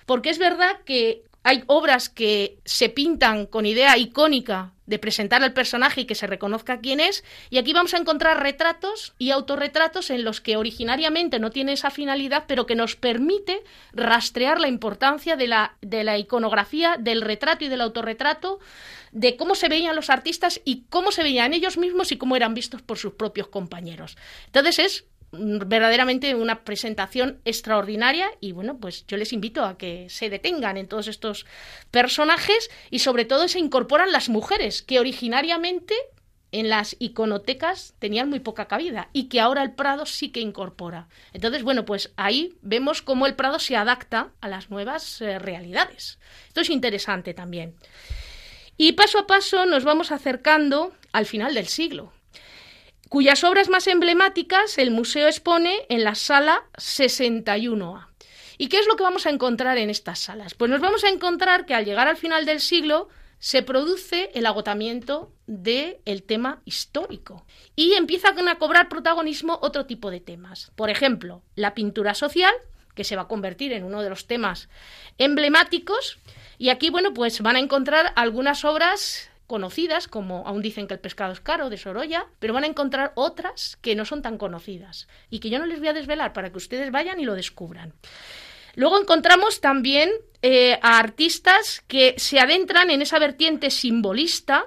Porque 0.05 0.31
es 0.31 0.39
verdad 0.39 0.81
que 0.85 1.23
hay 1.43 1.65
obras 1.67 2.09
que 2.09 2.59
se 2.65 2.89
pintan 2.89 3.47
con 3.47 3.67
idea 3.67 3.97
icónica 3.99 4.73
de 4.87 4.99
presentar 4.99 5.43
al 5.43 5.53
personaje 5.53 6.03
y 6.03 6.05
que 6.05 6.15
se 6.15 6.27
reconozca 6.27 6.81
quién 6.81 7.01
es, 7.01 7.25
y 7.51 7.59
aquí 7.59 7.73
vamos 7.73 7.95
a 7.95 7.99
encontrar 7.99 8.43
retratos 8.43 9.15
y 9.19 9.31
autorretratos 9.31 10.11
en 10.11 10.25
los 10.25 10.41
que 10.41 10.57
originariamente 10.57 11.39
no 11.39 11.51
tiene 11.51 11.73
esa 11.73 11.91
finalidad, 11.91 12.45
pero 12.47 12.67
que 12.67 12.75
nos 12.75 12.97
permite 12.97 13.63
rastrear 13.93 14.61
la 14.61 14.69
importancia 14.69 15.37
de 15.37 15.47
la, 15.47 16.19
iconografía, 16.19 16.97
del 16.99 17.23
retrato 17.23 17.65
y 17.65 17.69
del 17.69 17.81
autorretrato, 17.81 18.59
de 19.13 19.37
cómo 19.37 19.55
se 19.55 19.69
veían 19.69 19.97
los 19.97 20.11
artistas 20.11 20.61
y 20.65 20.85
cómo 20.91 21.13
se 21.13 21.23
veían 21.23 21.55
ellos 21.55 21.79
mismos 21.79 22.13
y 22.13 22.19
cómo 22.19 22.37
eran 22.37 22.55
vistos 22.55 22.83
por 22.83 22.99
sus 22.99 23.15
propios 23.15 23.49
compañeros. 23.49 24.17
Entonces 24.47 24.79
es 24.79 25.05
verdaderamente 25.33 26.35
una 26.35 26.63
presentación 26.63 27.41
extraordinaria 27.45 28.31
y 28.41 28.53
bueno, 28.53 28.79
pues 28.79 29.07
yo 29.07 29.17
les 29.17 29.33
invito 29.33 29.65
a 29.65 29.79
que 29.79 30.09
se 30.11 30.29
detengan 30.29 30.77
en 30.77 30.89
todos 30.89 31.09
estos 31.09 31.47
personajes 31.91 32.71
y 32.91 32.99
sobre 32.99 33.25
todo 33.25 33.49
se 33.49 33.59
incorporan 33.59 34.13
las 34.13 34.29
mujeres 34.29 34.83
que 34.83 35.01
originariamente 35.01 35.95
en 36.53 36.69
las 36.69 36.97
iconotecas 36.99 37.95
tenían 37.99 38.29
muy 38.29 38.41
poca 38.41 38.69
cabida 38.69 39.09
y 39.15 39.31
que 39.31 39.41
ahora 39.41 39.63
el 39.63 39.73
Prado 39.73 40.05
sí 40.05 40.29
que 40.29 40.41
incorpora. 40.41 41.09
Entonces, 41.33 41.63
bueno, 41.63 41.87
pues 41.87 42.13
ahí 42.17 42.59
vemos 42.61 43.01
cómo 43.01 43.27
el 43.27 43.35
Prado 43.35 43.59
se 43.59 43.75
adapta 43.75 44.33
a 44.43 44.49
las 44.49 44.69
nuevas 44.69 45.23
eh, 45.23 45.39
realidades. 45.39 46.19
Esto 46.49 46.61
es 46.61 46.69
interesante 46.69 47.33
también. 47.33 47.75
Y 48.77 48.93
paso 48.93 49.19
a 49.19 49.27
paso 49.27 49.65
nos 49.65 49.85
vamos 49.85 50.13
acercando 50.13 50.93
al 51.13 51.25
final 51.25 51.55
del 51.55 51.69
siglo 51.69 52.13
cuyas 53.13 53.45
obras 53.45 53.69
más 53.69 53.89
emblemáticas 53.89 54.79
el 54.79 54.91
museo 54.91 55.27
expone 55.27 55.85
en 55.91 56.03
la 56.03 56.15
sala 56.15 56.65
61A. 56.79 58.07
¿Y 58.57 58.69
qué 58.69 58.79
es 58.79 58.87
lo 58.87 58.97
que 58.97 59.03
vamos 59.03 59.27
a 59.27 59.29
encontrar 59.29 59.77
en 59.77 59.91
estas 59.91 60.19
salas? 60.19 60.55
Pues 60.55 60.71
nos 60.71 60.81
vamos 60.81 61.05
a 61.05 61.11
encontrar 61.11 61.67
que 61.67 61.75
al 61.75 61.85
llegar 61.85 62.09
al 62.09 62.17
final 62.17 62.47
del 62.47 62.59
siglo 62.59 63.11
se 63.39 63.63
produce 63.63 64.31
el 64.33 64.47
agotamiento 64.47 65.31
del 65.47 66.23
tema 66.23 66.63
histórico 66.65 67.45
y 67.77 67.93
empiezan 67.93 68.49
a 68.49 68.57
cobrar 68.57 68.89
protagonismo 68.89 69.59
otro 69.61 69.85
tipo 69.85 70.11
de 70.11 70.21
temas. 70.21 70.73
Por 70.75 70.89
ejemplo, 70.89 71.43
la 71.55 71.75
pintura 71.75 72.15
social, 72.15 72.55
que 72.95 73.05
se 73.05 73.17
va 73.17 73.23
a 73.23 73.29
convertir 73.29 73.75
en 73.75 73.85
uno 73.85 74.01
de 74.01 74.09
los 74.09 74.27
temas 74.27 74.71
emblemáticos, 75.19 76.19
y 76.57 76.71
aquí, 76.71 76.89
bueno, 76.89 77.13
pues 77.13 77.43
van 77.43 77.57
a 77.57 77.61
encontrar 77.61 78.15
algunas 78.17 78.65
obras 78.65 79.29
conocidas, 79.53 80.09
como 80.09 80.47
aún 80.47 80.63
dicen 80.63 80.87
que 80.87 80.95
el 80.95 81.01
pescado 81.01 81.31
es 81.31 81.41
caro, 81.41 81.69
de 81.69 81.77
Sorolla, 81.77 82.29
pero 82.39 82.55
van 82.55 82.65
a 82.65 82.69
encontrar 82.69 83.13
otras 83.17 83.77
que 83.83 83.95
no 83.95 84.07
son 84.07 84.23
tan 84.23 84.39
conocidas 84.39 85.09
y 85.29 85.41
que 85.41 85.51
yo 85.51 85.59
no 85.59 85.67
les 85.67 85.79
voy 85.79 85.89
a 85.89 85.93
desvelar 85.93 86.33
para 86.33 86.51
que 86.51 86.57
ustedes 86.57 86.91
vayan 86.91 87.21
y 87.21 87.27
lo 87.27 87.35
descubran. 87.35 87.93
Luego 88.77 88.99
encontramos 88.99 89.61
también 89.61 90.11
eh, 90.41 90.79
a 90.81 90.99
artistas 90.99 91.85
que 91.87 92.15
se 92.17 92.41
adentran 92.41 92.89
en 92.89 93.03
esa 93.03 93.19
vertiente 93.19 93.69
simbolista 93.69 94.65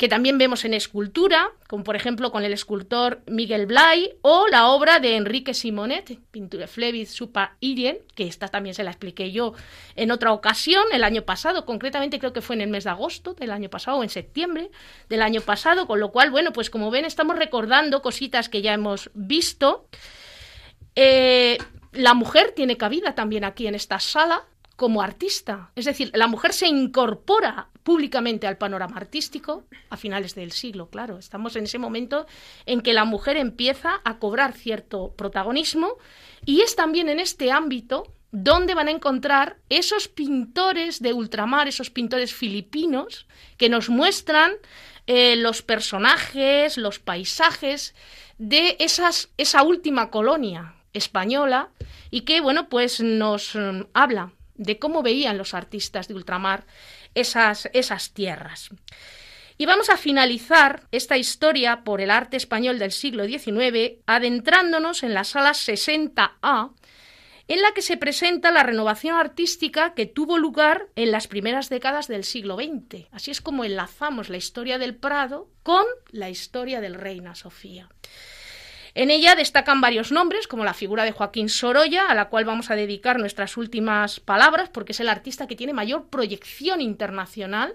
que 0.00 0.08
también 0.08 0.38
vemos 0.38 0.64
en 0.64 0.72
escultura, 0.72 1.50
como 1.68 1.84
por 1.84 1.94
ejemplo 1.94 2.32
con 2.32 2.42
el 2.42 2.54
escultor 2.54 3.20
Miguel 3.26 3.66
Blay, 3.66 4.14
o 4.22 4.48
la 4.48 4.68
obra 4.68 4.98
de 4.98 5.14
Enrique 5.16 5.52
Simonet, 5.52 6.18
pintura 6.30 6.66
Flevis 6.66 7.10
Supa 7.10 7.58
Irien, 7.60 7.98
que 8.14 8.26
esta 8.26 8.48
también 8.48 8.74
se 8.74 8.82
la 8.82 8.92
expliqué 8.92 9.30
yo 9.30 9.52
en 9.96 10.10
otra 10.10 10.32
ocasión, 10.32 10.84
el 10.94 11.04
año 11.04 11.26
pasado, 11.26 11.66
concretamente 11.66 12.18
creo 12.18 12.32
que 12.32 12.40
fue 12.40 12.56
en 12.56 12.62
el 12.62 12.70
mes 12.70 12.84
de 12.84 12.90
agosto 12.90 13.34
del 13.34 13.50
año 13.50 13.68
pasado, 13.68 13.98
o 13.98 14.02
en 14.02 14.08
septiembre 14.08 14.70
del 15.10 15.20
año 15.20 15.42
pasado, 15.42 15.86
con 15.86 16.00
lo 16.00 16.10
cual, 16.12 16.30
bueno, 16.30 16.54
pues 16.54 16.70
como 16.70 16.90
ven, 16.90 17.04
estamos 17.04 17.36
recordando 17.36 18.00
cositas 18.00 18.48
que 18.48 18.62
ya 18.62 18.72
hemos 18.72 19.10
visto. 19.12 19.86
Eh, 20.94 21.58
la 21.92 22.14
mujer 22.14 22.52
tiene 22.52 22.78
cabida 22.78 23.14
también 23.14 23.44
aquí 23.44 23.66
en 23.66 23.74
esta 23.74 24.00
sala, 24.00 24.46
como 24.80 25.02
artista. 25.02 25.72
Es 25.76 25.84
decir, 25.84 26.10
la 26.14 26.26
mujer 26.26 26.54
se 26.54 26.66
incorpora 26.66 27.68
públicamente 27.82 28.46
al 28.46 28.56
panorama 28.56 28.96
artístico 28.96 29.64
a 29.90 29.98
finales 29.98 30.34
del 30.34 30.52
siglo, 30.52 30.88
claro. 30.88 31.18
Estamos 31.18 31.54
en 31.56 31.64
ese 31.64 31.78
momento 31.78 32.26
en 32.64 32.80
que 32.80 32.94
la 32.94 33.04
mujer 33.04 33.36
empieza 33.36 34.00
a 34.04 34.18
cobrar 34.18 34.54
cierto 34.54 35.12
protagonismo 35.18 35.98
y 36.46 36.62
es 36.62 36.76
también 36.76 37.10
en 37.10 37.20
este 37.20 37.52
ámbito 37.52 38.10
donde 38.32 38.72
van 38.72 38.88
a 38.88 38.92
encontrar 38.92 39.58
esos 39.68 40.08
pintores 40.08 41.02
de 41.02 41.12
ultramar, 41.12 41.68
esos 41.68 41.90
pintores 41.90 42.32
filipinos 42.32 43.26
que 43.58 43.68
nos 43.68 43.90
muestran 43.90 44.52
eh, 45.06 45.36
los 45.36 45.60
personajes, 45.60 46.78
los 46.78 47.00
paisajes 47.00 47.94
de 48.38 48.76
esas, 48.78 49.28
esa 49.36 49.62
última 49.62 50.08
colonia 50.10 50.76
española 50.94 51.68
y 52.10 52.22
que, 52.22 52.40
bueno, 52.40 52.70
pues 52.70 53.02
nos 53.02 53.54
mm, 53.54 53.82
habla 53.92 54.32
de 54.60 54.78
cómo 54.78 55.02
veían 55.02 55.38
los 55.38 55.54
artistas 55.54 56.06
de 56.06 56.14
ultramar 56.14 56.66
esas, 57.14 57.68
esas 57.72 58.12
tierras. 58.12 58.68
Y 59.56 59.66
vamos 59.66 59.90
a 59.90 59.96
finalizar 59.96 60.86
esta 60.92 61.16
historia 61.16 61.82
por 61.82 62.00
el 62.00 62.10
arte 62.10 62.36
español 62.36 62.78
del 62.78 62.92
siglo 62.92 63.26
XIX 63.26 63.98
adentrándonos 64.06 65.02
en 65.02 65.14
la 65.14 65.24
sala 65.24 65.52
60A, 65.52 66.72
en 67.48 67.62
la 67.62 67.72
que 67.72 67.82
se 67.82 67.96
presenta 67.96 68.52
la 68.52 68.62
renovación 68.62 69.16
artística 69.16 69.94
que 69.94 70.06
tuvo 70.06 70.38
lugar 70.38 70.88
en 70.94 71.10
las 71.10 71.26
primeras 71.26 71.68
décadas 71.68 72.06
del 72.06 72.24
siglo 72.24 72.56
XX. 72.56 73.06
Así 73.12 73.30
es 73.30 73.40
como 73.40 73.64
enlazamos 73.64 74.28
la 74.28 74.36
historia 74.36 74.78
del 74.78 74.94
Prado 74.94 75.48
con 75.62 75.84
la 76.10 76.30
historia 76.30 76.80
del 76.80 76.94
Reina 76.94 77.34
Sofía. 77.34 77.88
En 78.94 79.10
ella 79.10 79.34
destacan 79.34 79.80
varios 79.80 80.12
nombres, 80.12 80.46
como 80.46 80.64
la 80.64 80.74
figura 80.74 81.04
de 81.04 81.12
Joaquín 81.12 81.48
Sorolla, 81.48 82.06
a 82.06 82.14
la 82.14 82.28
cual 82.28 82.44
vamos 82.44 82.70
a 82.70 82.76
dedicar 82.76 83.18
nuestras 83.18 83.56
últimas 83.56 84.20
palabras, 84.20 84.68
porque 84.68 84.92
es 84.92 85.00
el 85.00 85.08
artista 85.08 85.46
que 85.46 85.56
tiene 85.56 85.72
mayor 85.72 86.08
proyección 86.08 86.80
internacional. 86.80 87.74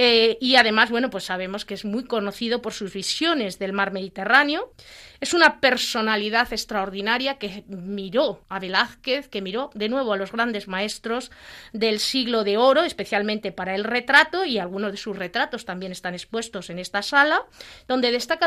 Eh, 0.00 0.38
y 0.40 0.54
además, 0.54 0.90
bueno, 0.90 1.10
pues 1.10 1.24
sabemos 1.24 1.64
que 1.64 1.74
es 1.74 1.84
muy 1.84 2.04
conocido 2.04 2.62
por 2.62 2.72
sus 2.72 2.92
visiones 2.92 3.58
del 3.58 3.72
mar 3.72 3.92
Mediterráneo. 3.92 4.72
Es 5.20 5.34
una 5.34 5.60
personalidad 5.60 6.52
extraordinaria 6.52 7.38
que 7.38 7.64
miró 7.66 8.40
a 8.48 8.60
Velázquez, 8.60 9.28
que 9.28 9.42
miró 9.42 9.70
de 9.74 9.88
nuevo 9.88 10.12
a 10.12 10.16
los 10.16 10.30
grandes 10.30 10.68
maestros 10.68 11.32
del 11.72 11.98
siglo 11.98 12.44
de 12.44 12.56
oro, 12.56 12.84
especialmente 12.84 13.50
para 13.50 13.74
el 13.74 13.82
retrato, 13.82 14.44
y 14.44 14.58
algunos 14.58 14.92
de 14.92 14.96
sus 14.96 15.16
retratos 15.16 15.64
también 15.64 15.90
están 15.90 16.14
expuestos 16.14 16.70
en 16.70 16.78
esta 16.78 17.02
sala, 17.02 17.42
donde 17.88 18.12
destaca 18.12 18.46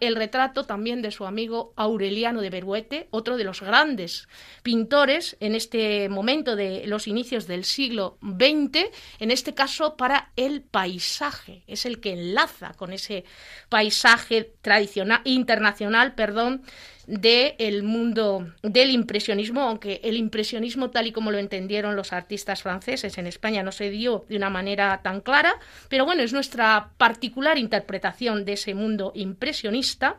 el, 0.00 0.16
retrato 0.16 0.64
también 0.64 1.02
de 1.02 1.10
su 1.10 1.26
amigo 1.26 1.72
Aureliano 1.74 2.40
de 2.40 2.50
Beruete, 2.50 3.08
otro 3.10 3.36
de 3.36 3.44
los 3.44 3.60
grandes 3.60 4.28
pintores 4.62 5.36
en 5.40 5.56
este 5.56 6.08
momento 6.08 6.54
de 6.54 6.84
los 6.86 7.08
inicios 7.08 7.48
del 7.48 7.64
siglo 7.64 8.18
XX, 8.22 8.90
en 9.18 9.30
este 9.32 9.54
caso 9.54 9.96
para 9.96 10.30
el 10.36 10.62
paisaje, 10.62 11.64
es 11.66 11.84
el 11.84 12.00
que 12.00 12.12
enlaza 12.12 12.74
con 12.74 12.92
ese 12.92 13.24
paisaje 13.68 14.54
tradicional 14.62 15.20
internacional 15.24 16.11
perdón, 16.14 16.62
del 17.06 17.82
mundo 17.82 18.52
del 18.62 18.90
impresionismo, 18.90 19.62
aunque 19.62 20.00
el 20.04 20.16
impresionismo 20.16 20.90
tal 20.90 21.08
y 21.08 21.12
como 21.12 21.30
lo 21.30 21.38
entendieron 21.38 21.96
los 21.96 22.12
artistas 22.12 22.62
franceses 22.62 23.18
en 23.18 23.26
España 23.26 23.62
no 23.62 23.72
se 23.72 23.90
dio 23.90 24.24
de 24.28 24.36
una 24.36 24.50
manera 24.50 25.00
tan 25.02 25.20
clara, 25.20 25.54
pero 25.88 26.04
bueno, 26.04 26.22
es 26.22 26.32
nuestra 26.32 26.90
particular 26.96 27.58
interpretación 27.58 28.44
de 28.44 28.52
ese 28.52 28.74
mundo 28.74 29.12
impresionista. 29.14 30.16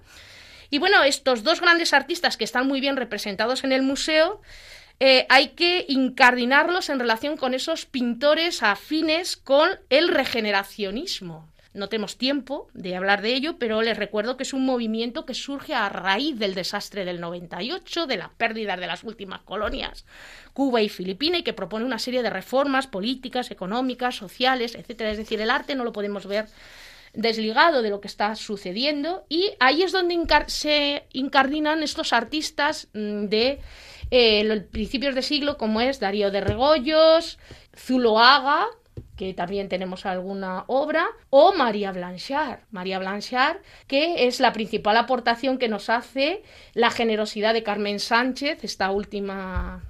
Y 0.69 0.79
bueno, 0.79 1.03
estos 1.03 1.43
dos 1.43 1.61
grandes 1.61 1.93
artistas 1.93 2.35
que 2.35 2.43
están 2.43 2.67
muy 2.67 2.81
bien 2.81 2.97
representados 2.97 3.63
en 3.63 3.71
el 3.71 3.83
museo, 3.83 4.41
eh, 4.99 5.25
hay 5.29 5.49
que 5.49 5.85
incardinarlos 5.87 6.89
en 6.89 6.99
relación 6.99 7.37
con 7.37 7.53
esos 7.53 7.85
pintores 7.85 8.63
afines 8.63 9.37
con 9.37 9.69
el 9.89 10.09
regeneracionismo. 10.09 11.52
No 11.73 11.89
tenemos 11.89 12.17
tiempo 12.17 12.67
de 12.73 12.95
hablar 12.95 13.21
de 13.21 13.33
ello, 13.33 13.57
pero 13.57 13.81
les 13.81 13.97
recuerdo 13.97 14.37
que 14.37 14.43
es 14.43 14.53
un 14.53 14.65
movimiento 14.65 15.25
que 15.25 15.33
surge 15.33 15.73
a 15.73 15.89
raíz 15.89 16.37
del 16.37 16.53
desastre 16.53 17.03
del 17.03 17.19
98, 17.19 18.05
de 18.05 18.17
la 18.17 18.29
pérdida 18.29 18.77
de 18.77 18.87
las 18.87 19.03
últimas 19.03 19.41
colonias, 19.41 20.05
Cuba 20.53 20.81
y 20.81 20.89
Filipinas, 20.89 21.39
y 21.39 21.43
que 21.43 21.53
propone 21.53 21.85
una 21.85 21.99
serie 21.99 22.21
de 22.21 22.29
reformas 22.29 22.85
políticas, 22.85 23.49
económicas, 23.49 24.15
sociales, 24.15 24.75
etcétera. 24.75 25.11
Es 25.11 25.17
decir, 25.17 25.41
el 25.41 25.49
arte 25.49 25.75
no 25.75 25.83
lo 25.83 25.93
podemos 25.93 26.27
ver 26.27 26.45
desligado 27.13 27.81
de 27.81 27.89
lo 27.89 28.01
que 28.01 28.07
está 28.07 28.35
sucediendo 28.35 29.25
y 29.29 29.51
ahí 29.59 29.83
es 29.83 29.91
donde 29.91 30.17
se 30.47 31.03
incardinan 31.13 31.83
estos 31.83 32.11
artistas 32.11 32.87
mm, 32.93 33.25
de 33.25 33.59
eh, 34.09 34.43
los 34.43 34.63
principios 34.63 35.15
de 35.15 35.21
siglo 35.21 35.57
como 35.57 35.79
es 35.79 35.99
Darío 35.99 36.31
de 36.31 36.41
Regoyos, 36.41 37.37
Zuloaga, 37.75 38.67
que 39.15 39.33
también 39.33 39.69
tenemos 39.69 40.05
alguna 40.05 40.65
obra, 40.67 41.07
o 41.29 41.53
María 41.53 41.91
Blanchard. 41.91 42.59
María 42.71 42.99
Blanchard, 42.99 43.57
que 43.87 44.27
es 44.27 44.39
la 44.39 44.53
principal 44.53 44.97
aportación 44.97 45.57
que 45.57 45.69
nos 45.69 45.89
hace 45.89 46.43
la 46.73 46.89
generosidad 46.89 47.53
de 47.53 47.63
Carmen 47.63 47.99
Sánchez, 47.99 48.63
esta 48.63 48.91
última 48.91 49.83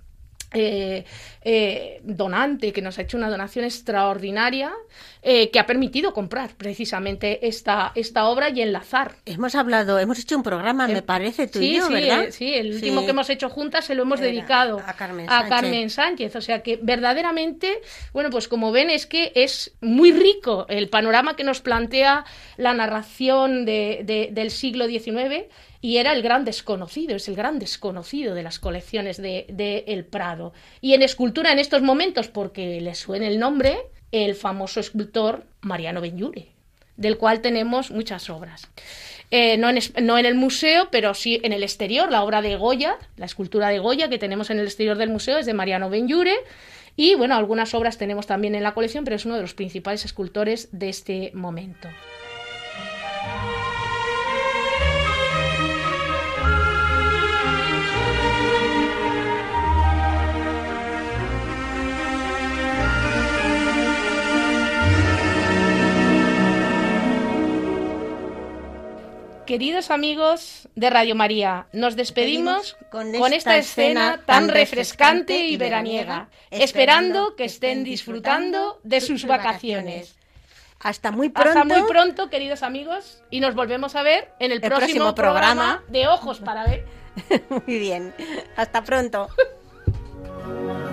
eh, 0.54 1.04
eh, 1.42 2.00
donante 2.04 2.74
que 2.74 2.82
nos 2.84 3.00
ha 3.00 3.02
hecho 3.02 3.18
una 3.18 3.30
donación 3.30 3.66
extraordinaria 3.66 4.72
eh, 5.26 5.50
que 5.52 5.60
ha 5.60 5.66
permitido 5.66 6.14
comprar 6.14 6.52
precisamente 6.56 7.48
esta, 7.48 7.94
esta 7.96 8.28
obra 8.28 8.50
y 8.50 8.62
enlazar. 8.62 9.16
Hemos 9.26 9.56
hablado, 9.56 9.98
hemos 9.98 10.20
hecho 10.20 10.36
un 10.36 10.44
programa, 10.44 10.88
me 10.88 11.02
parece, 11.02 11.48
tú 11.48 11.60
y 11.60 11.78
yo, 11.78 11.88
sí, 11.88 11.94
¿verdad? 11.94 12.26
sí, 12.32 12.54
el 12.54 12.74
último 12.74 13.06
que 13.06 13.12
hemos 13.12 13.30
hecho 13.30 13.50
juntas 13.50 13.86
se 13.86 13.96
lo 13.96 14.04
hemos 14.04 14.20
dedicado 14.20 14.82
a 14.86 14.94
Carmen, 14.94 15.26
a 15.30 15.48
Carmen 15.48 15.90
Sánchez. 15.90 16.36
O 16.36 16.42
sea 16.42 16.62
que 16.62 16.78
verdaderamente, 16.82 17.82
bueno, 18.12 18.30
pues 18.30 18.48
como 18.48 18.72
ven 18.72 18.90
es 18.90 19.06
que 19.06 19.32
es 19.36 19.74
muy 19.82 20.12
rico 20.12 20.66
el 20.68 20.90
panorama 20.90 21.36
que 21.36 21.44
nos 21.44 21.62
plantea 21.62 22.26
la 22.58 22.74
narración 22.74 23.66
de, 23.66 24.30
del 24.32 24.52
siglo 24.52 24.88
XIX 24.88 25.46
y 25.82 25.98
era 25.98 26.14
el 26.14 26.22
gran 26.22 26.46
desconocido, 26.46 27.16
es 27.16 27.28
el 27.28 27.36
gran 27.36 27.60
desconocido 27.60 28.36
de 28.36 28.44
las 28.44 28.58
colecciones 28.58 29.22
de, 29.22 29.84
El 29.88 30.06
Prado. 30.06 30.54
Y 30.80 30.94
en 30.94 31.02
escultura 31.02 31.52
en 31.52 31.60
estos 31.60 31.82
momentos, 31.82 32.30
porque 32.30 32.80
le 32.80 32.96
suena 32.96 33.28
el 33.28 33.38
nombre, 33.38 33.78
el 34.14 34.36
famoso 34.36 34.80
escultor 34.80 35.44
Mariano 35.62 36.00
Benlliure, 36.00 36.48
del 36.96 37.18
cual 37.18 37.42
tenemos 37.42 37.92
muchas 37.92 38.30
obras. 38.30 38.70
Eh, 39.32 39.58
no, 39.58 39.70
en, 39.70 40.26
el 40.26 40.36
museo, 40.36 40.90
pero 40.92 41.16
sí 41.16 41.42
en 41.44 41.52
el 41.52 41.64
exterior, 41.64 42.12
la 42.12 42.24
obra 42.24 42.44
de 42.44 42.56
Goya, 42.56 42.98
la 43.18 43.26
escultura 43.26 43.70
de 43.70 43.80
Goya 43.80 44.08
que 44.08 44.20
tenemos 44.20 44.52
en 44.52 44.60
el 44.60 44.66
exterior 44.66 44.96
del 44.98 45.10
museo 45.10 45.40
es 45.40 45.48
de 45.48 45.56
Mariano 45.56 45.90
Benlliure. 45.90 46.36
Y 46.96 47.16
bueno, 47.16 47.36
algunas 47.36 47.74
obras 47.74 47.98
tenemos 47.98 48.28
también 48.28 48.54
en 48.54 48.62
la 48.62 48.76
colección, 48.76 49.04
pero 49.04 49.16
es 49.16 49.26
uno 49.26 49.36
de 49.36 49.42
los 49.42 49.56
principales 49.56 50.06
escultores 50.06 50.70
de 50.72 50.90
este 50.90 51.32
momento. 51.34 51.90
Queridos 69.46 69.92
amigos 69.92 70.70
de 70.76 70.90
Radio 70.90 71.16
María, 71.16 71.68
nos 71.74 71.96
despedimos 71.98 72.78
con 72.90 73.14
esta, 73.14 73.58
escena 73.58 74.22
tan 74.26 74.48
refrescante 74.48 75.48
y 75.48 75.58
veraniega, 75.58 76.30
esperando 76.50 77.36
que 77.36 77.46
estén 77.46 77.84
disfrutando 77.84 78.80
de 78.84 79.02
sus 79.02 79.26
vacaciones. 79.26 80.16
Hasta 80.80 81.12
muy 81.12 81.30
pronto. 81.30 81.60
Hasta 81.60 81.66
muy 81.66 81.90
pronto, 81.90 82.30
queridos 82.30 82.64
amigos, 82.64 83.22
y 83.30 83.42
nos 83.42 83.54
volvemos 83.56 83.96
a 83.96 84.04
ver 84.04 84.32
en 84.40 84.52
el, 84.52 84.62
próximo, 84.62 85.14
programa 85.14 85.84
de 85.90 86.08
Ojos 86.08 86.40
para 86.40 86.66
ver. 86.66 86.86
muy 87.50 87.80
bien. 87.80 88.14
Hasta 88.56 88.84
pronto. 88.84 89.28